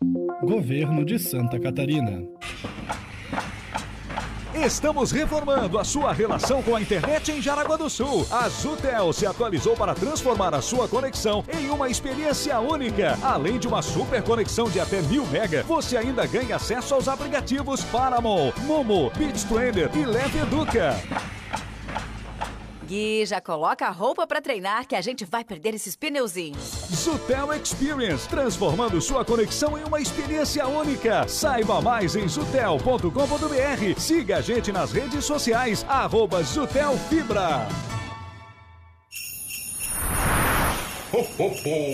Governo 0.00 1.04
de 1.04 1.18
Santa 1.18 1.58
Catarina. 1.58 2.22
Estamos 4.54 5.10
reformando 5.10 5.78
a 5.78 5.84
sua 5.84 6.12
relação 6.12 6.62
com 6.62 6.74
a 6.74 6.80
internet 6.80 7.30
em 7.30 7.42
Jaraguá 7.42 7.76
do 7.76 7.90
Sul. 7.90 8.26
A 8.30 8.48
Zutel 8.48 9.12
se 9.12 9.26
atualizou 9.26 9.76
para 9.76 9.94
transformar 9.94 10.54
a 10.54 10.62
sua 10.62 10.88
conexão 10.88 11.44
em 11.52 11.68
uma 11.70 11.88
experiência 11.88 12.58
única. 12.58 13.18
Além 13.22 13.58
de 13.58 13.68
uma 13.68 13.82
super 13.82 14.22
conexão 14.22 14.68
de 14.68 14.80
até 14.80 15.02
mil 15.02 15.26
mega, 15.26 15.62
você 15.64 15.96
ainda 15.96 16.26
ganha 16.26 16.56
acesso 16.56 16.94
aos 16.94 17.08
aplicativos 17.08 17.82
Paramount, 17.84 18.52
Momo, 18.64 19.10
BeachTrender 19.16 19.90
e 19.96 20.04
Leve 20.04 20.38
Educa. 20.38 20.96
Gui, 22.88 23.26
já 23.26 23.38
coloca 23.38 23.86
a 23.86 23.90
roupa 23.90 24.26
pra 24.26 24.40
treinar 24.40 24.86
que 24.86 24.96
a 24.96 25.00
gente 25.02 25.22
vai 25.26 25.44
perder 25.44 25.74
esses 25.74 25.94
pneuzinhos. 25.94 26.58
Zutel 26.90 27.52
Experience, 27.52 28.26
transformando 28.26 28.98
sua 29.02 29.26
conexão 29.26 29.76
em 29.76 29.84
uma 29.84 30.00
experiência 30.00 30.66
única. 30.66 31.28
Saiba 31.28 31.82
mais 31.82 32.16
em 32.16 32.26
zutel.com.br. 32.26 34.00
Siga 34.00 34.38
a 34.38 34.40
gente 34.40 34.72
nas 34.72 34.90
redes 34.90 35.22
sociais, 35.26 35.84
arroba 35.86 36.42
Zutel 36.42 36.96
Fibra. 37.10 37.68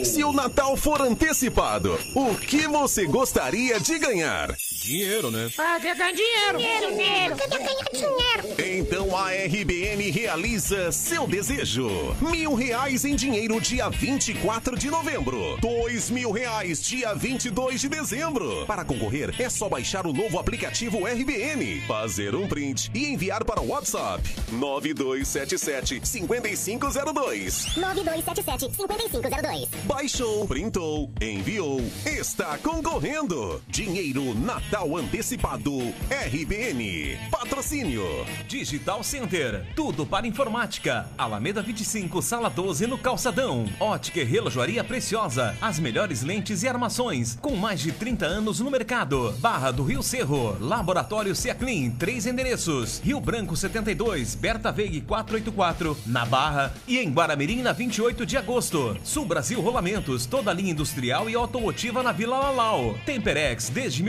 Se 0.04 0.22
o 0.22 0.32
Natal 0.32 0.76
for 0.76 1.00
antecipado, 1.00 1.98
o 2.14 2.34
que 2.36 2.68
você 2.68 3.06
gostaria 3.06 3.80
de 3.80 3.98
ganhar? 3.98 4.54
Dinheiro, 4.84 5.30
né? 5.30 5.50
Ah, 5.56 5.78
quer 5.80 5.96
ganhar 5.96 6.12
dinheiro. 6.12 6.58
Dinheiro, 6.58 6.88
dinheiro. 6.94 7.36
Quer 7.36 7.48
ganhar 7.48 7.84
dinheiro. 7.90 8.34
Então 8.58 9.16
a 9.16 9.30
RBN 9.30 10.10
realiza 10.10 10.92
seu 10.92 11.26
desejo. 11.26 11.88
Mil 12.20 12.52
reais 12.52 13.06
em 13.06 13.16
dinheiro 13.16 13.58
dia 13.62 13.88
24 13.88 14.76
de 14.78 14.90
novembro. 14.90 15.56
Dois 15.58 16.10
mil 16.10 16.30
reais 16.30 16.82
dia 16.84 17.14
22 17.14 17.80
de 17.80 17.88
dezembro. 17.88 18.66
Para 18.66 18.84
concorrer, 18.84 19.34
é 19.40 19.48
só 19.48 19.70
baixar 19.70 20.06
o 20.06 20.12
novo 20.12 20.38
aplicativo 20.38 21.06
RBN, 21.06 21.80
fazer 21.88 22.34
um 22.34 22.46
print 22.46 22.90
e 22.92 23.06
enviar 23.06 23.42
para 23.42 23.62
o 23.62 23.68
WhatsApp 23.68 24.22
9277 24.52 26.02
5502. 26.06 27.76
9277 27.76 28.76
5502. 28.76 29.68
Baixou, 29.84 30.46
printou, 30.46 31.10
enviou, 31.22 31.80
está 32.04 32.58
concorrendo. 32.58 33.62
Dinheiro 33.68 34.34
Natal 34.74 34.96
Antecipado 34.96 35.94
RBN. 36.10 37.16
Patrocínio. 37.30 38.04
Digital 38.48 39.04
Center, 39.04 39.64
tudo 39.76 40.04
para 40.04 40.26
informática. 40.26 41.08
Alameda 41.16 41.62
25, 41.62 42.20
sala 42.20 42.50
12 42.50 42.88
no 42.88 42.98
Calçadão. 42.98 43.66
Ótica 43.78 44.18
e 44.18 44.24
relojoaria 44.24 44.82
preciosa. 44.82 45.56
As 45.60 45.78
melhores 45.78 46.22
lentes 46.22 46.64
e 46.64 46.68
armações, 46.68 47.38
com 47.40 47.54
mais 47.54 47.78
de 47.78 47.92
30 47.92 48.26
anos 48.26 48.58
no 48.58 48.68
mercado. 48.68 49.32
Barra 49.38 49.70
do 49.70 49.84
Rio 49.84 50.02
Cerro, 50.02 50.56
Laboratório 50.58 51.36
Ciaclin, 51.36 51.92
três 51.92 52.26
endereços. 52.26 52.98
Rio 52.98 53.20
Branco 53.20 53.56
72, 53.56 54.34
Berta 54.34 54.72
Veig 54.72 55.02
484, 55.02 55.96
na 56.04 56.26
Barra 56.26 56.74
e 56.88 56.98
em 56.98 57.12
Guaramirim 57.12 57.62
na 57.62 57.70
28 57.70 58.26
de 58.26 58.36
agosto. 58.36 58.96
Sul 59.04 59.24
Brasil 59.24 59.60
Rolamentos, 59.60 60.26
toda 60.26 60.52
linha 60.52 60.72
industrial 60.72 61.30
e 61.30 61.36
automotiva 61.36 62.02
na 62.02 62.10
Vila 62.10 62.40
Lalau. 62.40 62.98
Temperex, 63.06 63.68
desde 63.68 64.02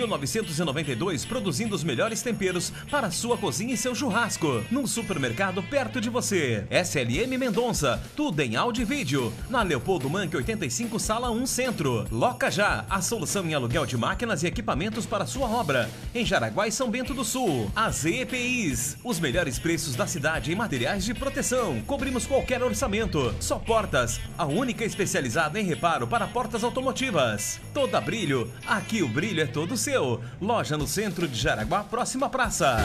1992, 0.45 1.25
produzindo 1.25 1.75
os 1.75 1.83
melhores 1.83 2.21
temperos 2.21 2.71
para 2.89 3.11
sua 3.11 3.37
cozinha 3.37 3.73
e 3.73 3.77
seu 3.77 3.95
churrasco. 3.95 4.63
Num 4.69 4.85
supermercado 4.87 5.61
perto 5.63 5.99
de 5.99 6.09
você. 6.09 6.65
SLM 6.69 7.37
Mendonça, 7.37 8.01
tudo 8.15 8.39
em 8.41 8.55
áudio 8.55 8.83
e 8.83 8.85
vídeo. 8.85 9.33
Na 9.49 9.63
Leopoldo 9.63 10.09
Manque 10.09 10.37
85, 10.37 10.99
sala 10.99 11.31
1 11.31 11.45
Centro. 11.45 12.05
Loca 12.11 12.49
Já, 12.51 12.85
a 12.89 13.01
solução 13.01 13.45
em 13.45 13.53
aluguel 13.53 13.85
de 13.85 13.97
máquinas 13.97 14.43
e 14.43 14.47
equipamentos 14.47 15.05
para 15.05 15.25
sua 15.25 15.47
obra. 15.47 15.89
Em 16.13 16.25
Jaraguá 16.25 16.67
e 16.67 16.71
São 16.71 16.89
Bento 16.89 17.13
do 17.13 17.23
Sul. 17.23 17.71
AZ 17.75 18.05
EPIs, 18.05 18.97
os 19.03 19.19
melhores 19.19 19.59
preços 19.59 19.95
da 19.95 20.07
cidade 20.07 20.51
em 20.51 20.55
materiais 20.55 21.03
de 21.03 21.13
proteção. 21.13 21.81
Cobrimos 21.81 22.25
qualquer 22.25 22.61
orçamento. 22.63 23.33
Só 23.39 23.57
portas, 23.57 24.19
a 24.37 24.45
única 24.45 24.83
especializada 24.83 25.59
em 25.59 25.65
reparo 25.65 26.07
para 26.07 26.27
portas 26.27 26.63
automotivas. 26.63 27.59
Toda 27.73 27.99
brilho, 27.99 28.51
aqui 28.65 29.01
o 29.01 29.07
brilho 29.07 29.41
é 29.41 29.45
todo 29.45 29.77
seu. 29.77 30.21
Loja 30.41 30.77
no 30.77 30.87
centro 30.87 31.27
de 31.27 31.39
Jaraguá, 31.39 31.83
próxima 31.83 32.29
praça. 32.29 32.77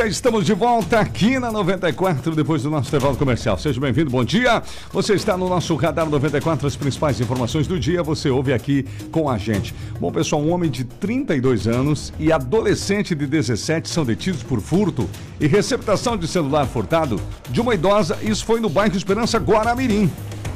Já 0.00 0.06
estamos 0.06 0.46
de 0.46 0.54
volta 0.54 0.98
aqui 0.98 1.38
na 1.38 1.52
94, 1.52 2.34
depois 2.34 2.62
do 2.62 2.70
nosso 2.70 2.88
intervalo 2.88 3.18
comercial. 3.18 3.58
Seja 3.58 3.78
bem-vindo, 3.78 4.10
bom 4.10 4.24
dia. 4.24 4.62
Você 4.94 5.12
está 5.12 5.36
no 5.36 5.46
nosso 5.46 5.76
Radar 5.76 6.08
94, 6.08 6.66
as 6.66 6.74
principais 6.74 7.20
informações 7.20 7.66
do 7.66 7.78
dia, 7.78 8.02
você 8.02 8.30
ouve 8.30 8.50
aqui 8.54 8.86
com 9.12 9.28
a 9.28 9.36
gente. 9.36 9.74
Bom, 10.00 10.10
pessoal, 10.10 10.40
um 10.40 10.54
homem 10.54 10.70
de 10.70 10.84
32 10.84 11.66
anos 11.66 12.14
e 12.18 12.32
adolescente 12.32 13.14
de 13.14 13.26
17 13.26 13.90
são 13.90 14.02
detidos 14.02 14.42
por 14.42 14.62
furto 14.62 15.06
e 15.38 15.46
receptação 15.46 16.16
de 16.16 16.26
celular 16.26 16.66
furtado 16.66 17.20
de 17.50 17.60
uma 17.60 17.74
idosa. 17.74 18.16
Isso 18.22 18.46
foi 18.46 18.58
no 18.58 18.70
bairro 18.70 18.96
Esperança 18.96 19.36
Guaramirim. 19.36 20.10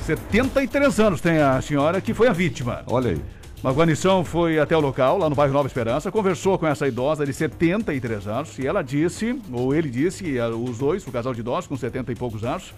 73 0.06 1.00
anos 1.00 1.20
tem 1.20 1.36
a 1.36 1.60
senhora 1.60 2.00
que 2.00 2.14
foi 2.14 2.28
a 2.28 2.32
vítima. 2.32 2.82
Olha 2.86 3.10
aí. 3.10 3.20
Uma 3.64 3.72
guarnição 3.72 4.22
foi 4.22 4.58
até 4.58 4.76
o 4.76 4.80
local, 4.80 5.16
lá 5.16 5.30
no 5.30 5.34
bairro 5.34 5.54
Nova 5.54 5.66
Esperança, 5.66 6.12
conversou 6.12 6.58
com 6.58 6.66
essa 6.66 6.86
idosa 6.86 7.24
de 7.24 7.32
73 7.32 8.28
anos 8.28 8.58
e 8.58 8.66
ela 8.66 8.82
disse, 8.82 9.40
ou 9.50 9.74
ele 9.74 9.88
disse, 9.88 10.38
os 10.38 10.76
dois, 10.76 11.06
o 11.06 11.10
casal 11.10 11.32
de 11.32 11.40
idosos 11.40 11.66
com 11.66 11.74
70 11.74 12.12
e 12.12 12.14
poucos 12.14 12.44
anos, 12.44 12.74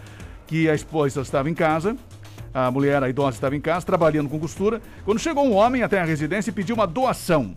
que 0.46 0.70
a 0.70 0.76
esposa 0.76 1.22
estava 1.22 1.50
em 1.50 1.54
casa, 1.54 1.96
a 2.54 2.70
mulher, 2.70 3.02
a 3.02 3.08
idosa, 3.08 3.36
estava 3.36 3.56
em 3.56 3.60
casa, 3.60 3.84
trabalhando 3.84 4.28
com 4.28 4.38
costura, 4.38 4.80
quando 5.04 5.18
chegou 5.18 5.44
um 5.44 5.56
homem 5.56 5.82
até 5.82 5.98
a 5.98 6.04
residência 6.04 6.50
e 6.50 6.52
pediu 6.52 6.76
uma 6.76 6.86
doação. 6.86 7.52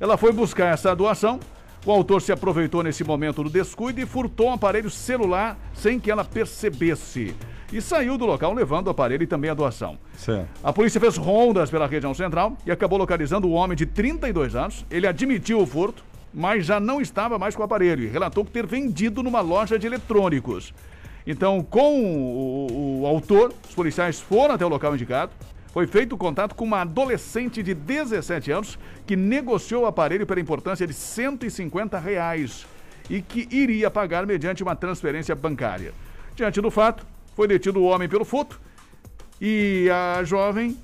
Ela 0.00 0.16
foi 0.16 0.32
buscar 0.32 0.72
essa 0.72 0.96
doação, 0.96 1.38
o 1.84 1.92
autor 1.92 2.22
se 2.22 2.32
aproveitou 2.32 2.82
nesse 2.82 3.04
momento 3.04 3.44
do 3.44 3.50
descuido 3.50 4.00
e 4.00 4.06
furtou 4.06 4.48
um 4.48 4.54
aparelho 4.54 4.88
celular 4.88 5.58
sem 5.74 6.00
que 6.00 6.10
ela 6.10 6.24
percebesse 6.24 7.36
e 7.72 7.80
saiu 7.80 8.18
do 8.18 8.26
local 8.26 8.52
levando 8.52 8.88
o 8.88 8.90
aparelho 8.90 9.22
e 9.22 9.26
também 9.26 9.50
a 9.50 9.54
doação. 9.54 9.98
Certo. 10.16 10.48
A 10.62 10.72
polícia 10.72 11.00
fez 11.00 11.16
rondas 11.16 11.70
pela 11.70 11.86
região 11.86 12.12
central 12.14 12.56
e 12.66 12.70
acabou 12.70 12.98
localizando 12.98 13.48
o 13.48 13.52
homem 13.52 13.76
de 13.76 13.86
32 13.86 14.54
anos. 14.56 14.84
Ele 14.90 15.06
admitiu 15.06 15.60
o 15.60 15.66
furto, 15.66 16.04
mas 16.32 16.64
já 16.64 16.80
não 16.80 17.00
estava 17.00 17.38
mais 17.38 17.54
com 17.54 17.62
o 17.62 17.64
aparelho 17.64 18.04
e 18.04 18.08
relatou 18.08 18.44
ter 18.44 18.66
vendido 18.66 19.22
numa 19.22 19.40
loja 19.40 19.78
de 19.78 19.86
eletrônicos. 19.86 20.72
Então, 21.26 21.62
com 21.62 22.02
o, 22.02 23.02
o, 23.02 23.06
autor, 23.06 23.52
os 23.68 23.74
policiais 23.74 24.18
foram 24.20 24.54
até 24.54 24.64
o 24.64 24.68
local 24.68 24.94
indicado. 24.94 25.32
Foi 25.72 25.86
feito 25.86 26.16
contato 26.16 26.54
com 26.54 26.64
uma 26.64 26.80
adolescente 26.80 27.62
de 27.62 27.74
17 27.74 28.50
anos 28.50 28.78
que 29.06 29.14
negociou 29.14 29.84
o 29.84 29.86
aparelho 29.86 30.26
pela 30.26 30.40
importância 30.40 30.86
de 30.86 30.92
150 30.92 31.98
reais 31.98 32.66
e 33.08 33.22
que 33.22 33.46
iria 33.50 33.90
pagar 33.90 34.26
mediante 34.26 34.62
uma 34.62 34.74
transferência 34.74 35.34
bancária. 35.34 35.92
Diante 36.34 36.60
do 36.60 36.70
fato, 36.70 37.06
foi 37.34 37.48
detido 37.48 37.80
o 37.80 37.84
homem 37.84 38.08
pelo 38.08 38.24
furto 38.24 38.60
e 39.40 39.88
a 39.90 40.22
jovem 40.24 40.76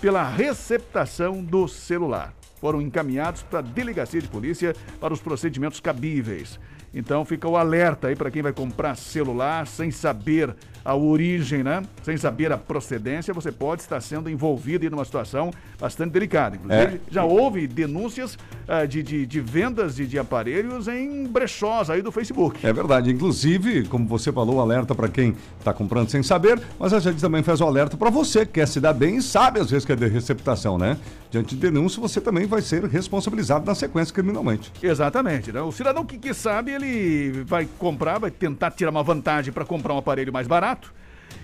pela 0.00 0.22
receptação 0.22 1.42
do 1.42 1.66
celular. 1.66 2.34
Foram 2.64 2.80
encaminhados 2.80 3.42
para 3.42 3.58
a 3.58 3.62
delegacia 3.62 4.22
de 4.22 4.26
polícia 4.26 4.74
para 4.98 5.12
os 5.12 5.20
procedimentos 5.20 5.80
cabíveis. 5.80 6.58
Então 6.94 7.22
fica 7.22 7.46
o 7.46 7.58
alerta 7.58 8.08
aí 8.08 8.16
para 8.16 8.30
quem 8.30 8.40
vai 8.40 8.54
comprar 8.54 8.94
celular 8.94 9.66
sem 9.66 9.90
saber 9.90 10.56
a 10.84 10.94
origem, 10.94 11.62
né? 11.62 11.82
Sem 12.02 12.16
saber 12.16 12.52
a 12.52 12.58
procedência, 12.58 13.32
você 13.32 13.50
pode 13.50 13.82
estar 13.82 14.00
sendo 14.00 14.28
envolvido 14.28 14.84
em 14.84 14.88
uma 14.88 15.04
situação 15.04 15.50
bastante 15.80 16.12
delicada. 16.12 16.56
Inclusive, 16.56 16.96
é. 16.96 17.00
já 17.10 17.24
houve 17.24 17.66
denúncias 17.66 18.34
uh, 18.34 18.86
de, 18.86 19.02
de, 19.02 19.26
de, 19.26 19.40
vendas 19.40 19.96
de, 19.96 20.06
de, 20.06 20.18
aparelhos 20.18 20.86
em 20.86 21.24
brechós 21.24 21.88
aí 21.88 22.02
do 22.02 22.12
Facebook. 22.12 22.64
É 22.66 22.72
verdade. 22.72 23.10
Inclusive, 23.10 23.84
como 23.88 24.06
você 24.06 24.30
falou, 24.30 24.60
alerta 24.60 24.94
para 24.94 25.08
quem 25.08 25.34
está 25.58 25.72
comprando 25.72 26.10
sem 26.10 26.22
saber, 26.22 26.60
mas 26.78 26.92
a 26.92 27.00
gente 27.00 27.20
também 27.20 27.42
faz 27.42 27.60
o 27.60 27.64
alerta 27.64 27.96
para 27.96 28.10
você 28.10 28.44
que 28.44 28.52
quer 28.52 28.68
se 28.68 28.78
dar 28.78 28.92
bem 28.92 29.16
e 29.16 29.22
sabe 29.22 29.60
às 29.60 29.70
vezes 29.70 29.86
que 29.86 29.92
é 29.92 29.96
de 29.96 30.06
receptação, 30.06 30.76
né? 30.76 30.98
Diante 31.34 31.56
de 31.56 31.62
denúncia, 31.62 32.00
você 32.00 32.20
também 32.20 32.46
vai 32.46 32.62
ser 32.62 32.84
responsabilizado 32.84 33.66
na 33.66 33.74
sequência 33.74 34.14
criminalmente. 34.14 34.70
Exatamente. 34.80 35.50
Né? 35.50 35.60
O 35.60 35.72
cidadão 35.72 36.06
que, 36.06 36.16
que 36.16 36.32
sabe, 36.32 36.70
ele 36.70 37.42
vai 37.44 37.68
comprar, 37.76 38.20
vai 38.20 38.30
tentar 38.30 38.70
tirar 38.70 38.92
uma 38.92 39.02
vantagem 39.02 39.52
para 39.52 39.64
comprar 39.64 39.94
um 39.94 39.98
aparelho 39.98 40.32
mais 40.32 40.46
barato 40.46 40.94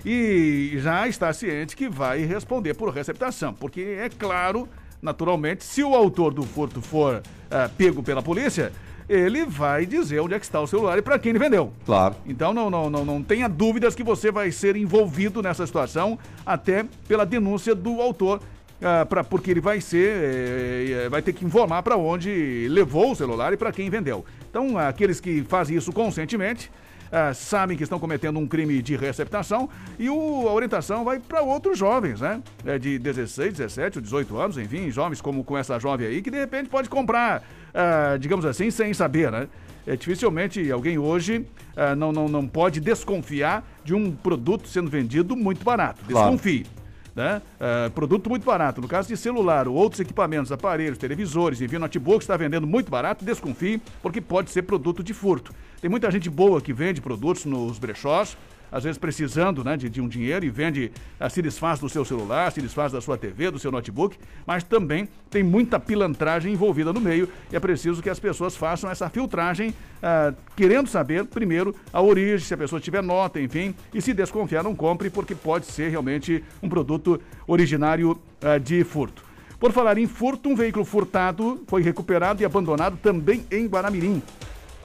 e 0.06 0.74
já 0.76 1.08
está 1.08 1.32
ciente 1.32 1.74
que 1.74 1.88
vai 1.88 2.20
responder 2.20 2.74
por 2.74 2.90
receptação, 2.90 3.52
porque 3.52 3.80
é 3.80 4.08
claro, 4.08 4.68
naturalmente, 5.02 5.64
se 5.64 5.82
o 5.82 5.92
autor 5.96 6.32
do 6.32 6.44
furto 6.44 6.80
for 6.80 7.16
uh, 7.16 7.68
pego 7.76 8.00
pela 8.00 8.22
polícia, 8.22 8.70
ele 9.08 9.44
vai 9.44 9.84
dizer 9.84 10.20
onde 10.20 10.34
é 10.34 10.38
que 10.38 10.44
está 10.44 10.60
o 10.60 10.68
celular 10.68 10.98
e 10.98 11.02
para 11.02 11.18
quem 11.18 11.30
ele 11.30 11.40
vendeu. 11.40 11.72
Claro. 11.84 12.14
Então 12.24 12.54
não, 12.54 12.70
não, 12.70 12.88
não, 12.88 13.04
não 13.04 13.22
tenha 13.24 13.48
dúvidas 13.48 13.96
que 13.96 14.04
você 14.04 14.30
vai 14.30 14.52
ser 14.52 14.76
envolvido 14.76 15.42
nessa 15.42 15.66
situação, 15.66 16.16
até 16.46 16.86
pela 17.08 17.26
denúncia 17.26 17.74
do 17.74 18.00
autor. 18.00 18.40
Uh, 18.80 19.04
pra, 19.06 19.22
porque 19.22 19.50
ele 19.50 19.60
vai 19.60 19.78
ser, 19.78 20.10
eh, 20.10 21.08
vai 21.10 21.20
ter 21.20 21.34
que 21.34 21.44
informar 21.44 21.82
para 21.82 21.98
onde 21.98 22.66
levou 22.70 23.12
o 23.12 23.14
celular 23.14 23.52
e 23.52 23.56
para 23.58 23.70
quem 23.72 23.90
vendeu. 23.90 24.24
Então, 24.48 24.78
aqueles 24.78 25.20
que 25.20 25.42
fazem 25.42 25.76
isso 25.76 25.92
conscientemente, 25.92 26.70
ah, 27.12 27.34
sabem 27.34 27.76
que 27.76 27.82
estão 27.82 27.98
cometendo 27.98 28.38
um 28.38 28.46
crime 28.46 28.80
de 28.80 28.94
receptação 28.94 29.68
e 29.98 30.08
o, 30.08 30.48
a 30.48 30.52
orientação 30.52 31.04
vai 31.04 31.18
para 31.18 31.42
outros 31.42 31.76
jovens, 31.76 32.20
né? 32.20 32.40
É 32.64 32.78
de 32.78 32.98
16, 33.00 33.54
17 33.54 33.98
ou 33.98 34.02
18 34.02 34.38
anos, 34.38 34.58
enfim, 34.58 34.90
jovens 34.90 35.20
como 35.20 35.42
com 35.42 35.58
essa 35.58 35.78
jovem 35.80 36.06
aí, 36.06 36.22
que 36.22 36.30
de 36.30 36.38
repente 36.38 36.68
pode 36.68 36.88
comprar, 36.88 37.42
ah, 37.74 38.16
digamos 38.16 38.44
assim, 38.44 38.70
sem 38.70 38.94
saber, 38.94 39.30
né? 39.32 39.48
É, 39.86 39.96
dificilmente 39.96 40.70
alguém 40.70 40.98
hoje 40.98 41.44
ah, 41.76 41.96
não, 41.96 42.12
não, 42.12 42.28
não 42.28 42.46
pode 42.46 42.80
desconfiar 42.80 43.64
de 43.82 43.92
um 43.92 44.12
produto 44.12 44.68
sendo 44.68 44.88
vendido 44.88 45.34
muito 45.34 45.64
barato. 45.64 46.04
Desconfie. 46.04 46.62
Claro. 46.62 46.79
Né? 47.20 47.42
Uh, 47.60 47.90
produto 47.90 48.30
muito 48.30 48.46
barato. 48.46 48.80
No 48.80 48.88
caso 48.88 49.06
de 49.06 49.14
celular 49.14 49.68
ou 49.68 49.74
outros 49.74 50.00
equipamentos, 50.00 50.50
aparelhos, 50.50 50.96
televisores, 50.96 51.60
enfim, 51.60 51.76
notebook 51.76 52.22
está 52.22 52.34
vendendo 52.34 52.66
muito 52.66 52.90
barato, 52.90 53.26
desconfie, 53.26 53.78
porque 54.00 54.22
pode 54.22 54.50
ser 54.50 54.62
produto 54.62 55.02
de 55.02 55.12
furto. 55.12 55.54
Tem 55.82 55.90
muita 55.90 56.10
gente 56.10 56.30
boa 56.30 56.62
que 56.62 56.72
vende 56.72 56.98
produtos 56.98 57.44
nos 57.44 57.78
brechós, 57.78 58.38
às 58.70 58.84
vezes 58.84 58.98
precisando 58.98 59.64
né, 59.64 59.76
de, 59.76 59.88
de 59.88 60.00
um 60.00 60.08
dinheiro 60.08 60.44
e 60.44 60.50
vende, 60.50 60.92
uh, 61.20 61.28
se 61.28 61.42
desfaz 61.42 61.80
do 61.80 61.88
seu 61.88 62.04
celular, 62.04 62.50
se 62.52 62.60
desfaz 62.60 62.92
da 62.92 63.00
sua 63.00 63.16
TV, 63.16 63.50
do 63.50 63.58
seu 63.58 63.70
notebook, 63.70 64.16
mas 64.46 64.62
também 64.62 65.08
tem 65.30 65.42
muita 65.42 65.78
pilantragem 65.78 66.52
envolvida 66.52 66.92
no 66.92 67.00
meio 67.00 67.28
e 67.52 67.56
é 67.56 67.60
preciso 67.60 68.02
que 68.02 68.10
as 68.10 68.18
pessoas 68.18 68.56
façam 68.56 68.90
essa 68.90 69.08
filtragem, 69.08 69.70
uh, 69.70 70.34
querendo 70.56 70.88
saber, 70.88 71.24
primeiro, 71.24 71.74
a 71.92 72.00
origem, 72.00 72.46
se 72.46 72.54
a 72.54 72.58
pessoa 72.58 72.80
tiver 72.80 73.02
nota, 73.02 73.40
enfim, 73.40 73.74
e 73.92 74.00
se 74.00 74.12
desconfiar, 74.12 74.62
não 74.62 74.74
compre, 74.74 75.10
porque 75.10 75.34
pode 75.34 75.66
ser 75.66 75.88
realmente 75.88 76.44
um 76.62 76.68
produto 76.68 77.20
originário 77.46 78.12
uh, 78.12 78.60
de 78.60 78.84
furto. 78.84 79.24
Por 79.58 79.72
falar 79.72 79.98
em 79.98 80.06
furto, 80.06 80.48
um 80.48 80.56
veículo 80.56 80.84
furtado 80.84 81.62
foi 81.66 81.82
recuperado 81.82 82.42
e 82.42 82.46
abandonado 82.46 82.96
também 82.96 83.44
em 83.50 83.66
Guaramirim 83.66 84.22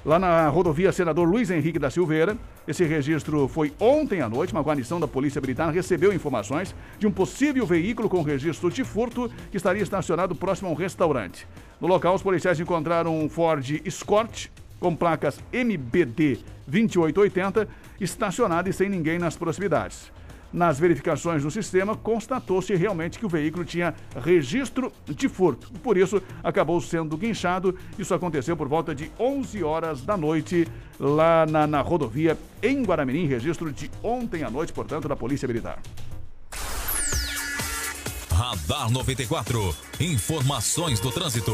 lá 0.05 0.19
na 0.19 0.47
rodovia 0.47 0.91
Senador 0.91 1.27
Luiz 1.27 1.49
Henrique 1.49 1.79
da 1.79 1.89
Silveira. 1.89 2.37
Esse 2.67 2.83
registro 2.83 3.47
foi 3.47 3.71
ontem 3.79 4.21
à 4.21 4.29
noite. 4.29 4.51
Uma 4.51 4.61
guarnição 4.61 4.99
da 4.99 5.07
Polícia 5.07 5.39
Militar 5.39 5.71
recebeu 5.71 6.11
informações 6.11 6.75
de 6.97 7.05
um 7.05 7.11
possível 7.11 7.65
veículo 7.65 8.09
com 8.09 8.23
registro 8.23 8.71
de 8.71 8.83
furto 8.83 9.29
que 9.51 9.57
estaria 9.57 9.83
estacionado 9.83 10.35
próximo 10.35 10.69
a 10.69 10.71
um 10.71 10.75
restaurante. 10.75 11.47
No 11.79 11.87
local, 11.87 12.15
os 12.15 12.23
policiais 12.23 12.59
encontraram 12.59 13.17
um 13.17 13.29
Ford 13.29 13.81
Escort 13.85 14.47
com 14.79 14.95
placas 14.95 15.39
MBD 15.53 16.39
2880 16.67 17.67
estacionado 18.01 18.69
e 18.69 18.73
sem 18.73 18.89
ninguém 18.89 19.19
nas 19.19 19.37
proximidades. 19.37 20.11
Nas 20.55 20.79
verificações 20.79 21.43
no 21.43 21.51
sistema, 21.51 21.97
constatou-se 21.97 22.73
realmente 22.75 23.19
que 23.19 23.25
o 23.25 23.29
veículo 23.29 23.65
tinha 23.65 23.93
registro 24.23 24.89
de 25.05 25.27
furto. 25.27 25.69
Por 25.83 25.97
isso, 25.97 26.23
acabou 26.41 26.79
sendo 26.79 27.17
guinchado. 27.17 27.77
Isso 27.99 28.13
aconteceu 28.13 28.55
por 28.55 28.65
volta 28.65 28.95
de 28.95 29.11
11 29.19 29.61
horas 29.65 30.01
da 30.01 30.15
noite, 30.15 30.65
lá 30.97 31.45
na, 31.45 31.67
na 31.67 31.81
rodovia 31.81 32.37
em 32.63 32.83
Guaramirim. 32.83 33.27
Registro 33.27 33.69
de 33.69 33.91
ontem 34.01 34.43
à 34.43 34.49
noite, 34.49 34.71
portanto, 34.71 35.09
da 35.09 35.15
Polícia 35.15 35.45
Militar. 35.45 35.77
Radar 38.31 38.89
94. 38.89 39.75
Informações 39.99 41.01
do 41.01 41.11
trânsito. 41.11 41.51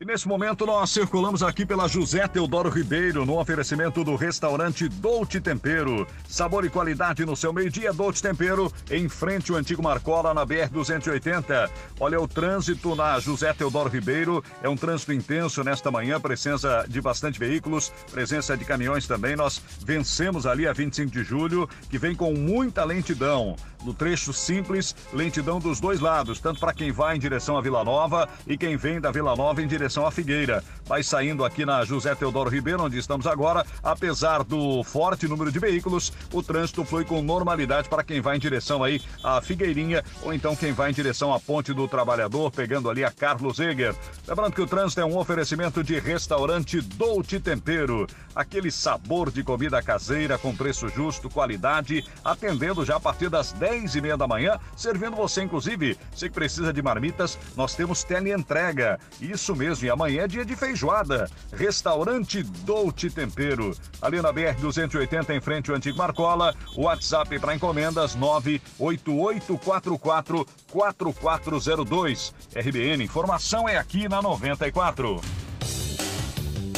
E 0.00 0.04
nesse 0.04 0.26
momento 0.26 0.66
nós 0.66 0.90
circulamos 0.90 1.40
aqui 1.40 1.64
pela 1.64 1.86
José 1.86 2.26
Teodoro 2.26 2.68
Ribeiro 2.68 3.24
no 3.24 3.38
oferecimento 3.38 4.02
do 4.02 4.16
restaurante 4.16 4.88
Dolce 4.88 5.40
Tempero. 5.40 6.04
Sabor 6.28 6.64
e 6.64 6.68
qualidade 6.68 7.24
no 7.24 7.36
seu 7.36 7.52
meio-dia 7.52 7.92
Dolce 7.92 8.20
Tempero, 8.20 8.72
em 8.90 9.08
frente 9.08 9.52
ao 9.52 9.56
antigo 9.56 9.80
Marcola 9.80 10.34
na 10.34 10.44
BR 10.44 10.68
280. 10.72 11.70
Olha 12.00 12.20
o 12.20 12.26
trânsito 12.26 12.96
na 12.96 13.20
José 13.20 13.52
Teodoro 13.52 13.88
Ribeiro, 13.88 14.42
é 14.60 14.68
um 14.68 14.76
trânsito 14.76 15.12
intenso 15.12 15.62
nesta 15.62 15.92
manhã, 15.92 16.20
presença 16.20 16.84
de 16.88 17.00
bastante 17.00 17.38
veículos, 17.38 17.90
presença 18.10 18.56
de 18.56 18.64
caminhões 18.64 19.06
também. 19.06 19.36
Nós 19.36 19.62
vencemos 19.86 20.44
ali 20.44 20.66
a 20.66 20.72
25 20.72 21.12
de 21.12 21.22
julho, 21.22 21.68
que 21.88 21.98
vem 21.98 22.16
com 22.16 22.34
muita 22.34 22.82
lentidão 22.82 23.54
no 23.84 23.94
trecho 23.94 24.32
simples, 24.32 24.94
lentidão 25.12 25.60
dos 25.60 25.80
dois 25.80 26.00
lados, 26.00 26.40
tanto 26.40 26.58
para 26.58 26.72
quem 26.72 26.90
vai 26.90 27.16
em 27.16 27.20
direção 27.20 27.56
à 27.56 27.60
Vila 27.60 27.84
Nova 27.84 28.28
e 28.46 28.56
quem 28.56 28.76
vem 28.76 29.00
da 29.00 29.10
Vila 29.10 29.36
Nova 29.36 29.62
em 29.62 29.66
direção 29.66 30.06
à 30.06 30.10
Figueira. 30.10 30.64
Vai 30.86 31.02
saindo 31.02 31.44
aqui 31.44 31.64
na 31.64 31.84
José 31.84 32.14
Teodoro 32.14 32.50
Ribeiro, 32.50 32.82
onde 32.82 32.98
estamos 32.98 33.26
agora, 33.26 33.64
apesar 33.82 34.42
do 34.42 34.82
forte 34.82 35.28
número 35.28 35.52
de 35.52 35.58
veículos, 35.58 36.12
o 36.32 36.42
trânsito 36.42 36.84
flui 36.84 37.04
com 37.04 37.22
normalidade 37.22 37.88
para 37.88 38.02
quem 38.02 38.20
vai 38.20 38.36
em 38.36 38.40
direção 38.40 38.82
aí 38.82 39.00
à 39.22 39.40
Figueirinha 39.40 40.02
ou 40.22 40.32
então 40.32 40.56
quem 40.56 40.72
vai 40.72 40.90
em 40.90 40.94
direção 40.94 41.32
à 41.32 41.38
Ponte 41.38 41.72
do 41.72 41.86
Trabalhador, 41.86 42.50
pegando 42.50 42.88
ali 42.88 43.04
a 43.04 43.10
Carlos 43.10 43.58
Eger. 43.58 43.94
Lembrando 44.26 44.54
que 44.54 44.62
o 44.62 44.66
trânsito 44.66 45.00
é 45.00 45.04
um 45.04 45.18
oferecimento 45.18 45.82
de 45.82 45.98
restaurante 45.98 46.80
Dolce 46.80 47.38
Tempero, 47.38 48.06
aquele 48.34 48.70
sabor 48.70 49.30
de 49.30 49.42
comida 49.42 49.82
caseira 49.82 50.38
com 50.38 50.54
preço 50.54 50.88
justo, 50.88 51.28
qualidade, 51.28 52.04
atendendo 52.24 52.84
já 52.84 52.96
a 52.96 53.00
partir 53.00 53.28
das 53.28 53.52
10 53.52 53.73
e 53.74 54.00
meia 54.00 54.16
da 54.16 54.28
manhã, 54.28 54.60
servindo 54.76 55.16
você, 55.16 55.42
inclusive, 55.42 55.98
se 56.14 56.30
precisa 56.30 56.72
de 56.72 56.80
marmitas, 56.80 57.36
nós 57.56 57.74
temos 57.74 58.04
teleentrega. 58.04 59.00
Isso 59.20 59.56
mesmo, 59.56 59.86
e 59.86 59.90
amanhã 59.90 60.22
é 60.22 60.28
dia 60.28 60.44
de 60.44 60.54
feijoada. 60.54 61.28
Restaurante 61.52 62.42
Dolce 62.42 63.10
Tempero, 63.10 63.76
ali 64.00 64.22
na 64.22 64.32
BR-280, 64.32 65.30
em 65.30 65.40
frente 65.40 65.70
ao 65.70 65.76
Antigo 65.76 65.98
Marcola, 65.98 66.54
WhatsApp 66.76 67.36
para 67.38 67.54
encomendas 67.54 68.14
98844 68.14 70.46
4402. 70.70 72.34
RBN, 72.54 73.04
informação 73.04 73.68
é 73.68 73.76
aqui 73.76 74.08
na 74.08 74.22
94. 74.22 75.43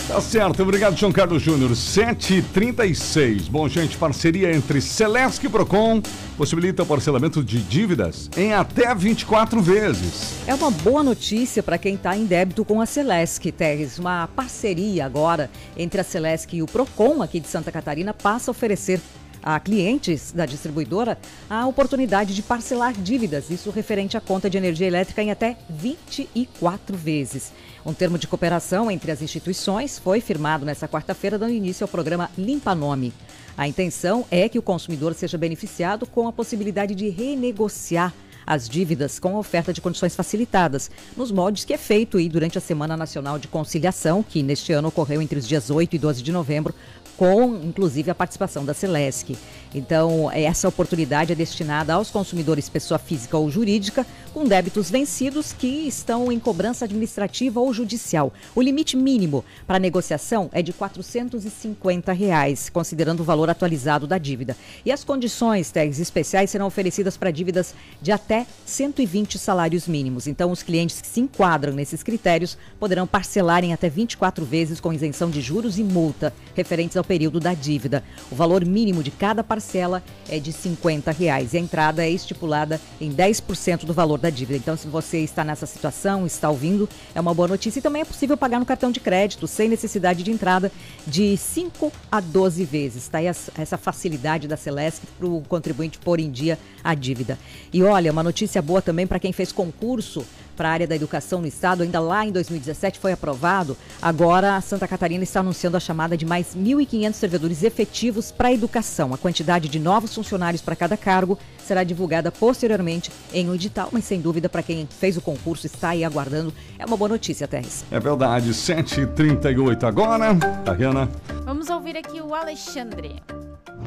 Tá 0.08 0.20
certo, 0.20 0.62
obrigado, 0.62 0.96
João 0.96 1.10
Carlos 1.10 1.42
Júnior. 1.42 1.72
7h36. 1.72 3.48
Bom, 3.50 3.68
gente, 3.68 3.96
parceria 3.96 4.54
entre 4.54 4.80
Celesc 4.80 5.44
e 5.44 5.48
Procon 5.48 6.00
possibilita 6.38 6.84
o 6.84 6.86
parcelamento 6.86 7.42
de 7.42 7.60
dívidas 7.60 8.30
em 8.36 8.54
até 8.54 8.94
24 8.94 9.60
vezes. 9.60 10.34
É 10.46 10.54
uma 10.54 10.70
boa 10.70 11.02
notícia 11.02 11.60
para 11.60 11.76
quem 11.76 11.96
está 11.96 12.16
em 12.16 12.24
débito 12.24 12.64
com 12.64 12.80
a 12.80 12.86
Celesc, 12.86 13.50
Teres. 13.50 13.98
Uma 13.98 14.28
parceria 14.28 15.04
agora 15.04 15.50
entre 15.76 16.00
a 16.00 16.04
Celesc 16.04 16.54
e 16.54 16.62
o 16.62 16.66
Procon 16.66 17.20
aqui 17.20 17.40
de 17.40 17.48
Santa 17.48 17.72
Catarina 17.72 18.14
passa 18.14 18.48
a 18.48 18.52
oferecer 18.52 19.00
a 19.42 19.60
clientes 19.60 20.32
da 20.32 20.44
distribuidora 20.44 21.18
a 21.48 21.66
oportunidade 21.66 22.34
de 22.34 22.42
parcelar 22.42 22.92
dívidas, 22.92 23.48
isso 23.48 23.70
referente 23.70 24.16
à 24.16 24.20
conta 24.20 24.50
de 24.50 24.58
energia 24.58 24.88
elétrica 24.88 25.22
em 25.22 25.30
até 25.30 25.56
24 25.70 26.96
vezes. 26.96 27.52
Um 27.86 27.94
termo 27.94 28.18
de 28.18 28.26
cooperação 28.26 28.90
entre 28.90 29.12
as 29.12 29.22
instituições 29.22 29.96
foi 29.96 30.20
firmado 30.20 30.66
nesta 30.66 30.88
quarta-feira, 30.88 31.38
dando 31.38 31.52
início 31.52 31.84
ao 31.84 31.88
programa 31.88 32.28
Limpa 32.36 32.74
Nome. 32.74 33.12
A 33.56 33.68
intenção 33.68 34.26
é 34.28 34.48
que 34.48 34.58
o 34.58 34.62
consumidor 34.62 35.14
seja 35.14 35.38
beneficiado 35.38 36.04
com 36.04 36.26
a 36.26 36.32
possibilidade 36.32 36.96
de 36.96 37.08
renegociar 37.08 38.12
as 38.44 38.68
dívidas 38.68 39.20
com 39.20 39.36
oferta 39.36 39.72
de 39.72 39.80
condições 39.80 40.16
facilitadas, 40.16 40.90
nos 41.16 41.30
moldes 41.30 41.64
que 41.64 41.72
é 41.72 41.78
feito 41.78 42.16
aí 42.16 42.28
durante 42.28 42.58
a 42.58 42.60
Semana 42.60 42.96
Nacional 42.96 43.38
de 43.38 43.46
Conciliação, 43.46 44.20
que 44.20 44.42
neste 44.42 44.72
ano 44.72 44.88
ocorreu 44.88 45.22
entre 45.22 45.38
os 45.38 45.46
dias 45.46 45.70
8 45.70 45.94
e 45.94 45.98
12 45.98 46.22
de 46.22 46.32
novembro, 46.32 46.74
com 47.16 47.56
inclusive 47.56 48.10
a 48.10 48.14
participação 48.14 48.64
da 48.64 48.74
Celesc. 48.74 49.36
Então, 49.74 50.30
essa 50.32 50.68
oportunidade 50.68 51.32
é 51.32 51.34
destinada 51.34 51.94
aos 51.94 52.10
consumidores 52.10 52.68
pessoa 52.68 52.98
física 52.98 53.36
ou 53.36 53.50
jurídica 53.50 54.06
com 54.32 54.44
débitos 54.44 54.90
vencidos 54.90 55.52
que 55.52 55.66
estão 55.66 56.30
em 56.30 56.38
cobrança 56.38 56.84
administrativa 56.84 57.60
ou 57.60 57.72
judicial. 57.72 58.32
O 58.54 58.62
limite 58.62 58.96
mínimo 58.96 59.44
para 59.66 59.78
negociação 59.78 60.48
é 60.52 60.62
de 60.62 60.72
450 60.72 62.12
reais, 62.12 62.70
considerando 62.70 63.20
o 63.20 63.24
valor 63.24 63.50
atualizado 63.50 64.06
da 64.06 64.18
dívida. 64.18 64.56
E 64.84 64.92
as 64.92 65.04
condições 65.04 65.70
tags 65.70 65.98
especiais 65.98 66.50
serão 66.50 66.66
oferecidas 66.66 67.16
para 67.16 67.30
dívidas 67.30 67.74
de 68.00 68.12
até 68.12 68.46
120 68.64 69.38
salários 69.38 69.86
mínimos. 69.86 70.26
Então, 70.26 70.50
os 70.50 70.62
clientes 70.62 71.00
que 71.00 71.06
se 71.06 71.20
enquadram 71.20 71.72
nesses 71.72 72.02
critérios 72.02 72.56
poderão 72.78 73.06
parcelar 73.06 73.64
em 73.64 73.72
até 73.72 73.88
24 73.88 74.44
vezes 74.44 74.80
com 74.80 74.92
isenção 74.92 75.30
de 75.30 75.40
juros 75.40 75.78
e 75.78 75.84
multa 75.84 76.32
referentes 76.54 76.96
ao 76.96 77.04
período 77.06 77.40
da 77.40 77.54
dívida. 77.54 78.02
O 78.30 78.34
valor 78.34 78.64
mínimo 78.64 79.02
de 79.02 79.10
cada 79.10 79.42
parcela 79.42 80.02
é 80.28 80.38
de 80.38 80.52
50 80.52 81.10
reais 81.12 81.54
e 81.54 81.56
a 81.56 81.60
entrada 81.60 82.04
é 82.04 82.10
estipulada 82.10 82.80
em 83.00 83.12
10% 83.12 83.84
do 83.84 83.92
valor 83.92 84.18
da 84.18 84.30
dívida. 84.30 84.58
Então, 84.58 84.76
se 84.76 84.86
você 84.88 85.18
está 85.18 85.44
nessa 85.44 85.66
situação, 85.66 86.26
está 86.26 86.50
ouvindo, 86.50 86.88
é 87.14 87.20
uma 87.20 87.32
boa 87.32 87.48
notícia. 87.48 87.78
E 87.78 87.82
também 87.82 88.02
é 88.02 88.04
possível 88.04 88.36
pagar 88.36 88.58
no 88.58 88.66
cartão 88.66 88.90
de 88.90 89.00
crédito 89.00 89.46
sem 89.46 89.68
necessidade 89.68 90.22
de 90.22 90.30
entrada 90.30 90.70
de 91.06 91.36
5 91.36 91.92
a 92.10 92.20
12 92.20 92.64
vezes. 92.64 93.04
Está 93.04 93.18
aí 93.18 93.26
essa 93.26 93.76
facilidade 93.76 94.48
da 94.48 94.56
Celeste 94.56 95.06
para 95.18 95.26
o 95.26 95.42
contribuinte 95.42 95.98
pôr 95.98 96.20
em 96.20 96.30
dia 96.30 96.58
a 96.82 96.94
dívida. 96.94 97.38
E 97.72 97.82
olha, 97.82 98.12
uma 98.12 98.22
notícia 98.22 98.60
boa 98.60 98.82
também 98.82 99.06
para 99.06 99.18
quem 99.18 99.32
fez 99.32 99.52
concurso 99.52 100.24
para 100.56 100.68
a 100.68 100.72
área 100.72 100.86
da 100.86 100.96
educação 100.96 101.40
no 101.40 101.46
estado, 101.46 101.82
ainda 101.82 102.00
lá 102.00 102.26
em 102.26 102.32
2017 102.32 102.98
foi 102.98 103.12
aprovado. 103.12 103.76
Agora, 104.00 104.56
a 104.56 104.60
Santa 104.60 104.88
Catarina 104.88 105.22
está 105.22 105.40
anunciando 105.40 105.76
a 105.76 105.80
chamada 105.80 106.16
de 106.16 106.24
mais 106.24 106.56
1.500 106.56 107.12
servidores 107.12 107.62
efetivos 107.62 108.32
para 108.32 108.48
a 108.48 108.52
educação. 108.52 109.12
A 109.12 109.18
quantidade 109.18 109.68
de 109.68 109.78
novos 109.78 110.14
funcionários 110.14 110.62
para 110.62 110.74
cada 110.74 110.96
cargo 110.96 111.38
será 111.58 111.84
divulgada 111.84 112.32
posteriormente 112.32 113.10
em 113.32 113.48
um 113.48 113.54
edital, 113.54 113.88
mas 113.92 114.04
sem 114.04 114.20
dúvida, 114.20 114.48
para 114.48 114.62
quem 114.62 114.86
fez 114.86 115.16
o 115.16 115.20
concurso 115.20 115.66
está 115.66 115.90
aí 115.90 116.04
aguardando, 116.04 116.52
é 116.78 116.86
uma 116.86 116.96
boa 116.96 117.08
notícia, 117.08 117.46
Teres. 117.46 117.84
É 117.90 118.00
verdade, 118.00 118.50
7h38 118.50 119.84
agora. 119.84 120.34
Tariana. 120.64 121.08
Vamos 121.44 121.68
ouvir 121.68 121.96
aqui 121.96 122.20
o 122.20 122.34
Alexandre. 122.34 123.16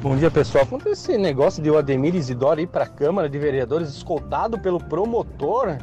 Bom 0.02 0.16
dia, 0.16 0.32
pessoal. 0.32 0.66
Quanto 0.66 0.88
esse 0.88 1.18
negócio 1.18 1.62
de 1.62 1.70
o 1.70 1.78
Ademir 1.78 2.16
Isidoro 2.16 2.62
ir 2.62 2.68
para 2.68 2.86
a 2.86 2.88
Câmara 2.88 3.28
de 3.28 3.38
Vereadores 3.38 3.90
escoltado 3.90 4.58
pelo 4.58 4.80
promotor, 4.80 5.78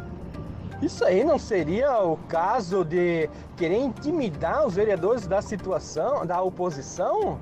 isso 0.83 1.05
aí 1.05 1.25
não 1.25 1.39
seria 1.39 2.03
o 2.03 2.17
caso 2.29 2.85
de 2.85 3.31
querer 3.57 3.79
intimidar 3.79 4.67
os 4.67 4.75
vereadores 4.75 5.27
da 5.27 5.41
situação, 5.41 6.27
da 6.27 6.41
oposição? 6.43 7.39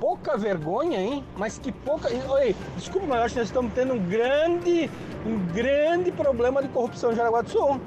Pouca 0.00 0.36
vergonha, 0.36 1.00
hein? 1.00 1.24
Mas 1.36 1.58
que 1.58 1.72
pouca. 1.72 2.08
Oi, 2.08 2.54
desculpa, 2.76 3.06
mas 3.06 3.18
eu 3.18 3.24
acho 3.24 3.34
que 3.34 3.40
nós 3.40 3.48
estamos 3.48 3.72
tendo 3.72 3.94
um 3.94 3.98
grande, 3.98 4.90
um 5.24 5.38
grande 5.54 6.12
problema 6.12 6.60
de 6.60 6.68
corrupção 6.68 7.12
em 7.12 7.14
Jaraguá 7.14 7.40
do 7.40 7.50
Sul. 7.50 7.80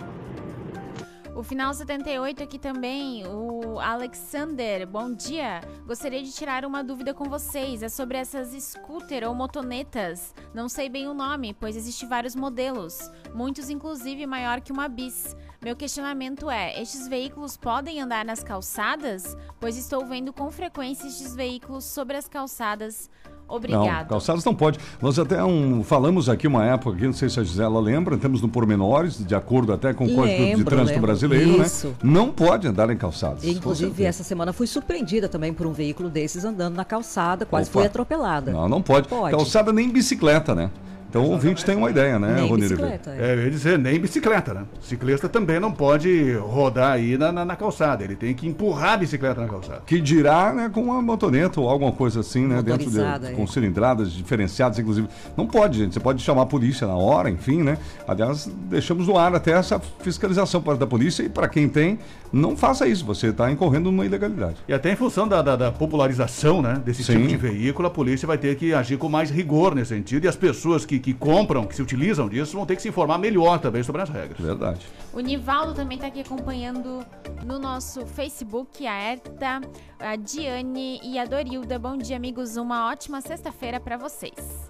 O 1.39 1.43
final 1.43 1.73
78 1.73 2.43
aqui 2.43 2.59
também, 2.59 3.25
o 3.25 3.79
Alexander, 3.79 4.85
bom 4.85 5.13
dia. 5.13 5.61
Gostaria 5.87 6.21
de 6.21 6.33
tirar 6.33 6.65
uma 6.65 6.83
dúvida 6.83 7.13
com 7.13 7.29
vocês. 7.29 7.81
É 7.81 7.87
sobre 7.87 8.17
essas 8.17 8.49
scooter 8.61 9.25
ou 9.25 9.33
motonetas. 9.33 10.35
Não 10.53 10.67
sei 10.67 10.89
bem 10.89 11.07
o 11.07 11.13
nome, 11.13 11.53
pois 11.53 11.77
existem 11.77 12.09
vários 12.09 12.35
modelos, 12.35 13.09
muitos 13.33 13.69
inclusive 13.69 14.27
maior 14.27 14.59
que 14.59 14.73
uma 14.73 14.89
bis. 14.89 15.33
Meu 15.61 15.77
questionamento 15.77 16.49
é: 16.49 16.77
estes 16.81 17.07
veículos 17.07 17.55
podem 17.55 18.01
andar 18.01 18.25
nas 18.25 18.43
calçadas? 18.43 19.37
Pois 19.61 19.77
estou 19.77 20.05
vendo 20.05 20.33
com 20.33 20.51
frequência 20.51 21.07
estes 21.07 21.33
veículos 21.33 21.85
sobre 21.85 22.17
as 22.17 22.27
calçadas. 22.27 23.09
Obrigado. 23.49 24.01
Não, 24.01 24.07
calçadas 24.07 24.45
não 24.45 24.53
pode. 24.53 24.79
Nós 25.01 25.17
até 25.17 25.43
um, 25.43 25.83
falamos 25.83 26.29
aqui 26.29 26.47
uma 26.47 26.63
época, 26.65 26.95
aqui, 26.95 27.05
não 27.05 27.13
sei 27.13 27.29
se 27.29 27.39
a 27.39 27.43
Gisela 27.43 27.79
lembra, 27.81 28.17
temos 28.17 28.41
no 28.41 28.47
Pormenores, 28.47 29.25
de 29.25 29.33
acordo 29.33 29.73
até 29.73 29.93
com 29.93 30.05
o 30.05 30.15
Código 30.15 30.57
de 30.57 30.63
Trânsito 30.63 30.91
lembro. 30.91 31.01
Brasileiro, 31.01 31.61
Isso. 31.63 31.87
né? 31.87 31.93
Não 32.03 32.29
pode 32.29 32.67
andar 32.67 32.89
em 32.89 32.97
calçadas. 32.97 33.43
Inclusive, 33.43 34.03
essa 34.03 34.23
semana 34.23 34.53
fui 34.53 34.67
surpreendida 34.67 35.27
também 35.27 35.51
por 35.51 35.65
um 35.65 35.73
veículo 35.73 36.09
desses 36.09 36.45
andando 36.45 36.75
na 36.75 36.85
calçada, 36.85 37.45
quase 37.45 37.69
Opa. 37.69 37.79
fui 37.79 37.87
atropelada. 37.87 38.51
Não, 38.51 38.69
não 38.69 38.81
pode. 38.81 39.07
Pode. 39.07 39.35
Calçada 39.35 39.73
nem 39.73 39.89
bicicleta, 39.89 40.53
né? 40.53 40.69
Então 41.09 41.23
o 41.25 41.31
ouvinte 41.31 41.65
tem 41.65 41.75
uma 41.75 41.89
ideia, 41.89 42.19
né, 42.19 42.35
Nem 42.35 42.47
Ronir? 42.47 42.69
bicicleta, 42.69 43.11
É, 43.11 43.33
eu 43.33 43.43
ia 43.45 43.49
dizer, 43.51 43.79
nem 43.79 43.99
bicicleta, 43.99 44.53
né? 44.53 44.63
Ciclista 44.79 45.27
também 45.27 45.59
não 45.59 45.71
pode 45.71 46.33
rodar 46.33 46.91
aí 46.93 47.17
na, 47.17 47.31
na, 47.31 47.43
na 47.43 47.55
calçada. 47.55 48.03
Ele 48.03 48.15
tem 48.15 48.33
que 48.35 48.47
empurrar 48.47 48.93
a 48.93 48.97
bicicleta 48.97 49.41
na 49.41 49.47
calçada. 49.47 49.81
Que 49.87 49.99
dirá, 49.99 50.53
né, 50.53 50.69
com 50.71 50.83
uma 50.83 51.01
motoneta 51.01 51.59
ou 51.59 51.67
alguma 51.67 51.91
coisa 51.91 52.19
assim, 52.19 52.45
né? 52.45 52.61
Dentro 52.61 52.91
de, 52.91 52.99
é. 52.99 53.31
com 53.31 53.47
cilindradas 53.47 54.11
diferenciadas, 54.11 54.77
inclusive. 54.77 55.07
Não 55.35 55.47
pode, 55.47 55.79
gente. 55.79 55.93
Você 55.93 55.99
pode 55.99 56.21
chamar 56.21 56.43
a 56.43 56.45
polícia 56.45 56.85
na 56.85 56.95
hora, 56.95 57.29
enfim, 57.29 57.63
né? 57.63 57.79
Aliás, 58.07 58.47
deixamos 58.69 59.07
no 59.07 59.17
ar 59.17 59.33
até 59.33 59.51
essa 59.51 59.79
fiscalização 59.79 60.61
parte 60.61 60.79
da 60.79 60.87
polícia 60.87 61.23
e 61.23 61.29
para 61.29 61.47
quem 61.47 61.67
tem, 61.67 61.97
não 62.31 62.55
faça 62.55 62.87
isso. 62.87 63.05
Você 63.05 63.27
está 63.27 63.51
incorrendo 63.51 63.91
numa 63.91 64.05
ilegalidade. 64.05 64.57
E 64.67 64.73
até 64.73 64.91
em 64.91 64.95
função 64.95 65.27
da, 65.27 65.41
da, 65.41 65.55
da 65.55 65.71
popularização 65.71 66.61
né, 66.61 66.81
desse 66.83 67.03
Sim. 67.03 67.13
tipo 67.13 67.27
de 67.27 67.37
veículo, 67.37 67.87
a 67.87 67.91
polícia 67.91 68.27
vai 68.27 68.37
ter 68.37 68.55
que 68.55 68.73
agir 68.73 68.97
com 68.97 69.09
mais 69.09 69.29
rigor 69.29 69.75
nesse 69.75 69.95
sentido. 69.95 70.25
E 70.25 70.27
as 70.27 70.35
pessoas 70.35 70.85
que, 70.85 70.99
que 70.99 71.13
compram, 71.13 71.65
que 71.65 71.75
se 71.75 71.81
utilizam 71.81 72.29
disso, 72.29 72.55
vão 72.55 72.65
ter 72.65 72.75
que 72.75 72.81
se 72.81 72.89
informar 72.89 73.17
melhor 73.17 73.59
também 73.59 73.83
sobre 73.83 74.01
as 74.01 74.09
regras. 74.09 74.39
Verdade. 74.39 74.85
O 75.13 75.19
Nivaldo 75.19 75.73
também 75.73 75.95
está 75.95 76.07
aqui 76.07 76.21
acompanhando 76.21 77.05
no 77.45 77.59
nosso 77.59 78.05
Facebook, 78.05 78.85
a 78.85 78.93
Erta, 78.93 79.61
a 79.99 80.15
Diane 80.15 80.99
e 81.03 81.17
a 81.17 81.25
Dorilda. 81.25 81.79
Bom 81.79 81.97
dia, 81.97 82.15
amigos. 82.15 82.57
Uma 82.57 82.89
ótima 82.89 83.21
sexta-feira 83.21 83.79
para 83.79 83.97
vocês. 83.97 84.69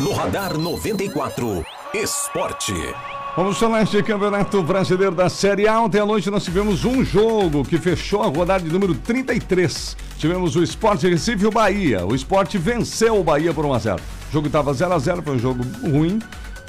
No 0.00 0.12
Radar 0.12 0.56
94, 0.56 1.64
Esporte. 1.94 2.72
Vamos 3.36 3.58
falar 3.58 3.82
este 3.82 4.00
Campeonato 4.00 4.62
Brasileiro 4.62 5.12
da 5.12 5.28
Série 5.28 5.66
A. 5.66 5.80
Ontem 5.80 5.98
à 5.98 6.06
noite 6.06 6.30
nós 6.30 6.44
tivemos 6.44 6.84
um 6.84 7.04
jogo 7.04 7.64
que 7.64 7.78
fechou 7.78 8.22
a 8.22 8.28
rodada 8.28 8.62
de 8.62 8.70
número 8.70 8.94
33. 8.94 9.96
Tivemos 10.18 10.54
o 10.54 10.62
Sport 10.62 11.02
Recife 11.02 11.42
e 11.42 11.46
o 11.46 11.50
Bahia. 11.50 12.06
O 12.06 12.14
Sport 12.14 12.54
venceu 12.54 13.18
o 13.18 13.24
Bahia 13.24 13.52
por 13.52 13.66
1 13.66 13.72
a 13.74 13.78
0. 13.80 14.02
O 14.28 14.32
jogo 14.32 14.46
estava 14.46 14.72
0 14.72 14.92
a 14.92 14.98
0, 15.00 15.22
foi 15.22 15.34
um 15.34 15.38
jogo 15.40 15.64
ruim, 15.82 16.20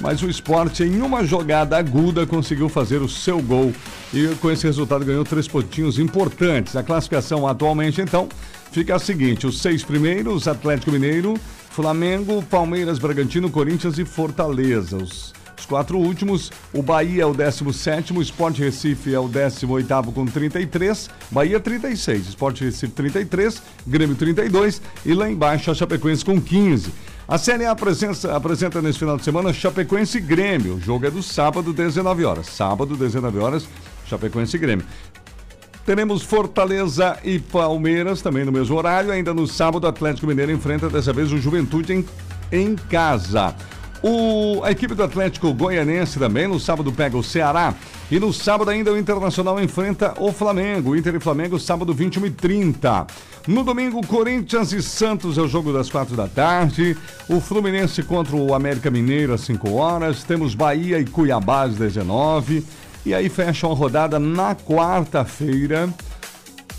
mas 0.01 0.23
o 0.23 0.27
Sport 0.27 0.79
em 0.79 1.03
uma 1.03 1.23
jogada 1.23 1.77
aguda 1.77 2.25
conseguiu 2.25 2.67
fazer 2.67 2.99
o 2.99 3.07
seu 3.07 3.39
gol 3.43 3.71
e 4.11 4.29
com 4.41 4.49
esse 4.49 4.65
resultado 4.65 5.05
ganhou 5.05 5.23
três 5.23 5.47
pontinhos 5.47 5.99
importantes. 5.99 6.75
A 6.75 6.81
classificação 6.81 7.47
atualmente 7.47 8.01
então 8.01 8.27
fica 8.71 8.95
a 8.95 8.99
seguinte: 8.99 9.45
os 9.45 9.61
seis 9.61 9.83
primeiros, 9.83 10.47
Atlético 10.47 10.91
Mineiro, 10.91 11.35
Flamengo, 11.69 12.41
Palmeiras, 12.41 12.97
Bragantino, 12.97 13.51
Corinthians 13.51 13.99
e 13.99 14.03
Fortaleza. 14.03 14.97
Os, 14.97 15.31
os 15.57 15.65
quatro 15.65 15.97
últimos, 15.97 16.51
o 16.73 16.81
Bahia 16.81 17.23
é 17.23 17.25
o 17.25 17.33
17, 17.33 18.13
o 18.13 18.21
Sport 18.21 18.59
Recife 18.59 19.13
é 19.13 19.19
o 19.19 19.27
18 19.27 20.11
com 20.13 20.25
33, 20.25 21.09
Bahia 21.31 21.59
36, 21.59 22.29
Sport 22.29 22.61
Recife 22.61 22.93
33, 22.93 23.61
Grêmio 23.87 24.15
32 24.15 24.81
e 25.05 25.13
lá 25.13 25.29
embaixo 25.29 25.71
a 25.71 25.73
Chapecoense 25.73 26.23
com 26.23 26.39
15. 26.39 26.91
A 27.27 27.39
Série 27.39 27.65
A 27.65 27.71
apresenta, 27.71 28.35
apresenta 28.35 28.81
nesse 28.81 28.99
final 28.99 29.17
de 29.17 29.23
semana 29.23 29.51
Chapecoense 29.51 30.19
e 30.19 30.21
Grêmio. 30.21 30.75
O 30.75 30.79
jogo 30.79 31.07
é 31.07 31.11
do 31.11 31.23
sábado, 31.23 31.73
19 31.73 32.23
horas. 32.23 32.45
Sábado, 32.47 32.95
19 32.95 33.39
horas, 33.39 33.67
Chapecoense 34.05 34.55
e 34.55 34.59
Grêmio. 34.59 34.85
Teremos 35.85 36.21
Fortaleza 36.21 37.17
e 37.23 37.39
Palmeiras 37.39 38.21
também 38.21 38.45
no 38.45 38.51
mesmo 38.51 38.75
horário. 38.75 39.11
Ainda 39.11 39.33
no 39.33 39.47
sábado, 39.47 39.87
Atlético 39.87 40.27
Mineiro 40.27 40.51
enfrenta 40.51 40.87
dessa 40.87 41.11
vez 41.11 41.31
o 41.31 41.37
Juventude 41.37 41.93
em, 41.93 42.05
em 42.51 42.75
casa. 42.75 43.55
O, 44.03 44.63
a 44.63 44.71
equipe 44.71 44.93
do 44.93 45.03
Atlético 45.03 45.53
Goianense 45.53 46.19
também 46.19 46.47
no 46.47 46.59
sábado 46.59 46.91
pega 46.91 47.17
o 47.17 47.23
Ceará. 47.23 47.73
E 48.11 48.19
no 48.19 48.31
sábado 48.31 48.69
ainda 48.69 48.91
o 48.91 48.97
Internacional 48.97 49.61
enfrenta 49.61 50.13
o 50.19 50.31
Flamengo. 50.31 50.95
Inter 50.95 51.15
e 51.15 51.19
Flamengo, 51.19 51.59
sábado 51.59 51.93
21 51.93 52.25
e 52.27 52.31
30. 52.31 53.07
No 53.47 53.63
domingo, 53.63 54.05
Corinthians 54.05 54.73
e 54.73 54.81
Santos 54.81 55.37
é 55.37 55.41
o 55.41 55.47
jogo 55.47 55.71
das 55.71 55.89
quatro 55.89 56.15
da 56.15 56.27
tarde. 56.27 56.97
O 57.29 57.39
Fluminense 57.39 58.03
contra 58.03 58.35
o 58.35 58.53
América 58.53 58.89
Mineiro 58.89 59.33
às 59.33 59.41
5 59.41 59.71
horas. 59.71 60.23
Temos 60.23 60.55
Bahia 60.55 60.99
e 60.99 61.05
Cuiabá 61.05 61.63
às 61.63 61.75
19. 61.75 62.63
E 63.05 63.13
aí 63.13 63.29
fecha 63.29 63.67
uma 63.67 63.75
rodada 63.75 64.17
na 64.19 64.55
quarta-feira. 64.55 65.89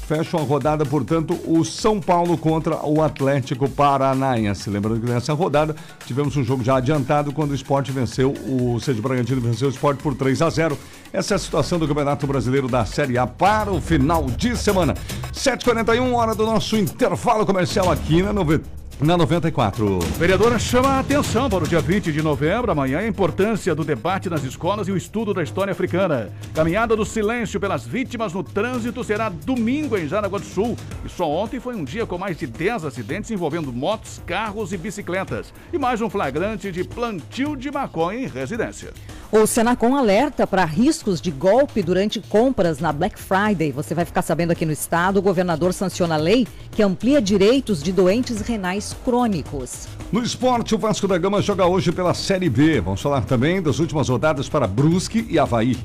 Fecha 0.07 0.37
uma 0.37 0.47
rodada, 0.47 0.87
portanto, 0.87 1.37
o 1.49 1.65
São 1.65 2.01
Paulo 2.01 2.39
contra 2.39 2.77
o 2.87 3.03
Atlético 3.03 3.69
Paranaense. 3.69 4.71
Lembrando 4.71 5.01
que 5.01 5.11
nessa 5.11 5.33
rodada 5.33 5.75
tivemos 6.07 6.37
um 6.37 6.45
jogo 6.45 6.63
já 6.63 6.77
adiantado 6.77 7.33
quando 7.33 7.51
o 7.51 7.55
esporte 7.57 7.91
venceu, 7.91 8.33
o 8.47 8.79
Sede 8.79 9.03
Bragantino 9.03 9.41
venceu 9.41 9.67
o 9.67 9.71
esporte 9.73 10.01
por 10.01 10.15
3 10.15 10.43
a 10.43 10.49
0. 10.49 10.79
Essa 11.13 11.35
é 11.35 11.37
a 11.37 11.39
situação 11.39 11.77
do 11.81 11.89
Campeonato 11.89 12.25
Brasileiro 12.25 12.69
da 12.69 12.87
Série 12.87 13.19
A 13.19 13.27
para 13.27 13.73
o 13.73 13.81
final 13.81 14.27
de 14.27 14.57
semana. 14.57 14.95
7h41, 15.33 16.13
hora 16.13 16.37
do 16.37 16.47
nosso 16.47 16.77
intervalo 16.77 17.45
comercial 17.45 17.91
aqui 17.91 18.23
na 18.23 18.33
90. 18.33 18.86
Na 18.99 19.15
94. 19.15 19.99
Vereadora 20.17 20.59
chama 20.59 20.89
a 20.89 21.01
atenção 21.01 21.51
para 21.51 21.65
o 21.65 21.69
dia 21.69 21.83
20 21.83 22.11
de 22.11 22.23
novembro, 22.23 22.73
amanhã, 22.73 23.01
a 23.01 23.07
importância 23.07 23.75
do 23.75 23.85
debate 23.85 24.31
nas 24.31 24.43
escolas 24.43 24.89
e 24.89 24.91
o 24.91 24.97
estudo 24.97 25.35
da 25.35 25.43
história 25.43 25.71
africana. 25.71 26.31
Caminhada 26.55 26.97
do 26.97 27.05
silêncio 27.05 27.61
pelas 27.61 27.87
vítimas 27.87 28.33
no 28.33 28.43
trânsito 28.43 29.05
será 29.05 29.29
domingo 29.29 29.99
em 29.99 30.09
Jaraguá 30.09 30.39
do 30.39 30.47
Sul. 30.47 30.79
E 31.05 31.11
só 31.11 31.29
ontem 31.29 31.61
foi 31.61 31.77
um 31.77 31.85
dia 31.85 32.07
com 32.07 32.17
mais 32.17 32.39
de 32.39 32.47
10 32.47 32.87
acidentes 32.87 33.31
envolvendo 33.31 33.71
motos, 33.71 34.23
carros 34.25 34.73
e 34.73 34.79
bicicletas. 34.79 35.53
E 35.75 35.79
mais 35.79 36.01
um 36.01 36.09
flagrante 36.09 36.73
de 36.73 36.83
plantio 36.83 37.55
de 37.55 37.71
maconha 37.71 38.21
em 38.21 38.27
residência. 38.27 38.95
O 39.39 39.47
Senacom 39.47 39.95
alerta 39.95 40.47
para 40.47 40.65
riscos 40.65 41.21
de 41.21 41.31
golpe 41.31 41.83
durante 41.83 42.23
compras 42.23 42.79
na 42.79 42.91
Black 42.91 43.21
Friday. 43.21 43.71
Você 43.71 43.95
vai 43.95 44.07
ficar 44.07 44.23
sabendo 44.23 44.53
aqui 44.53 44.65
no 44.65 44.73
estado, 44.73 45.19
o 45.19 45.23
governador 45.23 45.75
sanciona 45.75 46.15
a 46.15 46.17
lei 46.17 46.49
que 46.73 46.83
amplia 46.83 47.21
direitos 47.21 47.83
de 47.83 47.93
doentes 47.93 48.41
renais 48.41 48.97
crônicos. 49.05 49.89
No 50.11 50.23
esporte, 50.23 50.75
o 50.75 50.79
Vasco 50.79 51.07
da 51.07 51.19
Gama 51.19 51.43
joga 51.43 51.67
hoje 51.67 51.93
pela 51.93 52.15
Série 52.15 52.49
B. 52.49 52.81
Vamos 52.81 53.03
falar 53.03 53.27
também 53.27 53.61
das 53.61 53.79
últimas 53.79 54.09
rodadas 54.09 54.49
para 54.49 54.67
Brusque 54.67 55.27
e 55.29 55.39
Havaí. 55.39 55.77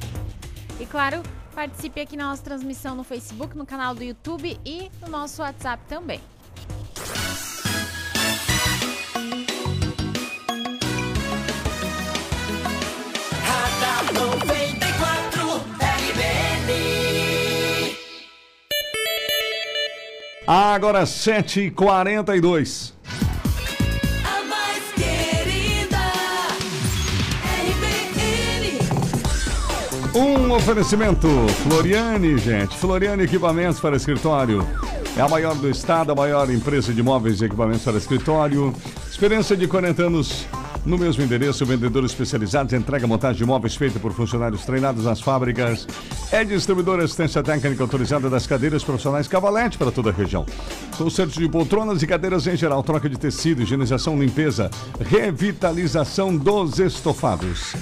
E 0.79 0.85
claro, 0.85 1.21
participe 1.53 1.99
aqui 1.99 2.15
na 2.15 2.29
nossa 2.29 2.43
transmissão 2.43 2.95
no 2.95 3.03
Facebook, 3.03 3.57
no 3.57 3.65
canal 3.65 3.93
do 3.93 4.01
YouTube 4.01 4.57
e 4.65 4.89
no 5.01 5.09
nosso 5.09 5.41
WhatsApp 5.41 5.83
também. 5.89 6.21
Agora 20.53 21.03
7h42. 21.03 22.91
A 24.25 24.43
mais 24.43 24.83
querida 24.95 25.97
RBN. 27.69 28.79
Um 30.13 30.51
oferecimento. 30.51 31.29
Floriane, 31.63 32.37
gente. 32.37 32.75
Floriane 32.75 33.23
Equipamentos 33.23 33.79
para 33.79 33.95
Escritório. 33.95 34.67
É 35.15 35.21
a 35.21 35.29
maior 35.29 35.55
do 35.55 35.69
estado, 35.69 36.11
a 36.11 36.15
maior 36.15 36.49
empresa 36.49 36.93
de 36.93 37.01
móveis 37.01 37.39
e 37.39 37.45
equipamentos 37.45 37.83
para 37.85 37.95
escritório. 37.95 38.75
Experiência 39.09 39.55
de 39.55 39.69
40 39.69 40.03
anos 40.03 40.45
no 40.85 40.97
mesmo 40.97 41.23
endereço, 41.23 41.65
vendedores 41.65 42.11
especializados, 42.11 42.73
entrega 42.73 43.05
montagem 43.05 43.37
de 43.37 43.45
móveis 43.45 43.75
feita 43.75 43.99
por 43.99 44.13
funcionários 44.13 44.65
treinados 44.65 45.05
nas 45.05 45.21
fábricas. 45.21 45.87
É 46.31 46.43
distribuidora 46.43 47.03
assistência 47.03 47.43
técnica 47.43 47.83
autorizada 47.83 48.29
das 48.29 48.47
cadeiras 48.47 48.83
profissionais 48.83 49.27
Cavalete 49.27 49.77
para 49.77 49.91
toda 49.91 50.09
a 50.09 50.13
região. 50.13 50.45
Conserto 50.97 51.39
de 51.39 51.47
poltronas 51.47 52.01
e 52.01 52.07
cadeiras 52.07 52.47
em 52.47 52.55
geral, 52.55 52.81
troca 52.83 53.09
de 53.09 53.17
tecido, 53.17 53.61
higienização, 53.61 54.19
limpeza, 54.19 54.69
revitalização 54.99 56.35
dos 56.35 56.79
estofados. 56.79 57.75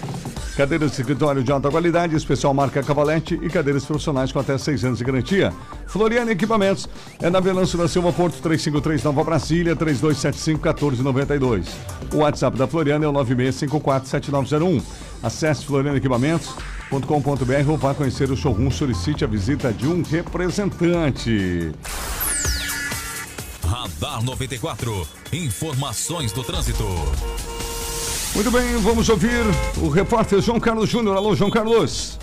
Cadeiras 0.58 0.92
de 0.92 1.00
escritório 1.00 1.42
de 1.42 1.52
alta 1.54 1.70
qualidade, 1.70 2.18
especial 2.18 2.54
marca 2.54 2.84
Cavalete 2.84 3.40
e 3.42 3.50
cadeiras 3.50 3.86
profissionais 3.86 4.30
com 4.30 4.40
até 4.40 4.58
6 4.58 4.84
anos 4.84 4.98
de 4.98 5.06
garantia. 5.06 5.54
Floriana 5.88 6.32
Equipamentos 6.32 6.90
é 7.22 7.30
na 7.30 7.40
Velanço 7.40 7.78
da 7.78 7.88
Silva 7.88 8.12
Porto 8.12 8.42
353 8.42 9.04
Nova 9.04 9.24
Brasília 9.24 9.74
3275 9.74 10.60
1492. 10.60 11.66
O 12.14 12.18
WhatsApp 12.18 12.58
da 12.58 12.68
Floriana 12.68 12.89
é 12.92 13.08
o 13.08 13.14
96547901. 13.14 14.82
Acesse 15.22 15.66
florianaequipamentos.com.br 15.66 17.70
ou 17.70 17.78
vá 17.78 17.94
conhecer 17.94 18.32
o 18.32 18.38
showroom, 18.38 18.72
solicite 18.72 19.24
a 19.24 19.28
visita 19.28 19.72
de 19.72 19.88
um 19.88 20.02
representante. 20.02 21.72
Radar 23.66 24.24
94. 24.24 25.08
Informações 25.32 26.32
do 26.32 26.44
trânsito. 26.44 26.86
Muito 28.34 28.52
bem, 28.52 28.78
vamos 28.78 29.10
ouvir 29.10 29.44
o 29.78 29.90
repórter 29.90 30.42
João 30.42 30.60
Carlos 30.60 30.90
Júnior. 30.90 31.18
Alô, 31.18 31.36
João 31.36 31.50
Carlos. 31.50 32.20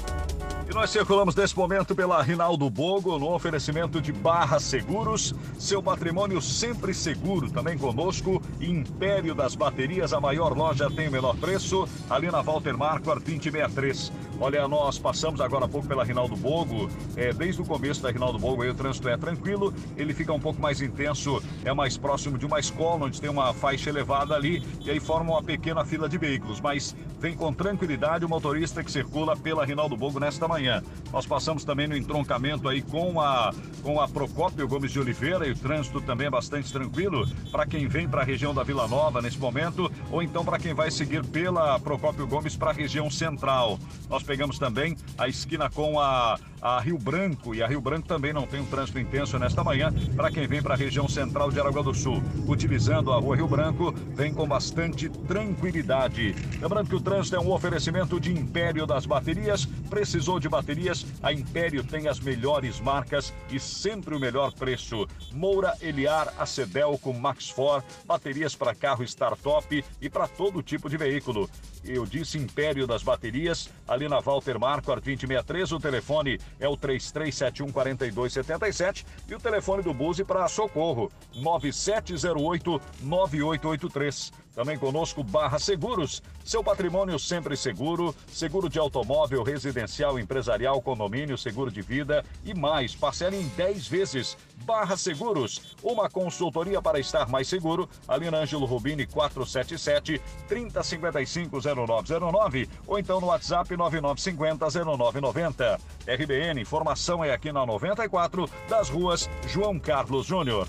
Nós 0.77 0.91
circulamos 0.91 1.35
nesse 1.35 1.57
momento 1.57 1.97
pela 1.97 2.23
Rinaldo 2.23 2.69
Bogo, 2.69 3.19
no 3.19 3.33
oferecimento 3.33 3.99
de 3.99 4.13
Barra 4.13 4.61
Seguros, 4.61 5.35
seu 5.59 5.83
patrimônio 5.83 6.39
sempre 6.43 6.93
seguro. 6.93 7.51
Também 7.51 7.79
conosco, 7.79 8.43
Império 8.61 9.35
das 9.35 9.55
Baterias, 9.55 10.13
a 10.13 10.21
maior 10.21 10.55
loja 10.55 10.91
tem 10.91 11.09
o 11.09 11.11
menor 11.11 11.35
preço, 11.39 11.89
ali 12.11 12.31
na 12.31 12.43
Walter 12.43 12.77
Marquardt 12.77 13.25
2063. 13.25 14.13
Olha, 14.39 14.69
nós 14.69 14.99
passamos 14.99 15.41
agora 15.41 15.65
há 15.65 15.69
pouco 15.69 15.89
pela 15.89 16.05
Rinaldo 16.05 16.37
Bogo, 16.37 16.91
é, 17.17 17.33
desde 17.33 17.63
o 17.63 17.65
começo 17.65 18.03
da 18.03 18.11
Rinaldo 18.11 18.39
Bogo 18.39 18.63
aí 18.63 18.69
o 18.69 18.75
trânsito 18.75 19.09
é 19.09 19.17
tranquilo, 19.17 19.73
ele 19.97 20.13
fica 20.13 20.31
um 20.31 20.39
pouco 20.39 20.61
mais 20.61 20.83
intenso, 20.83 21.43
é 21.65 21.73
mais 21.73 21.97
próximo 21.97 22.37
de 22.37 22.45
uma 22.45 22.61
escola, 22.61 23.07
onde 23.07 23.19
tem 23.19 23.31
uma 23.31 23.55
faixa 23.55 23.89
elevada 23.89 24.35
ali, 24.35 24.63
e 24.83 24.91
aí 24.91 25.01
forma 25.01 25.33
uma 25.33 25.43
pequena 25.43 25.87
fila 25.87 26.07
de 26.07 26.19
veículos, 26.19 26.61
mas 26.61 26.95
vem 27.19 27.35
com 27.35 27.51
tranquilidade 27.51 28.27
o 28.27 28.29
motorista 28.29 28.85
que 28.85 28.93
circula 28.93 29.35
pela 29.35 29.65
Rinaldo 29.65 29.97
Bogo 29.97 30.21
nesta 30.21 30.47
manhã. 30.47 30.66
Nós 31.13 31.27
passamos 31.27 31.65
também 31.65 31.87
no 31.87 31.97
entroncamento 31.97 32.69
aí 32.69 32.83
com 32.83 33.21
a, 33.21 33.53
com 33.83 34.01
a 34.01 34.09
Procópio 34.09 34.67
Gomes 34.67 34.93
de 34.93 35.01
Oliveira, 35.01 35.47
e 35.47 35.53
o 35.53 35.57
trânsito 35.57 36.01
também 36.01 36.27
é 36.27 36.31
bastante 36.31 36.73
tranquilo 36.73 37.27
para 37.51 37.67
quem 37.67 37.87
vem 37.87 38.09
para 38.09 38.23
a 38.23 38.25
região 38.25 38.55
da 38.55 38.63
Vila 38.63 38.87
Nova 38.89 39.23
nesse 39.23 39.39
momento, 39.39 39.91
ou 40.11 40.23
então 40.23 40.45
para 40.45 40.59
quem 40.59 40.75
vai 40.75 40.91
seguir 40.91 41.25
pela 41.25 41.79
Procópio 41.79 42.27
Gomes 42.27 42.57
para 42.57 42.71
a 42.71 42.75
região 42.75 43.11
central. 43.11 43.79
Nós 44.09 44.23
pegamos 44.23 44.59
também 44.59 44.97
a 45.17 45.29
esquina 45.29 45.71
com 45.71 46.01
a, 46.01 46.39
a 46.61 46.81
Rio 46.81 46.99
Branco 46.99 47.55
e 47.55 47.63
a 47.63 47.67
Rio 47.67 47.81
Branco 47.81 48.09
também 48.09 48.33
não 48.33 48.47
tem 48.47 48.61
um 48.61 48.67
trânsito 48.67 48.99
intenso 48.99 49.39
nesta 49.39 49.63
manhã 49.63 49.93
para 50.15 50.31
quem 50.31 50.47
vem 50.47 50.63
para 50.63 50.75
a 50.75 50.77
região 50.77 51.09
central 51.09 51.51
de 51.51 51.61
Aragua 51.61 51.83
do 51.83 51.95
Sul. 51.95 52.23
Utilizando 52.47 53.13
a 53.13 53.19
rua 53.19 53.37
Rio 53.37 53.49
Branco, 53.49 53.93
vem 54.15 54.33
com 54.33 54.47
bastante 54.47 55.09
tranquilidade. 55.09 56.35
Lembrando 56.61 56.89
que 56.89 56.95
o 56.95 57.01
trânsito 57.01 57.37
é 57.37 57.41
um 57.41 57.53
oferecimento 57.53 58.19
de 58.21 58.33
Império 58.33 58.87
das 58.87 59.07
Baterias. 59.07 59.67
Precisou 59.89 60.41
de 60.41 60.49
baterias, 60.49 61.07
a 61.23 61.33
Império 61.33 61.85
tem 61.85 62.09
as 62.09 62.21
melhores 62.21 62.81
marcas 62.81 63.33
e 63.51 63.61
sempre 63.61 64.15
o 64.15 64.21
melhor 64.21 64.53
preço. 64.53 65.07
Moura, 65.33 65.75
Eliar, 65.81 66.33
Acedelco, 66.39 67.13
Max 67.13 67.51
For, 67.51 67.83
baterias 68.05 68.55
para 68.55 68.75
carro 68.75 69.05
Startop 69.05 69.85
e 70.01 70.11
para 70.11 70.27
todo 70.27 70.63
tipo 70.63 70.89
de 70.89 70.97
veículo. 70.97 71.49
Eu 71.89 72.05
disse 72.05 72.39
Império 72.39 72.87
das 72.87 73.03
Baterias, 73.03 73.71
ali 73.87 74.09
na 74.09 74.21
Walter 74.21 74.59
Marquardt 74.59 75.05
2063, 75.05 75.73
o 75.73 75.81
telefone 75.81 76.41
é 76.59 76.69
o 76.69 76.77
3371 76.77 77.73
4277 77.73 79.07
e 79.29 79.35
o 79.35 79.39
telefone 79.39 79.83
do 79.83 79.95
Buzi 79.95 80.25
para 80.25 80.49
socorro 80.49 81.11
9708 81.35 82.81
9883. 83.03 84.46
Também 84.57 84.79
conosco 84.79 85.23
Barra 85.23 85.59
Seguros, 85.59 86.23
seu 86.43 86.65
patrimônio 86.65 87.19
sempre 87.19 87.55
seguro, 87.59 88.15
seguro 88.27 88.71
de 88.71 88.79
automóvel, 88.79 89.43
residencial, 89.43 90.19
empresarial, 90.19 90.81
condomínio, 90.81 91.37
seguro 91.37 91.71
de 91.71 91.83
vida 91.83 92.25
e 92.43 92.55
mais. 92.55 92.95
Parcela 92.95 93.37
em 93.37 93.47
10 93.49 93.87
vezes. 93.87 94.35
Barra 94.65 94.97
Seguros, 94.97 95.77
uma 95.83 96.09
consultoria 96.09 96.81
para 96.81 96.99
estar 96.99 97.29
mais 97.29 97.47
seguro. 97.49 97.87
Ali 98.09 98.31
na 98.31 98.39
Ângelo 98.39 98.65
Rubini 98.65 99.07
477 99.07 100.23
3055 100.49 101.61
0909 101.61 102.67
ou 102.87 102.99
então 102.99 103.21
no 103.21 103.27
WhatsApp 103.27 103.77
9950 103.77 104.71
0990. 104.71 105.79
RBN, 106.07 106.63
informação 106.63 107.23
é 107.23 107.31
aqui 107.31 107.53
na 107.53 107.67
94 107.67 108.49
das 108.71 108.89
ruas 108.89 109.29
João 109.47 109.79
Carlos 109.79 110.25
Júnior. 110.25 110.67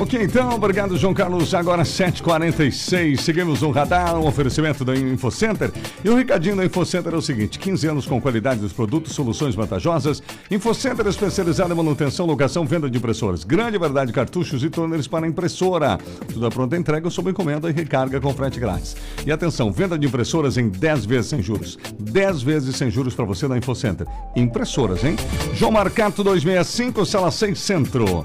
Ok, 0.00 0.18
então, 0.18 0.54
obrigado, 0.54 0.96
João 0.96 1.12
Carlos. 1.12 1.52
Agora 1.52 1.82
7h46, 1.82 3.18
seguimos 3.18 3.60
no 3.60 3.70
radar, 3.70 4.18
um 4.18 4.26
oferecimento 4.26 4.82
da 4.82 4.96
InfoCenter. 4.96 5.70
E 6.02 6.08
o 6.08 6.16
recadinho 6.16 6.56
da 6.56 6.64
InfoCenter 6.64 7.12
é 7.12 7.16
o 7.18 7.20
seguinte: 7.20 7.58
15 7.58 7.86
anos 7.86 8.06
com 8.06 8.18
qualidade 8.18 8.60
dos 8.60 8.72
produtos, 8.72 9.12
soluções 9.12 9.54
vantajosas. 9.54 10.22
InfoCenter 10.50 11.06
especializada 11.06 11.74
em 11.74 11.76
manutenção, 11.76 12.24
locação, 12.24 12.64
venda 12.64 12.88
de 12.88 12.96
impressoras. 12.96 13.44
Grande 13.44 13.76
verdade, 13.76 14.10
cartuchos 14.10 14.64
e 14.64 14.70
toners 14.70 15.06
para 15.06 15.26
impressora. 15.26 15.98
Tudo 16.32 16.46
à 16.46 16.50
pronta 16.50 16.78
entrega 16.78 17.10
sob 17.10 17.30
encomenda 17.30 17.68
e 17.68 17.72
recarga 17.74 18.18
com 18.22 18.32
frete 18.32 18.58
grátis. 18.58 18.96
E 19.26 19.30
atenção, 19.30 19.70
venda 19.70 19.98
de 19.98 20.06
impressoras 20.06 20.56
em 20.56 20.70
10 20.70 21.04
vezes 21.04 21.26
sem 21.26 21.42
juros. 21.42 21.78
10 21.98 22.40
vezes 22.40 22.74
sem 22.74 22.90
juros 22.90 23.14
para 23.14 23.26
você 23.26 23.46
na 23.46 23.58
InfoCenter. 23.58 24.06
Impressoras, 24.34 25.04
hein? 25.04 25.14
João 25.52 25.72
Marcato 25.72 26.24
265, 26.24 27.04
sala 27.04 27.30
6 27.30 27.58
Centro. 27.58 28.24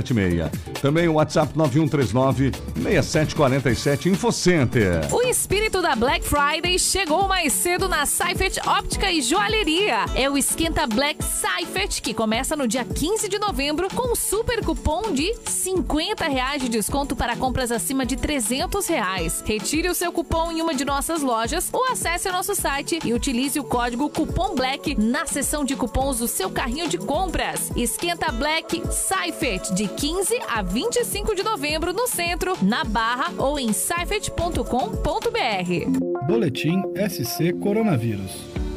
33706176. 0.00 0.50
Também 0.80 1.08
o 1.08 1.14
WhatsApp 1.14 1.56
9139 1.56 2.52
6747 2.82 4.08
InfoCenter. 4.08 5.14
O 5.14 5.22
espírito 5.22 5.82
da 5.82 5.94
Black 5.94 6.26
Friday 6.26 6.78
chegou 6.78 7.28
mais 7.28 7.52
cedo 7.52 7.88
na 7.88 8.06
Seifert 8.06 8.58
Óptica 8.66 9.10
e 9.10 9.20
Joalheria. 9.20 10.06
É 10.14 10.28
o 10.28 10.36
Esquenta 10.36 10.86
Black 10.86 11.24
Seifert, 11.24 12.00
que 12.00 12.14
começa 12.14 12.56
no 12.56 12.66
dia 12.66 12.84
15 12.84 13.28
de 13.28 13.38
novembro 13.38 13.88
com 13.94 14.12
um 14.12 14.16
super 14.16 14.64
cupom 14.64 15.12
de 15.12 15.34
50 15.44 16.26
reais 16.26 16.62
de 16.62 16.68
desconto 16.68 17.14
para 17.14 17.36
compras 17.36 17.70
acima 17.70 18.04
de 18.04 18.16
300 18.16 18.86
reais. 18.86 19.42
Retire 19.44 19.88
o 19.88 19.94
seu 19.94 20.12
cupom 20.12 20.50
em 20.50 20.60
uma 20.60 20.74
de 20.74 20.84
nossas 20.84 21.22
lojas 21.22 21.68
ou 21.72 21.84
acesse 21.90 22.28
o 22.28 22.32
nosso 22.32 22.54
site 22.54 22.98
e 23.04 23.12
utilize 23.12 23.58
o 23.58 23.64
código 23.64 24.08
Cupom 24.08 24.54
Black 24.54 24.94
na 25.00 25.26
seção 25.26 25.64
de 25.64 25.76
cupons 25.76 26.18
do 26.18 26.28
seu 26.28 26.50
carrinho 26.50 26.88
de 26.88 26.98
compras. 26.98 27.70
Esquenta 27.76 28.30
Black 28.32 28.82
Seifert, 28.90 29.72
de 29.74 29.81
15 29.88 30.38
a 30.48 30.62
25 30.62 31.34
de 31.34 31.42
novembro 31.42 31.92
no 31.92 32.06
centro, 32.06 32.56
na 32.62 32.84
Barra 32.84 33.32
ou 33.38 33.58
em 33.58 33.72
seifert.com.br. 33.72 36.26
Boletim 36.26 36.80
SC 37.08 37.52
Coronavírus. 37.60 38.51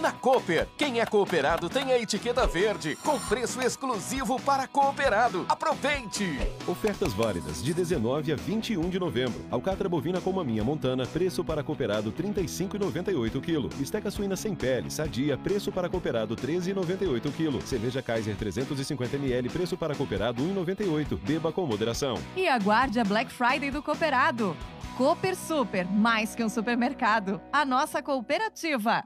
Na 0.00 0.12
Cooper, 0.12 0.68
quem 0.76 1.00
é 1.00 1.06
cooperado 1.06 1.68
tem 1.68 1.92
a 1.92 1.98
etiqueta 1.98 2.46
verde, 2.46 2.94
com 2.96 3.18
preço 3.18 3.60
exclusivo 3.60 4.40
para 4.40 4.68
cooperado. 4.68 5.44
Aproveite! 5.48 6.38
Ofertas 6.68 7.12
válidas 7.12 7.60
de 7.62 7.74
19 7.74 8.32
a 8.32 8.36
21 8.36 8.88
de 8.88 8.98
novembro. 9.00 9.44
Alcatra 9.50 9.88
bovina 9.88 10.20
com 10.20 10.32
maminha 10.32 10.62
montana, 10.62 11.04
preço 11.04 11.42
para 11.42 11.64
cooperado 11.64 12.14
R$ 12.16 12.22
35,98 12.22 13.40
kg. 13.40 13.82
Esteca 13.82 14.08
suína 14.08 14.36
sem 14.36 14.54
pele, 14.54 14.88
sadia, 14.88 15.36
preço 15.36 15.72
para 15.72 15.88
cooperado 15.88 16.36
R$ 16.36 16.42
13,98 16.42 17.32
kg. 17.32 17.66
Cerveja 17.66 18.00
Kaiser 18.00 18.36
350 18.36 19.16
ml, 19.16 19.48
preço 19.48 19.76
para 19.76 19.96
cooperado 19.96 20.44
R$ 20.44 20.54
1,98. 20.54 21.18
Beba 21.18 21.50
com 21.50 21.66
moderação. 21.66 22.16
E 22.36 22.46
aguarde 22.46 23.00
a 23.00 23.04
Black 23.04 23.32
Friday 23.32 23.72
do 23.72 23.82
Cooperado. 23.82 24.56
Cooper 24.96 25.34
Super, 25.34 25.86
mais 25.86 26.36
que 26.36 26.44
um 26.44 26.48
supermercado. 26.48 27.40
A 27.52 27.64
nossa 27.64 28.00
cooperativa. 28.00 29.02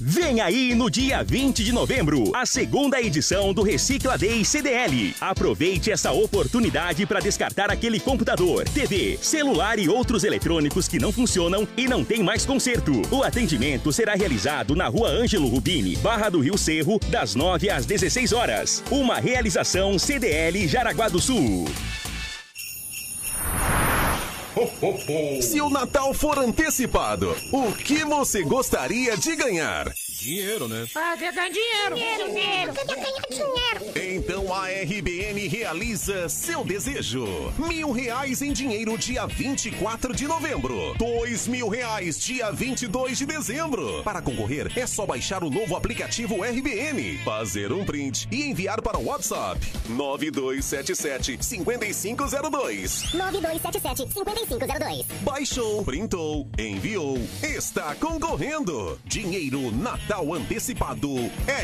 Vem 0.00 0.40
aí 0.40 0.74
no 0.74 0.90
dia 0.90 1.22
20 1.22 1.62
de 1.62 1.72
novembro, 1.72 2.34
a 2.34 2.44
segunda 2.46 3.00
edição 3.00 3.52
do 3.52 3.62
Recicla 3.62 4.16
Day 4.18 4.44
CDL. 4.44 5.14
Aproveite 5.20 5.92
essa 5.92 6.10
oportunidade 6.12 7.06
para 7.06 7.20
descartar 7.20 7.70
aquele 7.70 8.00
computador, 8.00 8.68
TV, 8.68 9.18
celular 9.20 9.78
e 9.78 9.88
outros 9.88 10.24
eletrônicos 10.24 10.88
que 10.88 10.98
não 10.98 11.12
funcionam 11.12 11.68
e 11.76 11.86
não 11.86 12.04
tem 12.04 12.22
mais 12.22 12.44
conserto. 12.44 13.02
O 13.10 13.22
atendimento 13.22 13.92
será 13.92 14.14
realizado 14.14 14.74
na 14.74 14.88
Rua 14.88 15.08
Ângelo 15.08 15.48
Rubini, 15.48 15.96
Barra 15.96 16.30
do 16.30 16.40
Rio 16.40 16.58
Cerro, 16.58 16.98
das 17.08 17.34
9 17.34 17.70
às 17.70 17.86
16 17.86 18.32
horas. 18.32 18.82
Uma 18.90 19.20
realização 19.20 19.98
CDL 19.98 20.66
Jaraguá 20.66 21.08
do 21.08 21.20
Sul. 21.20 21.66
Se 25.40 25.60
o 25.60 25.68
Natal 25.70 26.12
for 26.14 26.38
antecipado, 26.38 27.36
o 27.50 27.72
que 27.72 28.04
você 28.04 28.42
gostaria 28.42 29.16
de 29.16 29.34
ganhar? 29.36 29.92
Dinheiro, 30.22 30.68
né? 30.68 30.86
Ah, 30.94 31.16
quer 31.18 31.32
ganhar 31.32 31.50
dinheiro. 31.50 31.96
Dinheiro, 31.96 32.24
dinheiro. 32.26 32.72
Quer 32.72 32.86
ganhar 32.86 33.22
dinheiro. 33.28 33.82
Então 33.96 34.54
a 34.54 34.68
RBN 34.68 35.48
realiza 35.48 36.28
seu 36.28 36.62
desejo. 36.64 37.26
Mil 37.58 37.90
reais 37.90 38.40
em 38.40 38.52
dinheiro 38.52 38.96
dia 38.96 39.26
24 39.26 40.14
de 40.14 40.28
novembro. 40.28 40.94
Dois 40.96 41.48
mil 41.48 41.68
reais 41.68 42.20
dia 42.20 42.52
22 42.52 43.18
de 43.18 43.26
dezembro. 43.26 44.04
Para 44.04 44.22
concorrer, 44.22 44.70
é 44.78 44.86
só 44.86 45.04
baixar 45.04 45.42
o 45.42 45.50
novo 45.50 45.74
aplicativo 45.74 46.44
RBN, 46.44 47.18
fazer 47.24 47.72
um 47.72 47.84
print 47.84 48.28
e 48.30 48.44
enviar 48.44 48.80
para 48.80 48.98
o 48.98 49.06
WhatsApp 49.06 49.60
9277 49.88 51.38
5502. 51.40 53.12
9277-5502. 53.12 55.04
Baixou, 55.22 55.84
printou, 55.84 56.48
enviou, 56.56 57.18
está 57.42 57.96
concorrendo. 57.96 59.00
Dinheiro 59.04 59.72
Natal 60.12 60.34
Antecipado 60.34 61.08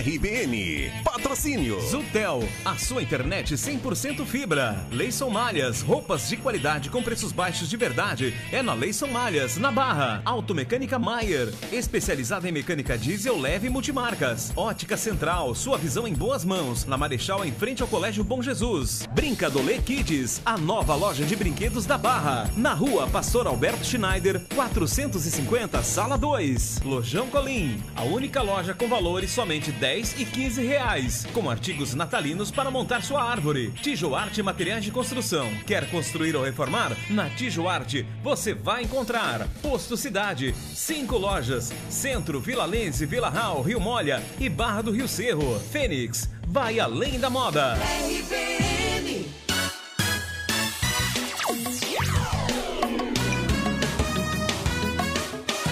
RBN. 0.01 0.90
Patrocínio. 1.05 1.78
Zutel, 1.82 2.42
a 2.64 2.78
sua 2.78 3.03
internet 3.03 3.55
100% 3.55 4.24
fibra. 4.24 4.86
Leison 4.90 5.28
Malhas, 5.28 5.82
roupas 5.82 6.30
de 6.30 6.38
qualidade 6.38 6.88
com 6.88 7.03
preços 7.03 7.30
baixos 7.30 7.68
de 7.68 7.76
verdade. 7.76 8.34
É 8.51 8.62
na 8.62 8.72
Leison 8.72 9.09
Malhas, 9.09 9.59
na 9.59 9.70
Barra. 9.70 10.22
Automecânica 10.24 10.99
Maier, 10.99 11.53
especializada 11.70 12.49
em 12.49 12.53
mecânica 12.53 12.96
diesel 12.96 13.38
leve 13.38 13.66
e 13.66 13.70
multimarcas. 13.70 14.51
Ótica 14.57 14.96
Central, 14.96 15.55
sua 15.55 15.76
visão 15.76 16.09
em 16.09 16.14
boas 16.14 16.42
mãos. 16.42 16.86
Na 16.86 16.96
Marechal, 16.96 17.44
em 17.44 17.53
frente 17.53 17.82
ao 17.82 17.88
Colégio 17.88 18.24
Bom 18.24 18.40
Jesus. 18.40 19.07
Brincadolê 19.12 19.76
Kids, 19.76 20.40
a 20.46 20.57
nova 20.57 20.94
loja 20.94 21.26
de 21.26 21.36
brinquedos 21.36 21.84
da 21.84 21.99
Barra. 21.99 22.51
Na 22.57 22.72
rua 22.72 23.07
Pastor 23.09 23.46
Alberto 23.46 23.84
Schneider, 23.84 24.40
450, 24.55 25.82
sala 25.82 26.16
2. 26.16 26.80
Lojão 26.82 27.28
Colim, 27.28 27.82
a 27.94 28.05
única 28.05 28.38
loja 28.43 28.74
com 28.74 28.89
valores 28.89 29.30
somente 29.30 29.70
10 29.72 30.20
e 30.20 30.24
15 30.24 30.64
reais. 30.64 31.26
Com 31.32 31.51
artigos 31.51 31.95
natalinos 31.95 32.51
para 32.51 32.70
montar 32.70 33.03
sua 33.03 33.22
árvore. 33.22 33.70
Tijoarte 33.82 34.43
Materiais 34.43 34.84
de 34.84 34.91
Construção. 34.91 35.49
Quer 35.66 35.91
construir 35.91 36.34
ou 36.36 36.45
reformar? 36.45 36.97
Na 37.11 37.28
Tijoarte 37.30 38.07
você 38.22 38.55
vai 38.55 38.82
encontrar 38.82 39.47
Posto 39.62 39.97
Cidade, 39.97 40.55
cinco 40.74 41.16
lojas: 41.16 41.72
Centro, 41.89 42.41
Vila 42.41 42.64
Lense, 42.64 43.07
Vila 43.07 43.30
Real, 43.30 43.62
Rio 43.62 43.80
Molha 43.80 44.22
e 44.39 44.49
Barra 44.49 44.82
do 44.82 44.91
Rio 44.91 45.09
Cerro. 45.09 45.59
Fênix, 45.70 46.30
vai 46.47 46.80
além 46.80 47.18
da 47.18 47.30
moda. 47.30 47.74
RBN. 47.74 49.26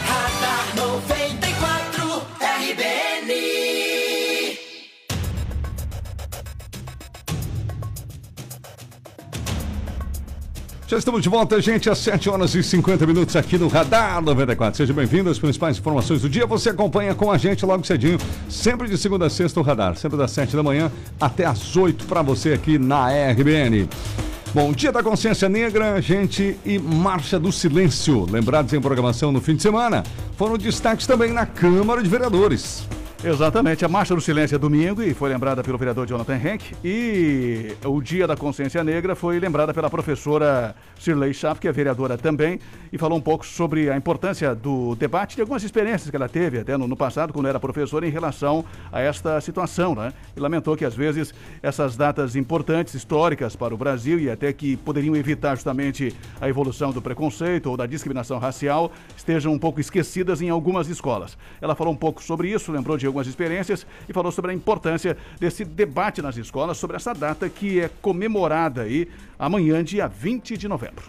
Radar 0.04 0.74
CBN. 2.76 3.32
Já 10.86 10.98
estamos 10.98 11.22
de 11.22 11.28
volta, 11.28 11.60
gente, 11.60 11.90
às 11.90 11.98
7 11.98 12.28
horas 12.28 12.54
e 12.54 12.62
50 12.62 13.06
minutos 13.06 13.34
aqui 13.34 13.58
no 13.58 13.66
Radar 13.66 14.22
94. 14.22 14.76
Seja 14.76 14.92
bem-vindo 14.92 15.30
às 15.30 15.38
principais 15.38 15.78
informações 15.78 16.22
do 16.22 16.28
dia. 16.28 16.46
Você 16.46 16.70
acompanha 16.70 17.14
com 17.14 17.30
a 17.30 17.38
gente 17.38 17.64
logo 17.66 17.84
cedinho, 17.84 18.18
sempre 18.48 18.88
de 18.88 18.96
segunda 18.96 19.26
a 19.26 19.30
sexta, 19.30 19.58
o 19.58 19.62
Radar. 19.62 19.96
Sempre 19.96 20.18
das 20.18 20.30
7 20.30 20.54
da 20.54 20.62
manhã 20.62 20.92
até 21.20 21.44
às 21.44 21.76
8 21.76 22.04
para 22.04 22.22
você 22.22 22.52
aqui 22.52 22.78
na 22.78 23.08
RBN. 23.08 23.88
Bom, 24.56 24.72
Dia 24.72 24.90
da 24.90 25.02
Consciência 25.02 25.50
Negra, 25.50 26.00
gente, 26.00 26.58
e 26.64 26.78
Marcha 26.78 27.38
do 27.38 27.52
Silêncio, 27.52 28.24
lembrados 28.24 28.72
em 28.72 28.80
programação 28.80 29.30
no 29.30 29.38
fim 29.38 29.54
de 29.54 29.60
semana, 29.60 30.02
foram 30.34 30.56
destaques 30.56 31.06
também 31.06 31.30
na 31.30 31.44
Câmara 31.44 32.02
de 32.02 32.08
Vereadores. 32.08 32.88
Exatamente, 33.24 33.82
a 33.84 33.88
Marcha 33.88 34.14
do 34.14 34.20
Silêncio 34.20 34.54
é 34.54 34.58
domingo 34.58 35.02
e 35.02 35.14
foi 35.14 35.30
lembrada 35.30 35.62
pelo 35.62 35.78
vereador 35.78 36.06
Jonathan 36.06 36.36
Henck. 36.36 36.76
E 36.84 37.74
o 37.84 38.00
Dia 38.00 38.26
da 38.26 38.36
Consciência 38.36 38.84
Negra 38.84 39.16
foi 39.16 39.40
lembrada 39.40 39.72
pela 39.72 39.88
professora 39.88 40.76
Shirley 40.98 41.32
Schaff, 41.32 41.58
que 41.58 41.66
é 41.66 41.72
vereadora 41.72 42.18
também, 42.18 42.60
e 42.92 42.98
falou 42.98 43.16
um 43.16 43.20
pouco 43.20 43.44
sobre 43.44 43.90
a 43.90 43.96
importância 43.96 44.54
do 44.54 44.94
debate 44.96 45.34
de 45.34 45.40
algumas 45.40 45.64
experiências 45.64 46.10
que 46.10 46.14
ela 46.14 46.28
teve 46.28 46.58
até 46.58 46.76
no, 46.76 46.86
no 46.86 46.96
passado, 46.96 47.32
quando 47.32 47.48
era 47.48 47.58
professora, 47.58 48.06
em 48.06 48.10
relação 48.10 48.64
a 48.92 49.00
esta 49.00 49.40
situação. 49.40 49.94
Né? 49.94 50.12
E 50.36 50.40
lamentou 50.40 50.76
que, 50.76 50.84
às 50.84 50.94
vezes, 50.94 51.34
essas 51.62 51.96
datas 51.96 52.36
importantes, 52.36 52.94
históricas 52.94 53.56
para 53.56 53.74
o 53.74 53.78
Brasil 53.78 54.20
e 54.20 54.30
até 54.30 54.52
que 54.52 54.76
poderiam 54.76 55.16
evitar 55.16 55.54
justamente 55.54 56.14
a 56.38 56.48
evolução 56.48 56.92
do 56.92 57.00
preconceito 57.00 57.70
ou 57.70 57.78
da 57.78 57.86
discriminação 57.86 58.38
racial, 58.38 58.92
estejam 59.16 59.52
um 59.52 59.58
pouco 59.58 59.80
esquecidas 59.80 60.42
em 60.42 60.50
algumas 60.50 60.88
escolas. 60.88 61.36
Ela 61.62 61.74
falou 61.74 61.92
um 61.92 61.96
pouco 61.96 62.22
sobre 62.22 62.50
isso, 62.50 62.70
lembrou 62.70 62.98
de 62.98 63.05
algumas 63.06 63.26
experiências 63.26 63.86
e 64.08 64.12
falou 64.12 64.32
sobre 64.32 64.50
a 64.50 64.54
importância 64.54 65.16
desse 65.38 65.64
debate 65.64 66.20
nas 66.22 66.36
escolas 66.36 66.78
sobre 66.78 66.96
essa 66.96 67.12
data 67.12 67.48
que 67.48 67.80
é 67.80 67.90
comemorada 68.00 68.82
aí 68.82 69.08
amanhã, 69.38 69.82
dia 69.82 70.06
20 70.06 70.56
de 70.56 70.68
novembro. 70.68 71.04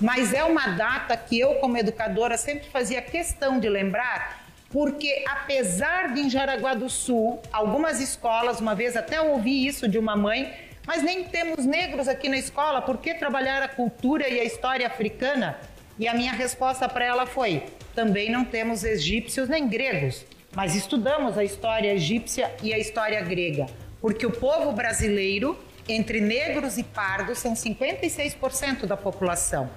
Mas 0.00 0.32
é 0.32 0.42
uma 0.42 0.68
data 0.68 1.16
que 1.16 1.38
eu, 1.38 1.54
como 1.56 1.76
educadora, 1.78 2.36
sempre 2.36 2.68
fazia 2.68 3.00
questão 3.00 3.60
de 3.60 3.68
lembrar, 3.68 4.44
porque 4.70 5.24
apesar 5.28 6.12
de 6.12 6.20
em 6.20 6.30
Jaraguá 6.30 6.74
do 6.74 6.90
Sul, 6.90 7.40
algumas 7.52 8.00
escolas, 8.00 8.60
uma 8.60 8.74
vez 8.74 8.96
até 8.96 9.20
ouvi 9.20 9.66
isso 9.66 9.86
de 9.86 9.98
uma 9.98 10.16
mãe, 10.16 10.52
mas 10.86 11.02
nem 11.02 11.24
temos 11.24 11.64
negros 11.64 12.08
aqui 12.08 12.28
na 12.28 12.36
escola, 12.36 12.82
por 12.82 12.98
que 12.98 13.14
trabalhar 13.14 13.62
a 13.62 13.68
cultura 13.68 14.28
e 14.28 14.40
a 14.40 14.44
história 14.44 14.86
africana? 14.86 15.56
E 15.98 16.08
a 16.08 16.14
minha 16.14 16.32
resposta 16.32 16.88
para 16.88 17.04
ela 17.04 17.26
foi: 17.26 17.62
também 17.94 18.30
não 18.30 18.44
temos 18.44 18.82
egípcios 18.82 19.48
nem 19.48 19.68
gregos 19.68 20.24
mas 20.54 20.74
estudamos 20.74 21.38
a 21.38 21.44
história 21.44 21.94
egípcia 21.94 22.54
e 22.62 22.72
a 22.72 22.78
história 22.78 23.20
grega, 23.22 23.66
porque 24.00 24.26
o 24.26 24.30
povo 24.30 24.72
brasileiro, 24.72 25.58
entre 25.88 26.20
negros 26.20 26.78
e 26.78 26.82
pardos, 26.82 27.38
são 27.38 27.54
56% 27.54 28.86
da 28.86 28.96
população. 28.96 29.70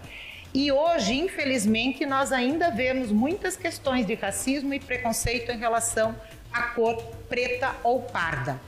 E 0.54 0.72
hoje, 0.72 1.16
infelizmente, 1.16 2.06
nós 2.06 2.32
ainda 2.32 2.70
vemos 2.72 3.12
muitas 3.12 3.58
questões 3.58 4.06
de 4.06 4.14
racismo 4.14 4.74
e 4.74 4.80
preconceito 4.80 5.52
em 5.52 5.58
relação 5.58 6.16
à 6.52 6.62
cor 6.64 6.96
preta 7.28 7.76
ou 7.84 8.02
parda. 8.02 8.60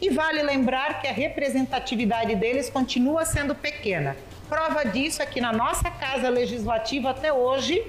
E 0.00 0.10
vale 0.10 0.42
lembrar 0.42 1.00
que 1.00 1.06
a 1.06 1.12
representatividade 1.12 2.34
deles 2.34 2.68
continua 2.68 3.24
sendo 3.24 3.54
pequena. 3.54 4.16
Prova 4.48 4.84
disso 4.84 5.22
é 5.22 5.26
que 5.26 5.40
na 5.40 5.52
nossa 5.52 5.90
Casa 5.90 6.28
Legislativa 6.28 7.10
até 7.10 7.32
hoje, 7.32 7.82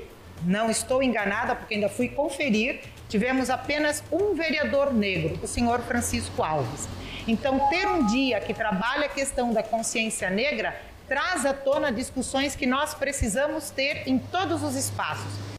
não 0.44 0.70
estou 0.70 1.04
enganada 1.04 1.56
porque 1.56 1.74
ainda 1.74 1.90
fui 1.90 2.08
conferir, 2.08 2.82
tivemos 3.14 3.52
apenas 3.52 4.04
um 4.12 4.34
vereador 4.34 4.92
negro, 4.92 5.38
o 5.44 5.46
senhor 5.46 5.82
Francisco 5.82 6.42
Alves. 6.42 6.90
Então, 7.28 7.60
ter 7.70 7.88
um 7.88 8.08
dia 8.08 8.40
que 8.40 8.56
trabalha 8.56 9.06
a 9.06 9.08
questão 9.10 9.54
da 9.54 9.62
consciência 9.62 10.32
negra 10.32 10.76
traz 11.08 11.46
à 11.46 11.54
tona 11.54 11.92
discussões 11.92 12.56
que 12.56 12.66
nós 12.66 12.96
precisamos 12.96 13.70
ter 13.70 14.08
em 14.08 14.18
todos 14.18 14.64
os 14.64 14.76
espaços. 14.76 15.54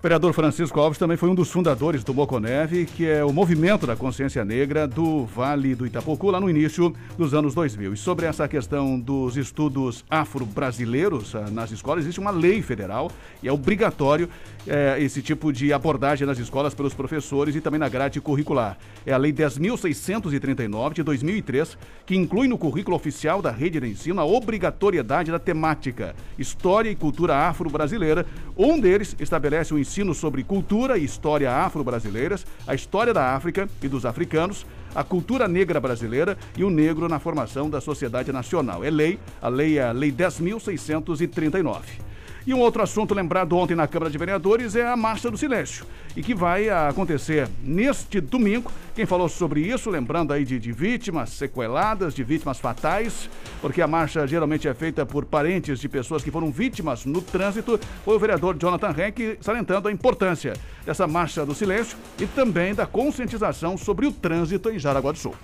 O 0.00 0.02
vereador 0.02 0.32
Francisco 0.32 0.80
Alves 0.80 0.98
também 0.98 1.14
foi 1.14 1.28
um 1.28 1.34
dos 1.34 1.50
fundadores 1.50 2.02
do 2.02 2.14
Moconeve, 2.14 2.86
que 2.86 3.06
é 3.06 3.22
o 3.22 3.34
movimento 3.34 3.86
da 3.86 3.94
consciência 3.94 4.42
negra 4.42 4.88
do 4.88 5.26
Vale 5.26 5.74
do 5.74 5.86
Itapocu, 5.86 6.30
lá 6.30 6.40
no 6.40 6.48
início 6.48 6.96
dos 7.18 7.34
anos 7.34 7.52
2000. 7.52 7.92
E 7.92 7.96
sobre 7.98 8.24
essa 8.24 8.48
questão 8.48 8.98
dos 8.98 9.36
estudos 9.36 10.02
afro-brasileiros 10.08 11.34
ah, 11.34 11.50
nas 11.50 11.70
escolas, 11.70 12.04
existe 12.04 12.18
uma 12.18 12.30
lei 12.30 12.62
federal 12.62 13.12
e 13.42 13.48
é 13.48 13.52
obrigatório 13.52 14.26
é, 14.66 14.96
esse 15.00 15.22
tipo 15.22 15.52
de 15.52 15.72
abordagem 15.72 16.26
nas 16.26 16.38
escolas 16.38 16.74
pelos 16.74 16.94
professores 16.94 17.54
e 17.54 17.60
também 17.60 17.78
na 17.80 17.88
grade 17.88 18.20
curricular. 18.20 18.76
É 19.06 19.12
a 19.12 19.18
Lei 19.18 19.32
10.639 19.32 20.94
de 20.94 21.02
2003, 21.02 21.78
que 22.04 22.16
inclui 22.16 22.48
no 22.48 22.58
currículo 22.58 22.96
oficial 22.96 23.40
da 23.40 23.50
rede 23.50 23.80
de 23.80 23.88
ensino 23.88 24.20
a 24.20 24.24
obrigatoriedade 24.24 25.30
da 25.30 25.38
temática 25.38 26.14
História 26.38 26.90
e 26.90 26.96
Cultura 26.96 27.36
Afro-Brasileira. 27.36 28.26
Um 28.56 28.78
deles 28.78 29.14
estabelece 29.18 29.72
o 29.72 29.78
ensino 29.78 30.00
ensino 30.00 30.14
sobre 30.14 30.44
cultura 30.44 30.96
e 30.96 31.04
história 31.04 31.52
afro-brasileiras, 31.52 32.46
a 32.66 32.74
história 32.74 33.12
da 33.12 33.34
África 33.34 33.68
e 33.82 33.88
dos 33.88 34.06
africanos, 34.06 34.64
a 34.94 35.04
cultura 35.04 35.46
negra 35.46 35.80
brasileira 35.80 36.38
e 36.56 36.64
o 36.64 36.70
negro 36.70 37.08
na 37.08 37.18
formação 37.18 37.68
da 37.68 37.80
sociedade 37.80 38.32
nacional. 38.32 38.84
É 38.84 38.90
lei, 38.90 39.18
a 39.42 39.48
lei 39.48 39.78
é 39.78 39.84
a 39.84 39.92
Lei 39.92 40.10
10.639. 40.12 42.09
E 42.50 42.54
um 42.54 42.58
outro 42.58 42.82
assunto 42.82 43.14
lembrado 43.14 43.56
ontem 43.56 43.76
na 43.76 43.86
Câmara 43.86 44.10
de 44.10 44.18
Vereadores 44.18 44.74
é 44.74 44.84
a 44.84 44.96
Marcha 44.96 45.30
do 45.30 45.38
Silêncio, 45.38 45.86
e 46.16 46.20
que 46.20 46.34
vai 46.34 46.68
acontecer 46.68 47.48
neste 47.62 48.20
domingo. 48.20 48.72
Quem 48.92 49.06
falou 49.06 49.28
sobre 49.28 49.60
isso, 49.60 49.88
lembrando 49.88 50.32
aí 50.32 50.44
de, 50.44 50.58
de, 50.58 50.72
vítimas 50.72 51.30
sequeladas, 51.30 52.12
de 52.12 52.24
vítimas 52.24 52.58
fatais, 52.58 53.30
porque 53.60 53.80
a 53.80 53.86
marcha 53.86 54.26
geralmente 54.26 54.66
é 54.66 54.74
feita 54.74 55.06
por 55.06 55.24
parentes 55.24 55.78
de 55.78 55.88
pessoas 55.88 56.24
que 56.24 56.30
foram 56.32 56.50
vítimas 56.50 57.04
no 57.04 57.22
trânsito, 57.22 57.78
foi 58.04 58.16
o 58.16 58.18
vereador 58.18 58.56
Jonathan 58.58 58.96
Henck 59.00 59.38
salientando 59.40 59.86
a 59.86 59.92
importância 59.92 60.54
dessa 60.84 61.06
Marcha 61.06 61.46
do 61.46 61.54
Silêncio 61.54 61.96
e 62.18 62.26
também 62.26 62.74
da 62.74 62.84
conscientização 62.84 63.78
sobre 63.78 64.08
o 64.08 64.12
trânsito 64.12 64.70
em 64.70 64.76
Jaraguá 64.76 65.12
do 65.12 65.18
Sul. 65.18 65.36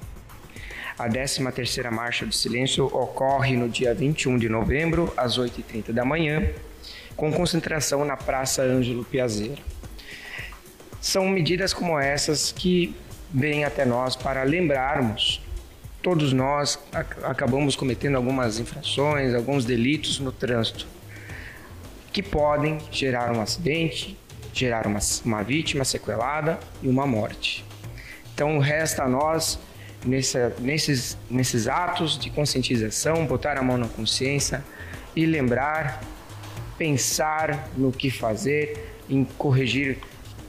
A 0.99 1.09
13ª 1.09 1.89
Marcha 1.89 2.27
do 2.27 2.35
Silêncio 2.35 2.87
ocorre 2.87 3.57
no 3.57 3.69
dia 3.69 3.95
21 3.95 4.39
de 4.39 4.49
novembro, 4.49 5.13
às 5.17 5.39
8h30 5.39 5.93
da 5.93 6.05
manhã, 6.05 6.43
com 7.17 7.33
concentração 7.33 8.05
na 8.05 8.17
Praça 8.17 8.63
Ângelo 8.63 9.05
Piazeira. 9.05 9.63
São 11.01 11.29
medidas 11.29 11.73
como 11.73 11.99
essas 11.99 12.53
que 12.53 12.95
vêm 13.33 13.65
até 13.65 13.85
nós 13.85 14.15
para 14.15 14.43
lembrarmos. 14.43 15.41
Todos 16.03 16.33
nós 16.33 16.79
acabamos 17.25 17.75
cometendo 17.75 18.17
algumas 18.17 18.59
infrações, 18.59 19.35
alguns 19.35 19.65
delitos 19.65 20.21
no 20.21 20.31
trânsito, 20.31 20.87
que 22.13 22.23
podem 22.23 22.79
gerar 22.91 23.33
um 23.33 23.41
acidente, 23.41 24.17
gerar 24.53 24.87
uma, 24.87 25.01
uma 25.25 25.43
vítima 25.43 25.85
sequelada 25.85 26.59
e 26.83 26.89
uma 26.89 27.07
morte. 27.07 27.65
Então 28.35 28.59
resta 28.59 29.05
a 29.05 29.09
nós, 29.09 29.59
nessa, 30.05 30.55
nesses, 30.61 31.17
nesses 31.31 31.67
atos 31.67 32.19
de 32.19 32.31
conscientização, 32.31 33.27
botar 33.27 33.59
a 33.59 33.63
mão 33.63 33.77
na 33.77 33.89
consciência 33.89 34.63
e 35.15 35.25
lembrar 35.25 36.01
pensar 36.79 37.69
no 37.77 37.93
que 37.93 38.11
fazer, 38.11 38.95
em 39.09 39.25
corrigir 39.25 39.99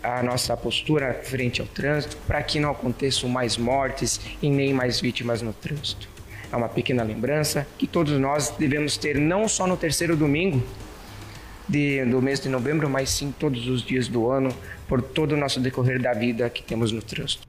a 0.04 0.22
nossa 0.24 0.56
postura 0.56 1.14
frente 1.24 1.62
ao 1.62 1.68
trânsito 1.68 2.18
para 2.28 2.42
que 2.42 2.60
não 2.60 2.72
aconteçam 2.72 3.30
mais 3.30 3.58
mortes 3.58 4.20
e 4.42 4.50
nem 4.50 4.74
mais 4.74 5.00
vítimas 5.00 5.42
no 5.42 5.54
trânsito. 5.54 6.08
É 6.52 6.56
uma 6.56 6.70
pequena 6.70 7.04
lembrança 7.04 7.68
que 7.78 7.86
todos 7.86 8.18
nós 8.20 8.54
devemos 8.58 8.96
ter 8.96 9.18
não 9.20 9.48
só 9.48 9.68
no 9.68 9.76
terceiro 9.76 10.16
domingo 10.16 10.64
de, 11.68 12.06
do 12.06 12.22
mês 12.22 12.40
de 12.40 12.48
novembro, 12.48 12.90
mas 12.90 13.10
sim 13.10 13.34
todos 13.38 13.68
os 13.68 13.84
dias 13.84 14.08
do 14.08 14.30
ano, 14.30 14.50
por 14.88 15.02
todo 15.02 15.34
o 15.34 15.38
nosso 15.38 15.60
decorrer 15.60 16.02
da 16.02 16.14
vida 16.14 16.50
que 16.50 16.64
temos 16.64 16.92
no 16.92 17.02
trânsito. 17.02 17.46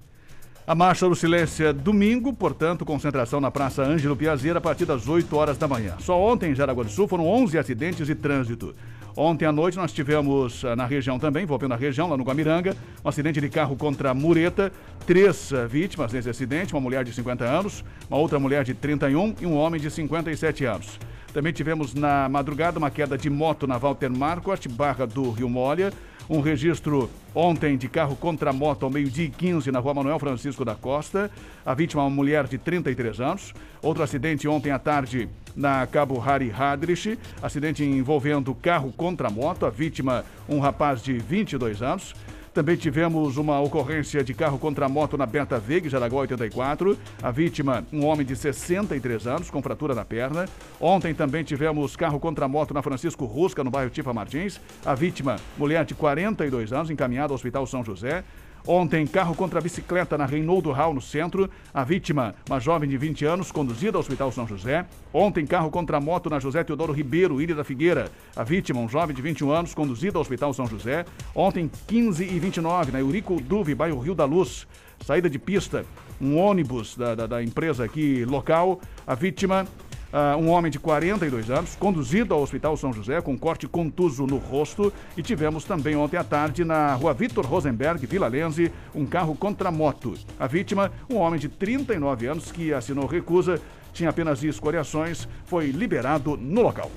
A 0.68 0.74
Marcha 0.74 1.08
do 1.08 1.14
Silêncio 1.14 1.66
é 1.66 1.72
domingo, 1.72 2.30
portanto, 2.30 2.84
concentração 2.84 3.40
na 3.40 3.50
Praça 3.50 3.82
Ângelo 3.82 4.14
Piazeira 4.14 4.58
a 4.58 4.60
partir 4.60 4.84
das 4.84 5.08
8 5.08 5.34
horas 5.34 5.56
da 5.56 5.66
manhã. 5.66 5.94
Só 5.98 6.20
ontem 6.20 6.50
em 6.50 6.54
Jaraguá 6.54 6.84
do 6.84 6.90
Sul 6.90 7.08
foram 7.08 7.26
11 7.26 7.56
acidentes 7.56 8.06
de 8.06 8.14
trânsito. 8.14 8.74
Ontem 9.16 9.46
à 9.46 9.50
noite 9.50 9.78
nós 9.78 9.94
tivemos 9.94 10.62
ah, 10.66 10.76
na 10.76 10.84
região 10.84 11.18
também, 11.18 11.44
envolvendo 11.44 11.72
a 11.72 11.76
região, 11.78 12.06
lá 12.06 12.18
no 12.18 12.22
Guamiranga, 12.22 12.76
um 13.02 13.08
acidente 13.08 13.40
de 13.40 13.48
carro 13.48 13.76
contra 13.76 14.10
a 14.10 14.14
mureta. 14.14 14.70
Três 15.06 15.54
ah, 15.54 15.66
vítimas 15.66 16.12
nesse 16.12 16.28
acidente, 16.28 16.74
uma 16.74 16.82
mulher 16.82 17.02
de 17.02 17.14
50 17.14 17.46
anos, 17.46 17.82
uma 18.10 18.18
outra 18.18 18.38
mulher 18.38 18.62
de 18.62 18.74
31 18.74 19.36
e 19.40 19.46
um 19.46 19.56
homem 19.56 19.80
de 19.80 19.90
57 19.90 20.66
anos. 20.66 21.00
Também 21.32 21.50
tivemos 21.50 21.94
na 21.94 22.28
madrugada 22.28 22.78
uma 22.78 22.90
queda 22.90 23.16
de 23.16 23.30
moto 23.30 23.66
na 23.66 23.78
Walter 23.78 24.10
Marquardt, 24.10 24.68
Barra 24.68 25.06
do 25.06 25.30
Rio 25.30 25.48
Molha. 25.48 25.94
Um 26.30 26.40
registro 26.40 27.08
ontem 27.34 27.78
de 27.78 27.88
carro 27.88 28.14
contra 28.14 28.52
moto 28.52 28.84
ao 28.84 28.90
meio-dia 28.90 29.24
e 29.24 29.30
15 29.30 29.72
na 29.72 29.78
rua 29.78 29.94
Manuel 29.94 30.18
Francisco 30.18 30.62
da 30.62 30.74
Costa. 30.74 31.30
A 31.64 31.72
vítima 31.72 32.02
é 32.02 32.04
uma 32.04 32.14
mulher 32.14 32.46
de 32.46 32.58
33 32.58 33.18
anos. 33.18 33.54
Outro 33.80 34.02
acidente 34.02 34.46
ontem 34.46 34.70
à 34.70 34.78
tarde 34.78 35.26
na 35.56 35.86
Cabo 35.86 36.20
Hari 36.20 36.52
Hadrich. 36.52 37.18
Acidente 37.40 37.82
envolvendo 37.82 38.54
carro 38.54 38.92
contra 38.92 39.30
moto. 39.30 39.64
A 39.64 39.70
vítima, 39.70 40.22
um 40.46 40.58
rapaz 40.58 41.02
de 41.02 41.14
22 41.14 41.80
anos. 41.80 42.14
Também 42.58 42.74
tivemos 42.74 43.36
uma 43.36 43.60
ocorrência 43.60 44.24
de 44.24 44.34
carro 44.34 44.58
contra 44.58 44.88
moto 44.88 45.16
na 45.16 45.24
Berta 45.24 45.60
Veiga, 45.60 45.88
Jaraguá 45.88 46.22
84. 46.22 46.98
A 47.22 47.30
vítima, 47.30 47.86
um 47.92 48.04
homem 48.04 48.26
de 48.26 48.34
63 48.34 49.28
anos, 49.28 49.48
com 49.48 49.62
fratura 49.62 49.94
na 49.94 50.04
perna. 50.04 50.44
Ontem 50.80 51.14
também 51.14 51.44
tivemos 51.44 51.94
carro 51.94 52.18
contra 52.18 52.48
moto 52.48 52.74
na 52.74 52.82
Francisco 52.82 53.26
Rusca, 53.26 53.62
no 53.62 53.70
bairro 53.70 53.92
Tifa 53.92 54.12
Martins. 54.12 54.60
A 54.84 54.92
vítima, 54.92 55.36
mulher 55.56 55.84
de 55.84 55.94
42 55.94 56.72
anos, 56.72 56.90
encaminhada 56.90 57.32
ao 57.32 57.36
Hospital 57.36 57.64
São 57.64 57.84
José. 57.84 58.24
Ontem, 58.66 59.06
carro 59.06 59.34
contra 59.34 59.60
bicicleta 59.60 60.18
na 60.18 60.26
Reinaldo 60.26 60.70
Hall, 60.72 60.92
no 60.92 61.00
centro. 61.00 61.48
A 61.72 61.84
vítima, 61.84 62.34
uma 62.48 62.60
jovem 62.60 62.88
de 62.88 62.98
20 62.98 63.24
anos, 63.24 63.50
conduzida 63.50 63.96
ao 63.96 64.00
Hospital 64.00 64.30
São 64.32 64.46
José. 64.46 64.86
Ontem, 65.12 65.46
carro 65.46 65.70
contra 65.70 66.00
moto 66.00 66.28
na 66.28 66.38
José 66.38 66.62
Teodoro 66.62 66.92
Ribeiro, 66.92 67.40
Ilha 67.40 67.54
da 67.54 67.64
Figueira. 67.64 68.10
A 68.36 68.44
vítima, 68.44 68.80
um 68.80 68.88
jovem 68.88 69.14
de 69.14 69.22
21 69.22 69.50
anos, 69.50 69.74
conduzida 69.74 70.18
ao 70.18 70.22
Hospital 70.22 70.52
São 70.52 70.66
José. 70.66 71.04
Ontem, 71.34 71.70
15 71.86 72.24
e 72.24 72.38
29, 72.38 72.92
na 72.92 73.00
Eurico 73.00 73.40
Duve, 73.40 73.74
bairro 73.74 74.00
Rio 74.00 74.14
da 74.14 74.24
Luz. 74.24 74.66
Saída 75.04 75.30
de 75.30 75.38
pista, 75.38 75.84
um 76.20 76.36
ônibus 76.36 76.96
da, 76.96 77.14
da, 77.14 77.26
da 77.26 77.42
empresa 77.42 77.84
aqui 77.84 78.24
local. 78.24 78.80
A 79.06 79.14
vítima, 79.14 79.66
Uh, 80.12 80.38
um 80.38 80.48
homem 80.48 80.70
de 80.70 80.78
42 80.78 81.50
anos, 81.50 81.76
conduzido 81.76 82.32
ao 82.32 82.40
Hospital 82.40 82.76
São 82.76 82.92
José 82.92 83.20
com 83.20 83.36
corte 83.36 83.68
contuso 83.68 84.26
no 84.26 84.38
rosto. 84.38 84.92
E 85.16 85.22
tivemos 85.22 85.64
também 85.64 85.96
ontem 85.96 86.16
à 86.16 86.24
tarde, 86.24 86.64
na 86.64 86.94
rua 86.94 87.12
Vitor 87.12 87.44
Rosenberg, 87.44 88.06
Vila 88.06 88.26
Lenze, 88.26 88.72
um 88.94 89.04
carro 89.04 89.34
contra 89.34 89.70
moto. 89.70 90.14
A 90.38 90.46
vítima, 90.46 90.90
um 91.10 91.16
homem 91.16 91.38
de 91.38 91.48
39 91.48 92.26
anos 92.26 92.50
que 92.50 92.72
assinou 92.72 93.06
recusa, 93.06 93.60
tinha 93.92 94.08
apenas 94.08 94.42
escoriações, 94.42 95.28
foi 95.44 95.70
liberado 95.70 96.36
no 96.36 96.62
local. 96.62 96.90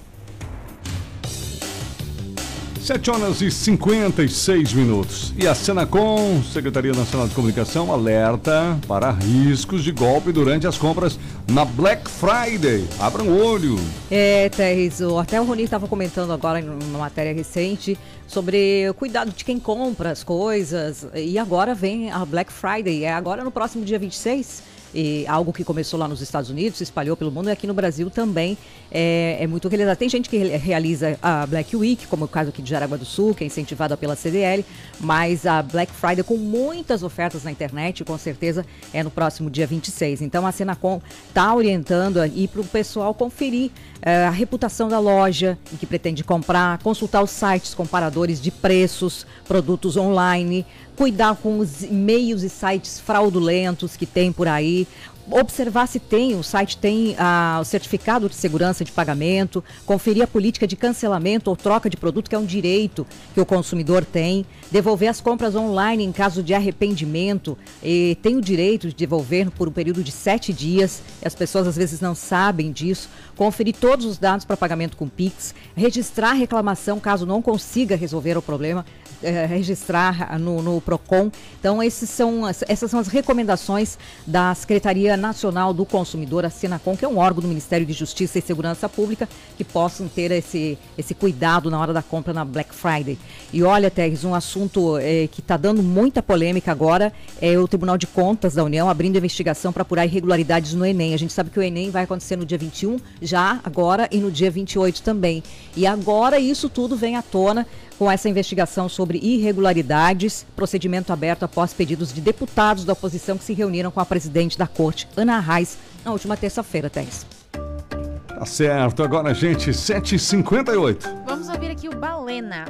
7 2.81 3.11
horas 3.11 3.41
e 3.41 3.51
56 3.51 4.73
minutos. 4.73 5.31
E 5.37 5.47
a 5.47 5.53
Senacom, 5.53 6.41
Secretaria 6.41 6.91
Nacional 6.93 7.27
de 7.27 7.35
Comunicação, 7.35 7.93
alerta 7.93 8.77
para 8.87 9.11
riscos 9.11 9.83
de 9.83 9.91
golpe 9.91 10.31
durante 10.31 10.65
as 10.65 10.79
compras 10.79 11.19
na 11.47 11.63
Black 11.63 12.09
Friday. 12.09 12.83
Abram 12.99 13.27
o 13.27 13.45
olho. 13.45 13.79
É, 14.09 14.49
Terres, 14.49 14.99
até 15.19 15.39
o 15.39 15.43
Rony 15.43 15.63
estava 15.63 15.87
comentando 15.87 16.33
agora 16.33 16.59
em 16.59 16.67
uma 16.67 16.99
matéria 16.99 17.33
recente 17.33 17.97
sobre 18.27 18.89
o 18.89 18.95
cuidado 18.95 19.31
de 19.31 19.45
quem 19.45 19.59
compra 19.59 20.09
as 20.09 20.23
coisas. 20.23 21.05
E 21.13 21.37
agora 21.37 21.75
vem 21.75 22.11
a 22.11 22.25
Black 22.25 22.51
Friday. 22.51 23.03
É 23.03 23.13
agora 23.13 23.43
no 23.43 23.51
próximo 23.51 23.85
dia 23.85 23.99
26 23.99 24.80
e 24.93 25.25
algo 25.27 25.53
que 25.53 25.63
começou 25.63 25.99
lá 25.99 26.07
nos 26.07 26.21
Estados 26.21 26.49
Unidos, 26.49 26.77
se 26.77 26.83
espalhou 26.83 27.15
pelo 27.15 27.31
mundo 27.31 27.49
e 27.49 27.51
aqui 27.51 27.65
no 27.65 27.73
Brasil 27.73 28.09
também 28.09 28.57
é, 28.91 29.37
é 29.39 29.47
muito 29.47 29.67
realizado. 29.67 29.97
Tem 29.97 30.09
gente 30.09 30.29
que 30.29 30.37
realiza 30.37 31.17
a 31.21 31.45
Black 31.45 31.75
Week, 31.75 32.07
como 32.07 32.23
é 32.23 32.25
o 32.25 32.27
caso 32.27 32.49
aqui 32.49 32.61
de 32.61 32.69
Jaraguá 32.69 32.97
do 32.97 33.05
Sul, 33.05 33.33
que 33.33 33.43
é 33.43 33.47
incentivada 33.47 33.95
pela 33.95 34.15
CDL, 34.15 34.65
mas 34.99 35.45
a 35.45 35.61
Black 35.61 35.91
Friday 35.91 36.23
com 36.23 36.37
muitas 36.37 37.03
ofertas 37.03 37.43
na 37.43 37.51
internet, 37.51 38.03
com 38.03 38.17
certeza 38.17 38.65
é 38.93 39.03
no 39.03 39.11
próximo 39.11 39.49
dia 39.49 39.65
26. 39.65 40.21
Então 40.21 40.45
a 40.45 40.51
Senacom 40.51 41.01
está 41.27 41.53
orientando 41.53 42.19
aí 42.19 42.47
para 42.47 42.61
o 42.61 42.65
pessoal 42.65 43.13
conferir 43.13 43.71
a 44.01 44.29
reputação 44.29 44.89
da 44.89 44.99
loja 44.99 45.57
em 45.71 45.77
que 45.77 45.85
pretende 45.85 46.23
comprar, 46.23 46.79
consultar 46.79 47.21
os 47.21 47.29
sites 47.29 47.73
comparadores 47.73 48.41
de 48.41 48.49
preços, 48.49 49.25
produtos 49.47 49.95
online, 49.95 50.65
cuidar 50.95 51.35
com 51.35 51.59
os 51.59 51.83
e-mails 51.83 52.41
e 52.41 52.49
sites 52.49 52.99
fraudulentos 52.99 53.95
que 53.95 54.05
tem 54.05 54.31
por 54.31 54.47
aí, 54.47 54.87
observar 55.29 55.87
se 55.87 55.99
tem, 55.99 56.35
o 56.35 56.43
site 56.43 56.77
tem 56.77 57.15
ah, 57.17 57.59
o 57.61 57.65
certificado 57.65 58.27
de 58.27 58.35
segurança 58.35 58.83
de 58.83 58.91
pagamento, 58.91 59.63
conferir 59.85 60.23
a 60.23 60.27
política 60.27 60.67
de 60.67 60.75
cancelamento 60.75 61.49
ou 61.49 61.55
troca 61.55 61.89
de 61.89 61.97
produto, 61.97 62.29
que 62.29 62.35
é 62.35 62.39
um 62.39 62.45
direito 62.45 63.05
que 63.33 63.39
o 63.41 63.45
consumidor 63.45 64.05
tem, 64.05 64.45
devolver 64.71 65.09
as 65.09 65.21
compras 65.21 65.55
online 65.55 66.03
em 66.03 66.11
caso 66.11 66.41
de 66.41 66.53
arrependimento, 66.53 67.57
e 67.83 68.17
tem 68.21 68.35
o 68.35 68.41
direito 68.41 68.87
de 68.87 68.95
devolver 68.95 69.49
por 69.51 69.67
um 69.67 69.71
período 69.71 70.03
de 70.03 70.11
sete 70.11 70.51
dias, 70.51 71.01
as 71.23 71.35
pessoas 71.35 71.67
às 71.67 71.75
vezes 71.75 72.01
não 72.01 72.15
sabem 72.15 72.71
disso, 72.71 73.09
conferir 73.35 73.75
todos 73.75 74.05
os 74.05 74.17
dados 74.17 74.45
para 74.45 74.57
pagamento 74.57 74.97
com 74.97 75.07
Pix, 75.07 75.53
registrar 75.75 76.33
reclamação 76.33 76.99
caso 76.99 77.25
não 77.25 77.41
consiga 77.41 77.95
resolver 77.95 78.37
o 78.37 78.41
problema, 78.41 78.85
eh, 79.23 79.45
registrar 79.45 80.39
no, 80.39 80.61
no, 80.61 80.81
PROCON. 80.81 81.31
Então, 81.59 81.81
esses 81.81 82.09
são, 82.09 82.47
essas 82.47 82.89
são 82.89 82.99
as 82.99 83.07
recomendações 83.07 83.97
da 84.25 84.53
Secretaria 84.55 85.15
Nacional 85.15 85.73
do 85.73 85.85
Consumidor, 85.85 86.45
a 86.45 86.49
Senacom, 86.49 86.95
que 86.95 87.05
é 87.05 87.07
um 87.07 87.17
órgão 87.17 87.41
do 87.41 87.47
Ministério 87.47 87.85
de 87.85 87.93
Justiça 87.93 88.39
e 88.39 88.41
Segurança 88.41 88.89
Pública, 88.89 89.27
que 89.57 89.63
possam 89.63 90.07
ter 90.07 90.31
esse, 90.31 90.77
esse 90.97 91.13
cuidado 91.13 91.69
na 91.69 91.79
hora 91.79 91.93
da 91.93 92.01
compra 92.01 92.33
na 92.33 92.43
Black 92.43 92.73
Friday. 92.73 93.17
E 93.53 93.63
olha, 93.63 93.91
Teres, 93.91 94.23
um 94.23 94.33
assunto 94.33 94.97
eh, 94.97 95.27
que 95.31 95.41
está 95.41 95.57
dando 95.57 95.83
muita 95.83 96.23
polêmica 96.23 96.71
agora 96.71 97.13
é 97.41 97.57
o 97.57 97.67
Tribunal 97.67 97.97
de 97.97 98.07
Contas 98.07 98.55
da 98.55 98.63
União 98.63 98.89
abrindo 98.89 99.17
investigação 99.17 99.71
para 99.71 99.83
apurar 99.83 100.05
irregularidades 100.05 100.73
no 100.73 100.85
Enem. 100.85 101.13
A 101.13 101.17
gente 101.17 101.33
sabe 101.33 101.49
que 101.49 101.59
o 101.59 101.61
Enem 101.61 101.89
vai 101.89 102.03
acontecer 102.03 102.35
no 102.35 102.45
dia 102.45 102.57
21, 102.57 102.97
já 103.21 103.59
agora, 103.63 104.07
e 104.11 104.17
no 104.17 104.31
dia 104.31 104.49
28 104.49 105.01
também. 105.01 105.43
E 105.75 105.85
agora 105.85 106.39
isso 106.39 106.69
tudo 106.69 106.95
vem 106.95 107.15
à 107.15 107.21
tona 107.21 107.67
com 108.01 108.11
essa 108.11 108.27
investigação 108.27 108.89
sobre 108.89 109.19
irregularidades, 109.19 110.43
procedimento 110.55 111.13
aberto 111.13 111.43
após 111.43 111.71
pedidos 111.71 112.11
de 112.11 112.19
deputados 112.19 112.83
da 112.83 112.93
oposição 112.93 113.37
que 113.37 113.43
se 113.43 113.53
reuniram 113.53 113.91
com 113.91 113.99
a 113.99 114.05
presidente 114.07 114.57
da 114.57 114.65
corte, 114.65 115.07
Ana 115.15 115.39
Reis, 115.39 115.77
na 116.03 116.11
última 116.11 116.35
terça-feira. 116.35 116.89
Tá 116.89 118.43
certo, 118.43 119.03
agora, 119.03 119.35
gente, 119.35 119.69
7h58. 119.69 121.25
Vamos 121.27 121.47
ouvir 121.47 121.69
aqui 121.69 121.87
o 121.89 121.95
Balena. 121.95 122.65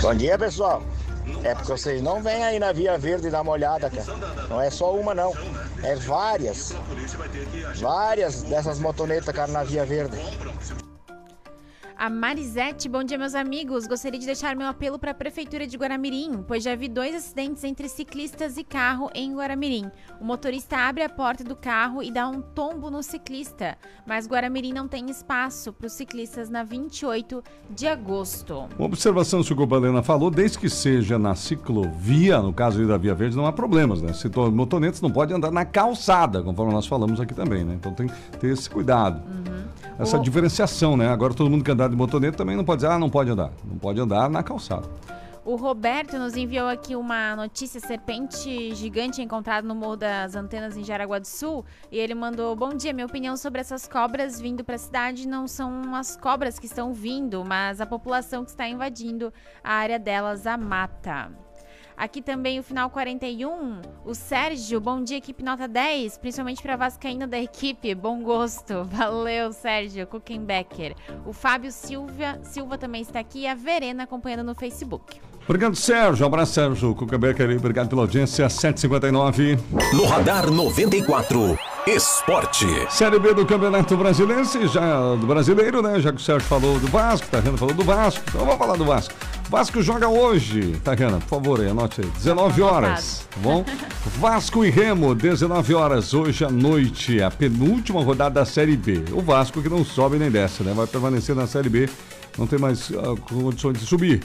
Bom 0.00 0.14
dia, 0.14 0.38
pessoal. 0.38 0.82
É 1.44 1.54
porque 1.54 1.72
vocês 1.72 2.00
não 2.00 2.22
vêm 2.22 2.42
aí 2.42 2.58
na 2.58 2.72
Via 2.72 2.96
Verde 2.96 3.28
dar 3.28 3.42
uma 3.42 3.52
olhada, 3.52 3.90
cara. 3.90 4.16
Não 4.48 4.62
é 4.62 4.70
só 4.70 4.94
uma, 4.94 5.14
não. 5.14 5.34
É 5.82 5.94
várias. 5.94 6.74
Várias 7.78 8.44
dessas 8.44 8.78
motonetas, 8.78 9.34
cara, 9.34 9.52
na 9.52 9.62
Via 9.62 9.84
Verde. 9.84 10.16
A 12.00 12.08
Marisete, 12.08 12.88
bom 12.88 13.04
dia, 13.04 13.18
meus 13.18 13.34
amigos. 13.34 13.86
Gostaria 13.86 14.18
de 14.18 14.24
deixar 14.24 14.56
meu 14.56 14.66
apelo 14.66 14.98
para 14.98 15.10
a 15.10 15.14
Prefeitura 15.14 15.66
de 15.66 15.76
Guaramirim, 15.76 16.42
pois 16.48 16.64
já 16.64 16.74
vi 16.74 16.88
dois 16.88 17.14
acidentes 17.14 17.62
entre 17.62 17.90
ciclistas 17.90 18.56
e 18.56 18.64
carro 18.64 19.10
em 19.14 19.34
Guaramirim. 19.34 19.90
O 20.18 20.24
motorista 20.24 20.78
abre 20.78 21.02
a 21.02 21.10
porta 21.10 21.44
do 21.44 21.54
carro 21.54 22.02
e 22.02 22.10
dá 22.10 22.26
um 22.26 22.40
tombo 22.40 22.90
no 22.90 23.02
ciclista, 23.02 23.76
mas 24.06 24.26
Guaramirim 24.26 24.72
não 24.72 24.88
tem 24.88 25.10
espaço 25.10 25.74
para 25.74 25.88
os 25.88 25.92
ciclistas 25.92 26.48
na 26.48 26.62
28 26.62 27.44
de 27.68 27.86
agosto. 27.86 28.66
Uma 28.78 28.86
observação 28.86 29.42
que 29.42 29.52
o 29.52 29.66
Balena 29.66 30.02
falou, 30.02 30.30
desde 30.30 30.58
que 30.58 30.70
seja 30.70 31.18
na 31.18 31.34
ciclovia, 31.34 32.40
no 32.40 32.54
caso 32.54 32.82
da 32.88 32.96
Via 32.96 33.14
Verde, 33.14 33.36
não 33.36 33.44
há 33.44 33.52
problemas, 33.52 34.00
né? 34.00 34.14
Se 34.14 34.26
motonetas 34.50 35.02
não 35.02 35.10
podem 35.10 35.36
andar 35.36 35.50
na 35.50 35.66
calçada, 35.66 36.42
conforme 36.42 36.72
nós 36.72 36.86
falamos 36.86 37.20
aqui 37.20 37.34
também, 37.34 37.62
né? 37.62 37.74
Então 37.74 37.92
tem 37.92 38.06
que 38.06 38.38
ter 38.38 38.54
esse 38.54 38.70
cuidado. 38.70 39.20
Uhum. 39.28 39.79
Essa 40.00 40.18
o... 40.18 40.22
diferenciação, 40.22 40.96
né? 40.96 41.08
Agora 41.08 41.34
todo 41.34 41.50
mundo 41.50 41.62
que 41.62 41.70
andar 41.70 41.88
de 41.88 41.96
motoneta 41.96 42.38
também 42.38 42.56
não 42.56 42.64
pode 42.64 42.80
dizer, 42.80 42.92
ah, 42.92 42.98
não 42.98 43.10
pode 43.10 43.30
andar. 43.30 43.52
Não 43.64 43.76
pode 43.76 44.00
andar 44.00 44.30
na 44.30 44.42
calçada. 44.42 44.88
O 45.44 45.56
Roberto 45.56 46.18
nos 46.18 46.36
enviou 46.36 46.68
aqui 46.68 46.94
uma 46.94 47.34
notícia: 47.34 47.80
serpente 47.80 48.74
gigante 48.74 49.22
encontrada 49.22 49.66
no 49.66 49.74
Morro 49.74 49.96
das 49.96 50.34
Antenas 50.34 50.76
em 50.76 50.84
Jaraguá 50.84 51.18
do 51.18 51.26
Sul. 51.26 51.64
E 51.90 51.98
ele 51.98 52.14
mandou: 52.14 52.54
Bom 52.54 52.74
dia, 52.74 52.92
minha 52.92 53.06
opinião 53.06 53.36
sobre 53.36 53.60
essas 53.60 53.88
cobras 53.88 54.40
vindo 54.40 54.62
para 54.62 54.74
a 54.74 54.78
cidade 54.78 55.26
não 55.26 55.48
são 55.48 55.94
as 55.94 56.16
cobras 56.16 56.58
que 56.58 56.66
estão 56.66 56.92
vindo, 56.92 57.44
mas 57.44 57.80
a 57.80 57.86
população 57.86 58.44
que 58.44 58.50
está 58.50 58.68
invadindo 58.68 59.32
a 59.64 59.72
área 59.72 59.98
delas, 59.98 60.46
a 60.46 60.56
mata. 60.56 61.30
Aqui 62.00 62.22
também 62.22 62.58
o 62.58 62.62
final 62.62 62.88
41. 62.88 63.82
O 64.06 64.14
Sérgio, 64.14 64.80
bom 64.80 65.04
dia, 65.04 65.18
equipe 65.18 65.44
nota 65.44 65.68
10. 65.68 66.16
Principalmente 66.16 66.62
para 66.62 66.74
Vascaína 66.74 67.26
da 67.26 67.38
equipe. 67.38 67.94
Bom 67.94 68.22
gosto. 68.22 68.84
Valeu, 68.90 69.52
Sérgio 69.52 70.06
Kuchenbecker. 70.06 70.94
O 71.26 71.34
Fábio 71.34 71.70
Silva, 71.70 72.40
Silva 72.42 72.78
também 72.78 73.02
está 73.02 73.20
aqui 73.20 73.40
e 73.40 73.46
a 73.46 73.54
Verena 73.54 74.04
acompanhando 74.04 74.44
no 74.44 74.54
Facebook. 74.54 75.20
Obrigado, 75.44 75.76
Sérgio. 75.76 76.24
Um 76.24 76.28
abraço, 76.28 76.54
Sérgio 76.54 76.94
Kuchenbecker. 76.94 77.54
Obrigado 77.58 77.90
pela 77.90 78.00
audiência. 78.00 78.48
759. 78.48 79.58
No 79.92 80.06
Radar 80.06 80.50
94. 80.50 81.58
Esporte. 81.86 82.66
Série 82.90 83.18
B 83.18 83.32
do 83.32 83.46
Campeonato 83.46 83.96
Brasileiro, 83.96 84.44
já 84.68 85.14
do 85.16 85.26
brasileiro, 85.26 85.80
né? 85.80 85.98
Já 85.98 86.12
que 86.12 86.18
o 86.18 86.20
Sérgio 86.20 86.46
falou 86.46 86.78
do 86.78 86.86
Vasco, 86.88 87.26
tá 87.28 87.40
vendo? 87.40 87.56
Falou 87.56 87.74
do 87.74 87.82
Vasco. 87.82 88.22
Então 88.28 88.42
vamos 88.42 88.58
falar 88.58 88.76
do 88.76 88.84
Vasco. 88.84 89.14
Vasco 89.48 89.82
joga 89.82 90.06
hoje, 90.06 90.78
Tariana, 90.84 91.18
por 91.18 91.28
favor, 91.28 91.60
anote 91.60 92.02
aí. 92.02 92.06
19 92.06 92.62
horas, 92.62 93.26
tá 93.30 93.40
bom? 93.40 93.64
Vasco 94.20 94.64
e 94.64 94.70
Remo, 94.70 95.14
19 95.14 95.74
horas, 95.74 96.12
hoje 96.12 96.44
à 96.44 96.50
noite, 96.50 97.22
a 97.22 97.30
penúltima 97.30 98.02
rodada 98.02 98.40
da 98.40 98.44
Série 98.44 98.76
B. 98.76 99.02
O 99.12 99.22
Vasco 99.22 99.62
que 99.62 99.68
não 99.68 99.84
sobe 99.84 100.18
nem 100.18 100.30
desce, 100.30 100.62
né? 100.62 100.74
Vai 100.74 100.86
permanecer 100.86 101.34
na 101.34 101.46
Série 101.46 101.70
B, 101.70 101.88
não 102.38 102.46
tem 102.46 102.58
mais 102.58 102.90
uh, 102.90 103.16
condições 103.26 103.78
de 103.78 103.86
subir. 103.86 104.22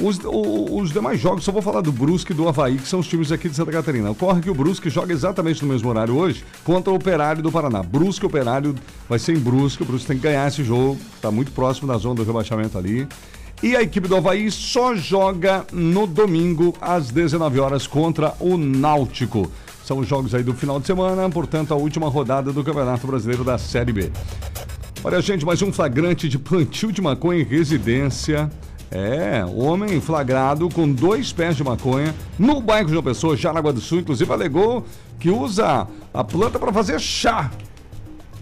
Os, 0.00 0.20
os, 0.24 0.92
demais 0.92 1.18
jogos, 1.20 1.42
só 1.42 1.50
vou 1.50 1.60
falar 1.60 1.80
do 1.80 1.90
Brusque 1.90 2.32
e 2.32 2.34
do 2.34 2.48
Havaí, 2.48 2.76
que 2.76 2.86
são 2.86 3.00
os 3.00 3.08
times 3.08 3.32
aqui 3.32 3.48
de 3.48 3.56
Santa 3.56 3.72
Catarina. 3.72 4.10
Ocorre 4.10 4.40
que 4.40 4.48
o 4.48 4.54
Brusque 4.54 4.88
joga 4.88 5.12
exatamente 5.12 5.60
no 5.62 5.68
mesmo 5.68 5.88
horário 5.88 6.14
hoje 6.16 6.44
contra 6.62 6.92
o 6.92 6.94
Operário 6.94 7.42
do 7.42 7.50
Paraná. 7.50 7.82
Brusque 7.82 8.24
Operário 8.24 8.76
vai 9.08 9.18
ser 9.18 9.36
em 9.36 9.40
Brusque, 9.40 9.82
o 9.82 9.86
Brusque 9.86 10.06
tem 10.06 10.16
que 10.16 10.22
ganhar 10.22 10.46
esse 10.46 10.62
jogo, 10.62 10.96
está 11.16 11.32
muito 11.32 11.50
próximo 11.50 11.88
da 11.88 11.98
zona 11.98 12.14
do 12.14 12.22
rebaixamento 12.22 12.78
ali. 12.78 13.08
E 13.60 13.74
a 13.74 13.82
equipe 13.82 14.06
do 14.06 14.16
Havaí 14.16 14.48
só 14.52 14.94
joga 14.94 15.66
no 15.72 16.06
domingo 16.06 16.72
às 16.80 17.10
19 17.10 17.58
horas 17.58 17.88
contra 17.88 18.34
o 18.38 18.56
Náutico. 18.56 19.50
São 19.84 19.98
os 19.98 20.06
jogos 20.06 20.32
aí 20.32 20.44
do 20.44 20.54
final 20.54 20.78
de 20.78 20.86
semana, 20.86 21.28
portanto, 21.28 21.74
a 21.74 21.76
última 21.76 22.08
rodada 22.08 22.52
do 22.52 22.62
Campeonato 22.62 23.04
Brasileiro 23.04 23.42
da 23.42 23.58
Série 23.58 23.92
B. 23.92 24.12
Olha, 25.02 25.20
gente, 25.20 25.44
mais 25.44 25.60
um 25.60 25.72
flagrante 25.72 26.28
de 26.28 26.38
plantio 26.38 26.92
de 26.92 27.00
maconha 27.00 27.40
em 27.40 27.44
residência. 27.44 28.48
É, 28.90 29.44
homem 29.44 30.00
flagrado 30.00 30.68
com 30.70 30.90
dois 30.90 31.30
pés 31.30 31.56
de 31.56 31.62
maconha 31.62 32.14
no 32.38 32.60
bairro 32.60 32.86
de 32.86 32.92
João 32.92 33.04
Pessoa, 33.04 33.36
Jaraguá 33.36 33.70
do 33.70 33.80
Sul, 33.80 34.00
inclusive 34.00 34.32
alegou 34.32 34.86
que 35.20 35.28
usa 35.28 35.86
a 36.14 36.24
planta 36.24 36.58
para 36.58 36.72
fazer 36.72 36.98
chá. 36.98 37.50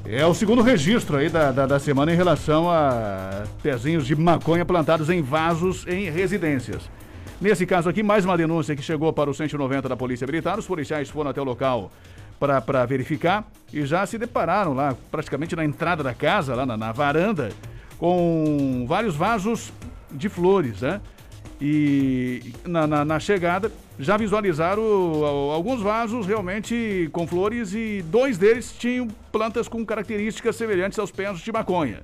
É 0.04 0.24
o 0.24 0.32
segundo 0.32 0.62
registro 0.62 1.16
aí 1.16 1.28
da, 1.28 1.50
da, 1.50 1.66
da, 1.66 1.78
semana 1.80 2.12
em 2.12 2.16
relação 2.16 2.70
a 2.70 3.42
pezinhos 3.60 4.06
de 4.06 4.14
maconha 4.14 4.64
plantados 4.64 5.10
em 5.10 5.20
vasos 5.20 5.84
em 5.88 6.08
residências. 6.08 6.88
Nesse 7.40 7.66
caso 7.66 7.88
aqui, 7.88 8.04
mais 8.04 8.24
uma 8.24 8.36
denúncia 8.36 8.76
que 8.76 8.82
chegou 8.82 9.12
para 9.12 9.28
o 9.28 9.34
190 9.34 9.88
da 9.88 9.96
Polícia 9.96 10.26
Militar. 10.26 10.60
Os 10.60 10.66
policiais 10.66 11.10
foram 11.10 11.30
até 11.30 11.40
o 11.40 11.44
local 11.44 11.90
para 12.38 12.86
verificar 12.86 13.44
e 13.72 13.84
já 13.84 14.06
se 14.06 14.16
depararam 14.16 14.74
lá, 14.74 14.94
praticamente 15.10 15.56
na 15.56 15.64
entrada 15.64 16.04
da 16.04 16.14
casa, 16.14 16.54
lá 16.54 16.64
na, 16.64 16.76
na 16.76 16.92
varanda, 16.92 17.50
com 17.98 18.84
vários 18.86 19.16
vasos 19.16 19.72
de 20.10 20.28
flores, 20.28 20.80
né? 20.80 21.00
E 21.60 22.52
na, 22.64 22.86
na, 22.86 23.04
na 23.04 23.18
chegada 23.18 23.72
já 23.98 24.16
visualizaram 24.16 24.82
alguns 25.52 25.80
vasos 25.80 26.26
realmente 26.26 27.08
com 27.12 27.26
flores 27.26 27.72
e 27.72 28.02
dois 28.02 28.36
deles 28.36 28.74
tinham 28.78 29.08
plantas 29.32 29.66
com 29.66 29.84
características 29.84 30.56
semelhantes 30.56 30.98
aos 30.98 31.10
pés 31.10 31.38
de 31.38 31.50
maconha. 31.50 32.02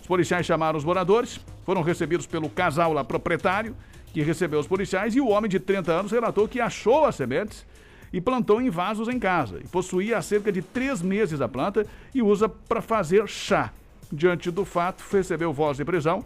Os 0.00 0.06
policiais 0.06 0.46
chamaram 0.46 0.78
os 0.78 0.84
moradores, 0.84 1.38
foram 1.64 1.82
recebidos 1.82 2.26
pelo 2.26 2.48
casal 2.48 2.92
lá 2.92 3.04
proprietário, 3.04 3.76
que 4.12 4.22
recebeu 4.22 4.60
os 4.60 4.66
policiais, 4.66 5.14
e 5.16 5.20
o 5.20 5.28
homem 5.28 5.50
de 5.50 5.58
30 5.58 5.92
anos 5.92 6.12
relatou 6.12 6.46
que 6.46 6.60
achou 6.60 7.04
as 7.04 7.16
sementes 7.16 7.66
e 8.12 8.20
plantou 8.20 8.60
em 8.60 8.70
vasos 8.70 9.08
em 9.08 9.18
casa. 9.18 9.58
E 9.62 9.66
possuía 9.66 10.18
há 10.18 10.22
cerca 10.22 10.52
de 10.52 10.62
três 10.62 11.02
meses 11.02 11.40
a 11.40 11.48
planta 11.48 11.86
e 12.14 12.22
usa 12.22 12.48
para 12.48 12.80
fazer 12.80 13.26
chá. 13.26 13.72
Diante 14.12 14.50
do 14.50 14.64
fato, 14.64 15.02
recebeu 15.10 15.52
voz 15.52 15.76
de 15.76 15.84
prisão 15.84 16.24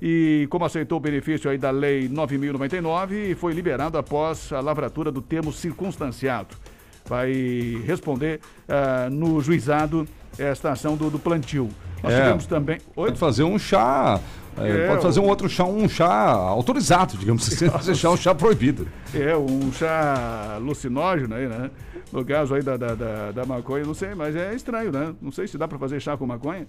e 0.00 0.46
como 0.50 0.64
aceitou 0.64 0.98
o 0.98 1.00
benefício 1.00 1.50
aí 1.50 1.56
da 1.56 1.70
Lei 1.70 2.08
9.099 2.08 3.34
foi 3.36 3.52
liberado 3.52 3.96
após 3.96 4.52
a 4.52 4.60
lavratura 4.60 5.10
do 5.10 5.22
termo 5.22 5.52
circunstanciado. 5.52 6.54
Vai 7.08 7.32
responder 7.84 8.40
uh, 8.68 9.10
no 9.10 9.40
juizado 9.40 10.06
esta 10.38 10.72
ação 10.72 10.96
do, 10.96 11.08
do 11.08 11.18
plantio. 11.18 11.70
Nós 12.02 12.12
é, 12.12 12.20
tivemos 12.20 12.46
também. 12.46 12.78
Oi? 12.94 13.08
Pode 13.08 13.18
fazer 13.18 13.44
um 13.44 13.58
chá. 13.58 14.20
É, 14.58 14.88
pode 14.88 15.02
fazer 15.02 15.20
um 15.20 15.28
outro 15.28 15.48
chá, 15.48 15.64
um 15.64 15.86
chá 15.88 16.30
autorizado, 16.30 17.16
digamos 17.18 17.46
assim, 17.46 17.68
fazer 17.70 17.94
chá, 17.94 18.10
um 18.10 18.16
chá 18.16 18.34
proibido. 18.34 18.88
É, 19.14 19.36
um 19.36 19.70
chá 19.72 20.54
alucinógeno 20.56 21.34
aí, 21.34 21.46
né? 21.46 21.70
No 22.10 22.24
caso 22.24 22.54
aí 22.54 22.62
da, 22.62 22.76
da, 22.76 22.94
da, 22.94 23.32
da 23.32 23.44
maconha, 23.44 23.84
não 23.84 23.92
sei, 23.92 24.14
mas 24.14 24.34
é 24.34 24.54
estranho, 24.54 24.90
né? 24.90 25.14
Não 25.20 25.30
sei 25.30 25.46
se 25.46 25.58
dá 25.58 25.68
para 25.68 25.78
fazer 25.78 26.00
chá 26.00 26.16
com 26.16 26.26
maconha. 26.26 26.66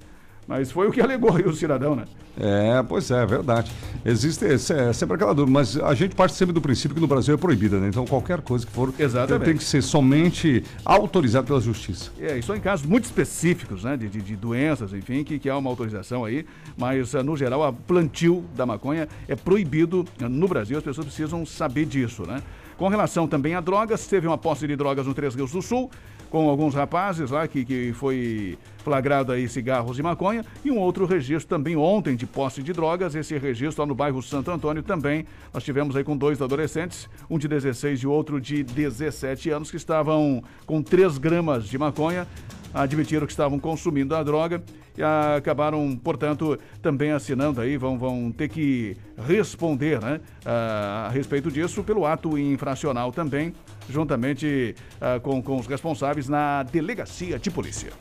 Mas 0.47 0.71
foi 0.71 0.87
o 0.87 0.91
que 0.91 1.01
alegou 1.01 1.35
aí 1.35 1.43
o 1.43 1.53
cidadão, 1.53 1.95
né? 1.95 2.05
É, 2.39 2.81
pois 2.87 3.11
é, 3.11 3.23
é 3.23 3.25
verdade. 3.25 3.71
Existe 4.05 4.45
é, 4.45 4.57
sempre 4.93 5.15
aquela 5.15 5.33
dúvida, 5.33 5.51
mas 5.51 5.75
a 5.75 5.93
gente 5.93 6.15
parte 6.15 6.35
sempre 6.35 6.53
do 6.53 6.61
princípio 6.61 6.95
que 6.95 7.01
no 7.01 7.07
Brasil 7.07 7.33
é 7.33 7.37
proibida, 7.37 7.79
né? 7.79 7.89
Então 7.89 8.05
qualquer 8.05 8.41
coisa 8.41 8.65
que 8.65 8.71
for 8.71 8.93
Exatamente. 8.97 9.45
tem 9.45 9.57
que 9.57 9.63
ser 9.63 9.81
somente 9.81 10.63
autorizado 10.85 11.47
pela 11.47 11.59
justiça. 11.59 12.11
É, 12.19 12.37
isso 12.37 12.53
em 12.53 12.61
casos 12.61 12.85
muito 12.85 13.05
específicos, 13.05 13.83
né? 13.83 13.97
De, 13.97 14.07
de, 14.07 14.21
de 14.21 14.35
doenças, 14.35 14.93
enfim, 14.93 15.23
que, 15.23 15.37
que 15.37 15.49
há 15.49 15.57
uma 15.57 15.69
autorização 15.69 16.23
aí, 16.23 16.45
mas 16.77 17.13
no 17.13 17.35
geral, 17.35 17.67
o 17.67 17.73
plantio 17.73 18.45
da 18.55 18.65
maconha 18.65 19.09
é 19.27 19.35
proibido 19.35 20.05
no 20.19 20.47
Brasil, 20.47 20.77
as 20.77 20.83
pessoas 20.83 21.07
precisam 21.07 21.45
saber 21.45 21.85
disso, 21.85 22.23
né? 22.25 22.41
Com 22.77 22.87
relação 22.87 23.27
também 23.27 23.55
a 23.55 23.59
drogas, 23.59 24.05
teve 24.05 24.27
uma 24.27 24.37
posse 24.37 24.67
de 24.67 24.75
drogas 24.75 25.07
no 25.07 25.13
Três 25.13 25.33
Rios 25.33 25.51
do 25.51 25.61
Sul 25.61 25.89
com 26.29 26.49
alguns 26.49 26.73
rapazes 26.73 27.31
lá 27.31 27.47
que, 27.47 27.63
que 27.63 27.93
foi 27.93 28.57
flagrado 28.83 29.31
aí 29.31 29.47
cigarros 29.47 29.95
de 29.95 30.03
maconha 30.03 30.45
e 30.63 30.71
um 30.71 30.77
outro 30.77 31.05
registro 31.05 31.47
também 31.47 31.75
ontem 31.75 32.15
de 32.15 32.25
posse 32.25 32.63
de 32.63 32.71
drogas, 32.73 33.15
esse 33.15 33.37
registro 33.37 33.83
lá 33.83 33.87
no 33.87 33.95
bairro 33.95 34.21
Santo 34.21 34.51
Antônio 34.51 34.83
também. 34.83 35.25
Nós 35.53 35.63
tivemos 35.63 35.95
aí 35.95 36.03
com 36.03 36.15
dois 36.15 36.41
adolescentes, 36.41 37.09
um 37.29 37.37
de 37.37 37.47
16 37.47 37.99
e 37.99 38.07
outro 38.07 38.39
de 38.39 38.63
17 38.63 39.49
anos 39.49 39.71
que 39.71 39.77
estavam 39.77 40.43
com 40.65 40.81
3 40.81 41.17
gramas 41.17 41.67
de 41.67 41.77
maconha 41.77 42.27
admitiram 42.73 43.25
que 43.25 43.31
estavam 43.31 43.59
consumindo 43.59 44.15
a 44.15 44.23
droga 44.23 44.61
e 44.97 45.03
acabaram, 45.37 45.95
portanto, 45.95 46.57
também 46.81 47.11
assinando 47.11 47.61
aí, 47.61 47.77
vão, 47.77 47.97
vão 47.97 48.31
ter 48.31 48.49
que 48.49 48.97
responder 49.27 50.01
né, 50.01 50.19
a, 50.43 51.05
a 51.07 51.09
respeito 51.09 51.51
disso 51.51 51.83
pelo 51.83 52.05
ato 52.05 52.37
infracional 52.37 53.11
também, 53.11 53.53
juntamente 53.89 54.75
uh, 55.01 55.19
com, 55.21 55.41
com 55.41 55.57
os 55.57 55.67
responsáveis 55.67 56.27
na 56.27 56.63
delegacia 56.63 57.39
de 57.39 57.49
polícia. 57.49 57.91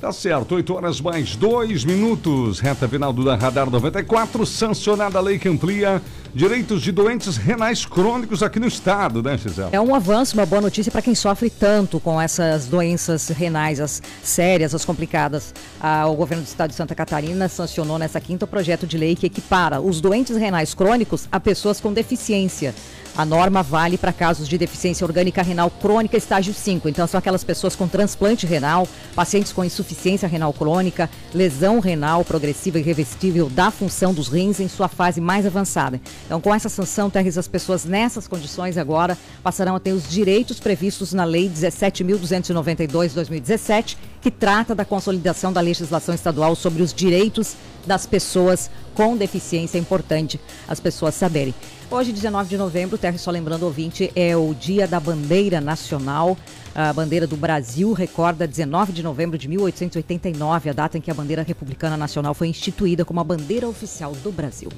Tá 0.00 0.12
certo, 0.12 0.56
8 0.56 0.74
horas 0.74 1.00
mais 1.00 1.34
2 1.34 1.84
minutos. 1.84 2.60
Reta 2.60 2.86
final 2.86 3.12
do 3.12 3.24
Radar 3.34 3.70
94, 3.70 4.44
sancionada 4.44 5.18
a 5.18 5.22
lei 5.22 5.38
que 5.38 5.48
amplia 5.48 6.02
direitos 6.34 6.82
de 6.82 6.90
doentes 6.90 7.36
renais 7.36 7.86
crônicos 7.86 8.42
aqui 8.42 8.58
no 8.58 8.66
estado, 8.66 9.22
né, 9.22 9.38
Gisele? 9.38 9.68
É 9.70 9.80
um 9.80 9.94
avanço, 9.94 10.34
uma 10.34 10.44
boa 10.44 10.60
notícia 10.60 10.90
para 10.90 11.00
quem 11.00 11.14
sofre 11.14 11.48
tanto 11.48 12.00
com 12.00 12.20
essas 12.20 12.66
doenças 12.66 13.28
renais, 13.28 13.78
as 13.78 14.02
sérias, 14.22 14.74
as 14.74 14.84
complicadas. 14.84 15.54
Ah, 15.80 16.06
o 16.08 16.14
governo 16.16 16.42
do 16.42 16.46
estado 16.46 16.70
de 16.70 16.76
Santa 16.76 16.94
Catarina 16.94 17.48
sancionou 17.48 17.98
nessa 17.98 18.20
quinta 18.20 18.44
o 18.44 18.48
projeto 18.48 18.86
de 18.86 18.98
lei 18.98 19.14
que 19.14 19.26
equipara 19.26 19.80
os 19.80 20.00
doentes 20.00 20.36
renais 20.36 20.74
crônicos 20.74 21.28
a 21.30 21.38
pessoas 21.38 21.80
com 21.80 21.92
deficiência. 21.92 22.74
A 23.16 23.24
norma 23.24 23.62
vale 23.62 23.96
para 23.96 24.12
casos 24.12 24.48
de 24.48 24.58
deficiência 24.58 25.06
orgânica 25.06 25.40
renal 25.40 25.70
crônica 25.70 26.16
estágio 26.16 26.52
5. 26.52 26.88
Então, 26.88 27.06
são 27.06 27.16
aquelas 27.16 27.44
pessoas 27.44 27.76
com 27.76 27.86
transplante 27.86 28.44
renal, 28.44 28.88
pacientes 29.14 29.52
com 29.52 29.64
insuficiência 29.64 30.26
renal 30.26 30.52
crônica, 30.52 31.08
lesão 31.32 31.78
renal 31.78 32.24
progressiva 32.24 32.80
e 32.80 32.82
revestível 32.82 33.48
da 33.48 33.70
função 33.70 34.12
dos 34.12 34.26
rins 34.26 34.58
em 34.58 34.66
sua 34.66 34.88
fase 34.88 35.20
mais 35.20 35.46
avançada. 35.46 36.00
Então, 36.26 36.40
com 36.40 36.54
essa 36.54 36.70
sanção, 36.70 37.10
Terres, 37.10 37.36
as 37.36 37.46
pessoas 37.46 37.84
nessas 37.84 38.26
condições 38.26 38.78
agora 38.78 39.18
passarão 39.42 39.76
a 39.76 39.80
ter 39.80 39.92
os 39.92 40.08
direitos 40.08 40.58
previstos 40.58 41.12
na 41.12 41.24
Lei 41.24 41.50
17.292-2017, 41.50 43.98
que 44.22 44.30
trata 44.30 44.74
da 44.74 44.86
consolidação 44.86 45.52
da 45.52 45.60
legislação 45.60 46.14
estadual 46.14 46.56
sobre 46.56 46.82
os 46.82 46.94
direitos 46.94 47.56
das 47.86 48.06
pessoas 48.06 48.70
com 48.94 49.14
deficiência. 49.16 49.76
É 49.76 49.80
importante 49.80 50.40
as 50.66 50.80
pessoas 50.80 51.14
saberem. 51.14 51.54
Hoje, 51.90 52.10
19 52.10 52.48
de 52.48 52.56
novembro, 52.56 52.96
Terra 52.96 53.18
só 53.18 53.30
lembrando 53.30 53.64
ouvinte, 53.64 54.10
é 54.16 54.34
o 54.34 54.54
Dia 54.54 54.88
da 54.88 54.98
Bandeira 54.98 55.60
Nacional. 55.60 56.38
A 56.74 56.90
bandeira 56.92 57.26
do 57.26 57.36
Brasil 57.36 57.92
recorda 57.92 58.48
19 58.48 58.92
de 58.92 59.02
novembro 59.02 59.36
de 59.38 59.46
1889, 59.46 60.70
a 60.70 60.72
data 60.72 60.96
em 60.96 61.02
que 61.02 61.10
a 61.10 61.14
bandeira 61.14 61.42
republicana 61.42 61.98
nacional 61.98 62.32
foi 62.32 62.48
instituída 62.48 63.04
como 63.04 63.20
a 63.20 63.24
bandeira 63.24 63.68
oficial 63.68 64.12
do 64.12 64.32
Brasil. 64.32 64.70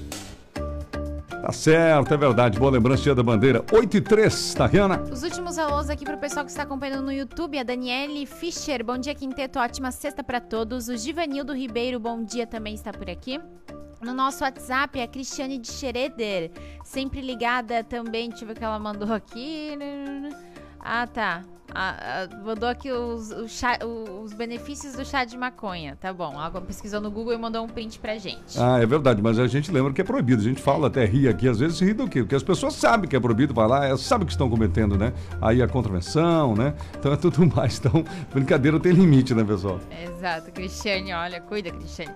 Tá 1.47 1.53
certo, 1.53 2.12
é 2.12 2.16
verdade. 2.16 2.59
Boa 2.59 2.72
lembrança, 2.72 3.05
Dia 3.05 3.14
da 3.14 3.22
Bandeira. 3.22 3.64
8 3.72 3.99
e 3.99 4.01
3, 4.01 4.55
Tariana. 4.55 5.01
Os 5.03 5.22
últimos 5.22 5.57
alôs 5.59 5.88
aqui 5.88 6.05
pro 6.05 6.18
pessoal 6.18 6.44
que 6.44 6.51
está 6.51 6.64
acompanhando 6.64 7.05
no 7.05 7.12
YouTube. 7.12 7.57
A 7.57 7.62
Daniele 7.62 8.26
Fischer, 8.26 8.84
bom 8.84 8.99
dia, 8.99 9.14
Quinteto. 9.14 9.61
Ótima 9.61 9.92
sexta 9.92 10.24
para 10.24 10.40
todos. 10.40 10.88
O 10.88 10.97
Givanildo 10.97 11.55
Ribeiro, 11.55 12.01
bom 12.01 12.24
dia, 12.24 12.49
também 12.49 12.74
está 12.74 12.92
por 12.92 13.09
aqui. 13.09 13.40
No 14.01 14.12
nosso 14.12 14.42
WhatsApp, 14.42 15.01
a 15.01 15.07
Cristiane 15.07 15.57
de 15.57 15.70
Schroeder, 15.70 16.51
sempre 16.82 17.20
ligada 17.20 17.84
também. 17.84 18.28
Deixa 18.28 18.42
eu 18.42 18.49
ver 18.49 18.55
o 18.55 18.57
que 18.57 18.64
ela 18.64 18.80
mandou 18.80 19.14
aqui. 19.14 19.78
Ah, 20.80 21.07
tá. 21.07 21.44
Ah, 21.75 21.97
ah, 22.01 22.37
mandou 22.45 22.69
aqui 22.69 22.91
os, 22.91 23.35
chá, 23.49 23.79
os, 24.23 24.33
benefícios 24.33 24.95
do 24.95 25.05
chá 25.05 25.25
de 25.25 25.37
maconha. 25.37 25.97
Tá 26.01 26.12
bom. 26.12 26.33
Ela 26.33 26.51
pesquisou 26.61 27.01
no 27.01 27.11
Google 27.11 27.35
e 27.35 27.39
mandou 27.39 27.64
um 27.64 27.69
print 27.69 27.99
pra 27.99 28.17
gente. 28.19 28.59
Ah, 28.59 28.79
é 28.79 28.87
verdade, 28.87 29.21
mas 29.23 29.39
a 29.39 29.47
gente 29.47 29.71
lembra 29.71 29.93
que 29.93 30.01
é 30.01 30.05
proibido. 30.05 30.41
A 30.41 30.45
gente 30.45 30.61
fala 30.61 30.87
até 30.89 31.05
ri 31.05 31.29
aqui, 31.29 31.49
às 31.49 31.59
vezes 31.59 31.81
ri 31.81 31.93
do 31.93 32.09
quê? 32.09 32.21
Porque 32.21 32.35
as 32.35 32.43
pessoas 32.43 32.75
sabem 32.75 33.09
que 33.09 33.17
é 33.17 33.21
proibido, 33.21 33.53
vai 33.53 33.67
lá, 33.67 33.87
elas 33.87 34.01
sabem 34.01 34.27
que 34.27 34.33
estão 34.33 34.49
cometendo, 34.49 34.97
né? 34.97 35.12
Aí 35.41 35.62
a 35.62 35.69
contravenção, 35.69 36.55
né? 36.55 36.75
Então 36.99 37.12
é 37.12 37.17
tudo 37.17 37.47
mais. 37.55 37.79
Então, 37.79 38.05
brincadeira 38.33 38.81
tem 38.81 38.93
limite, 38.93 39.35
né, 39.35 39.45
pessoal? 39.45 39.79
Exato. 40.03 40.51
Cristiane, 40.51 41.12
olha, 41.12 41.41
cuida, 41.41 41.71
Cristiane. 41.71 42.14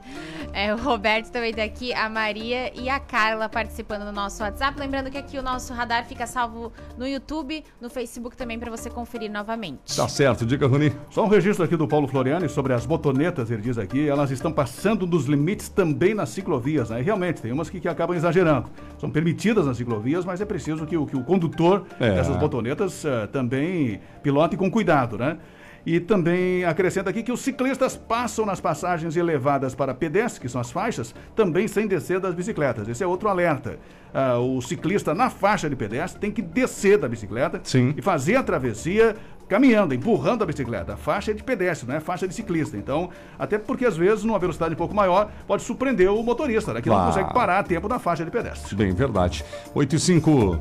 É, 0.53 0.75
o 0.75 0.79
Roberto 0.79 1.31
também 1.31 1.53
tá 1.53 1.63
aqui, 1.63 1.93
a 1.93 2.09
Maria 2.09 2.73
e 2.75 2.89
a 2.89 2.99
Carla 2.99 3.49
participando 3.49 4.05
do 4.05 4.13
nosso 4.13 4.43
WhatsApp. 4.43 4.79
Lembrando 4.79 5.11
que 5.11 5.19
aqui 5.19 5.39
o 5.39 5.43
nosso 5.43 5.73
radar 5.73 6.05
fica 6.07 6.27
salvo 6.27 6.73
no 6.97 7.07
YouTube, 7.07 7.65
no 7.81 7.91
Facebook 7.91 8.37
também 8.37 8.59
para 8.59 8.71
você 8.71 8.89
conferir 8.91 9.31
novamente. 9.41 9.97
Tá 9.97 10.07
certo, 10.07 10.45
diga, 10.45 10.67
Rony. 10.67 10.93
Só 11.11 11.25
um 11.25 11.29
registro 11.29 11.65
aqui 11.65 11.77
do 11.77 11.89
Paulo 11.89 12.07
Floriani 12.07 12.49
sobre 12.49 12.73
as 12.73 12.87
motonetas, 12.87 13.51
ele 13.51 13.63
diz 13.63 13.79
aqui, 13.79 14.09
elas 14.09 14.31
estão 14.31 14.53
passando 14.53 15.07
dos 15.07 15.25
limites 15.27 15.69
também 15.69 16.15
nas 16.15 16.29
ciclovias, 16.29 16.91
né? 16.91 17.01
E 17.01 17.03
realmente, 17.03 17.41
tem 17.41 17.53
umas 17.53 17.71
que, 17.71 17.81
que 17.81 17.89
acabam 17.89 18.17
exagerando. 18.17 18.69
São 18.99 19.11
permitidas 19.11 19.67
nas 19.67 19.77
ciclovias, 19.77 20.25
mas 20.25 20.41
é 20.41 20.45
preciso 20.45 20.87
que 20.87 20.97
o, 20.97 21.07
que 21.07 21.17
o 21.17 21.25
condutor 21.25 21.85
é. 21.99 22.15
dessas 22.15 22.37
motonetas 22.37 23.05
uh, 23.05 23.27
também 23.33 24.01
pilote 24.23 24.57
com 24.57 24.71
cuidado, 24.71 25.17
né? 25.17 25.39
E 25.85 25.99
também 25.99 26.65
acrescenta 26.65 27.09
aqui 27.11 27.23
que 27.23 27.33
os 27.33 27.41
ciclistas 27.41 27.97
passam 27.97 28.45
nas 28.45 28.61
passagens 28.61 29.17
elevadas 29.17 29.75
para 29.75 29.95
pedestres, 29.95 30.39
que 30.39 30.49
são 30.49 30.61
as 30.61 30.71
faixas, 30.71 31.15
também 31.35 31.67
sem 31.67 31.87
descer 31.87 32.21
das 32.21 32.35
bicicletas. 32.35 32.87
Esse 32.89 33.03
é 33.03 33.07
outro 33.07 33.29
alerta. 33.29 33.79
Ah, 34.13 34.39
o 34.39 34.61
ciclista 34.61 35.15
na 35.15 35.31
faixa 35.31 35.71
de 35.71 35.77
pedestre 35.77 36.21
tem 36.21 36.31
que 36.31 36.43
descer 36.43 36.99
da 36.99 37.09
bicicleta 37.09 37.61
Sim. 37.63 37.95
e 37.97 38.03
fazer 38.03 38.37
a 38.37 38.43
travessia 38.43 39.17
caminhando, 39.49 39.95
empurrando 39.95 40.43
a 40.45 40.47
bicicleta. 40.47 40.93
A 40.95 40.97
faixa 40.97 41.31
é 41.33 41.35
de 41.35 41.43
pedestre, 41.43 41.89
não 41.89 41.95
é 41.97 42.01
faixa 42.01 42.29
de 42.29 42.35
ciclista. 42.35 42.77
Então, 42.77 43.11
até 43.39 43.59
porque 43.59 43.85
às 43.85 43.97
vezes, 43.97 44.23
numa 44.23 44.39
velocidade 44.39 44.75
um 44.75 44.77
pouco 44.77 44.95
maior, 44.95 45.31
pode 45.47 45.63
surpreender 45.63 46.09
o 46.13 46.23
motorista, 46.23 46.73
né? 46.73 46.81
Que 46.81 46.89
Claro. 46.89 47.07
não 47.07 47.13
consegue 47.13 47.33
parar 47.35 47.59
a 47.59 47.63
tempo 47.63 47.89
da 47.89 47.99
faixa 47.99 48.25
de 48.25 48.31
pedestre. 48.31 48.77
Bem, 48.77 48.93
verdade. 48.95 49.45
8 49.75 49.97
e 49.97 49.99
5. 49.99 50.61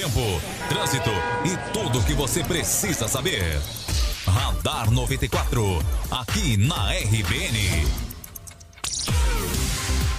Tempo, 0.00 0.40
trânsito 0.66 1.10
e 1.44 1.74
tudo 1.74 1.98
o 1.98 2.02
que 2.02 2.14
você 2.14 2.42
precisa 2.42 3.06
saber. 3.06 3.60
Radar 4.26 4.90
94, 4.90 5.78
aqui 6.10 6.56
na 6.56 6.90
RBN. 6.92 7.86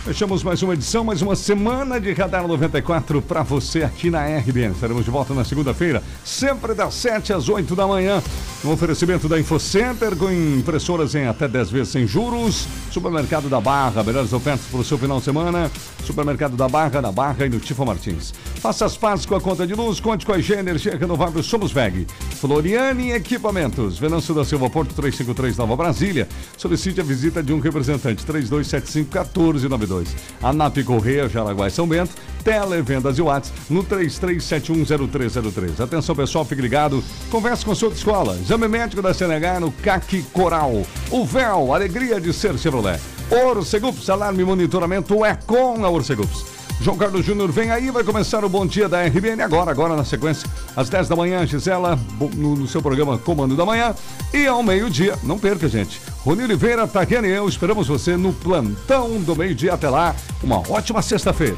Fechamos 0.06 0.44
mais 0.44 0.62
uma 0.62 0.76
edição, 0.76 1.04
mais 1.04 1.24
uma 1.24 1.36
semana 1.36 2.00
de 2.00 2.14
Radar 2.14 2.48
94 2.48 3.24
para 3.24 3.42
você 3.42 3.82
aqui 3.82 4.12
na 4.12 4.24
RBN. 4.24 4.74
Estaremos 4.74 5.04
de 5.04 5.10
volta 5.10 5.34
na 5.34 5.44
segunda-feira, 5.44 6.04
sempre 6.24 6.76
das 6.76 6.94
7 6.94 7.34
às 7.34 7.50
8 7.50 7.76
da 7.76 7.88
manhã. 7.88 8.22
Um 8.64 8.70
oferecimento 8.70 9.28
da 9.28 9.40
InfoCenter 9.40 10.16
com 10.16 10.32
impressoras 10.32 11.16
em 11.16 11.26
até 11.26 11.48
10 11.48 11.72
vezes 11.72 11.90
sem 11.90 12.06
juros. 12.06 12.68
Supermercado 12.92 13.50
da 13.50 13.60
Barra, 13.60 14.04
melhores 14.04 14.32
ofertas 14.34 14.68
para 14.70 14.80
o 14.80 14.84
seu 14.84 15.00
final 15.00 15.18
de 15.18 15.24
semana. 15.24 15.72
Supermercado 16.06 16.56
da 16.56 16.70
Barra, 16.70 17.02
na 17.02 17.12
Barra 17.12 17.48
e 17.48 17.50
no 17.50 17.60
Tifa 17.60 17.84
Martins. 17.84 18.32
Faça 18.58 18.86
as 18.86 18.96
pazes 18.96 19.26
com 19.26 19.34
a 19.34 19.42
conta 19.42 19.66
de 19.66 19.74
luz, 19.74 20.00
conte 20.00 20.28
com 20.28 20.34
a 20.34 20.38
IG 20.38 20.54
Energia 20.54 20.96
Renovável 20.96 21.42
Somos 21.42 21.72
VEG. 21.72 22.06
Floriane 22.40 23.12
Equipamentos, 23.14 23.98
Venâncio 23.98 24.36
da 24.36 24.46
Silva 24.46 24.70
Porto 24.70 24.94
353 24.94 25.58
Nova 25.58 25.76
Brasília. 25.76 26.28
Solicite 26.56 27.02
a 27.02 27.04
visita 27.04 27.42
de 27.42 27.52
um 27.54 27.60
representante 27.60 28.24
3275-1492. 28.26 30.10
ANAP 30.44 30.84
Correia, 30.84 31.28
Jaraguá 31.28 31.68
e 31.68 31.72
São 31.72 31.88
Bento. 31.88 32.14
Televendas 32.44 33.18
e 33.18 33.22
Whats 33.22 33.52
no 33.70 33.84
33710303. 33.84 35.80
Atenção 35.80 36.16
pessoal, 36.16 36.46
fique 36.46 36.62
ligado. 36.62 37.04
Converse 37.30 37.66
com 37.66 37.72
a 37.72 37.76
sua 37.76 37.90
escola. 37.90 38.38
Exame 38.52 38.68
médico 38.68 39.02
da 39.02 39.14
CNH 39.14 39.62
no 39.62 39.72
CAC 39.72 40.24
Coral. 40.34 40.86
O 41.10 41.26
véu, 41.26 41.74
alegria 41.74 42.20
de 42.20 42.34
ser 42.34 42.58
Chevrolet. 42.58 43.00
Orcegups, 43.30 44.10
alarme 44.10 44.42
e 44.42 44.46
monitoramento 44.46 45.24
é 45.24 45.36
com 45.36 45.86
a 45.86 45.90
Orcegups. 45.90 46.44
João 46.82 46.98
Carlos 46.98 47.26
Júnior 47.26 47.50
vem 47.50 47.72
aí, 47.72 47.90
vai 47.92 48.04
começar 48.04 48.44
o 48.44 48.50
Bom 48.50 48.68
Dia 48.68 48.90
da 48.90 49.06
RBN 49.06 49.42
agora, 49.42 49.72
agora 49.72 49.96
na 49.96 50.04
sequência, 50.04 50.50
às 50.76 50.90
10 50.90 51.08
da 51.08 51.16
manhã, 51.16 51.48
Gisela, 51.48 51.98
no, 52.36 52.58
no 52.58 52.68
seu 52.68 52.82
programa 52.82 53.18
Comando 53.18 53.56
da 53.56 53.66
Manhã, 53.66 53.96
e 54.34 54.46
ao 54.46 54.62
meio-dia, 54.62 55.18
não 55.24 55.40
perca, 55.40 55.70
gente. 55.70 56.02
Rony 56.18 56.44
Oliveira, 56.44 56.86
Tatiana 56.86 57.28
e 57.28 57.32
eu 57.32 57.48
esperamos 57.48 57.88
você 57.88 58.18
no 58.18 58.34
plantão 58.34 59.12
do 59.22 59.34
meio-dia. 59.34 59.76
Até 59.76 59.90
lá, 59.90 60.14
uma 60.44 60.58
ótima 60.70 61.02
sexta-feira. 61.02 61.56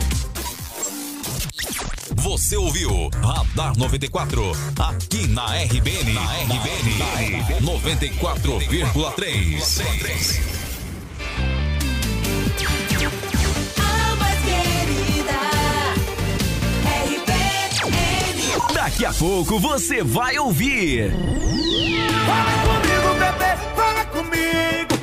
Você 2.15 2.55
ouviu 2.57 3.09
Radar 3.21 3.77
94, 3.77 4.51
aqui 4.79 5.27
na 5.27 5.45
RBN. 5.55 6.13
Na 6.13 6.33
RBN, 6.37 7.43
94,3. 7.61 10.41
A 13.77 14.15
mais 14.15 14.39
querida. 14.43 15.33
RBN. 17.05 18.73
Daqui 18.73 19.05
a 19.05 19.13
pouco 19.13 19.59
você 19.59 20.03
vai 20.03 20.37
ouvir. 20.37 21.11
Fala 22.25 22.53
comigo, 22.63 23.13
bebê, 23.19 23.55
fala 23.75 24.05
comigo. 24.05 24.93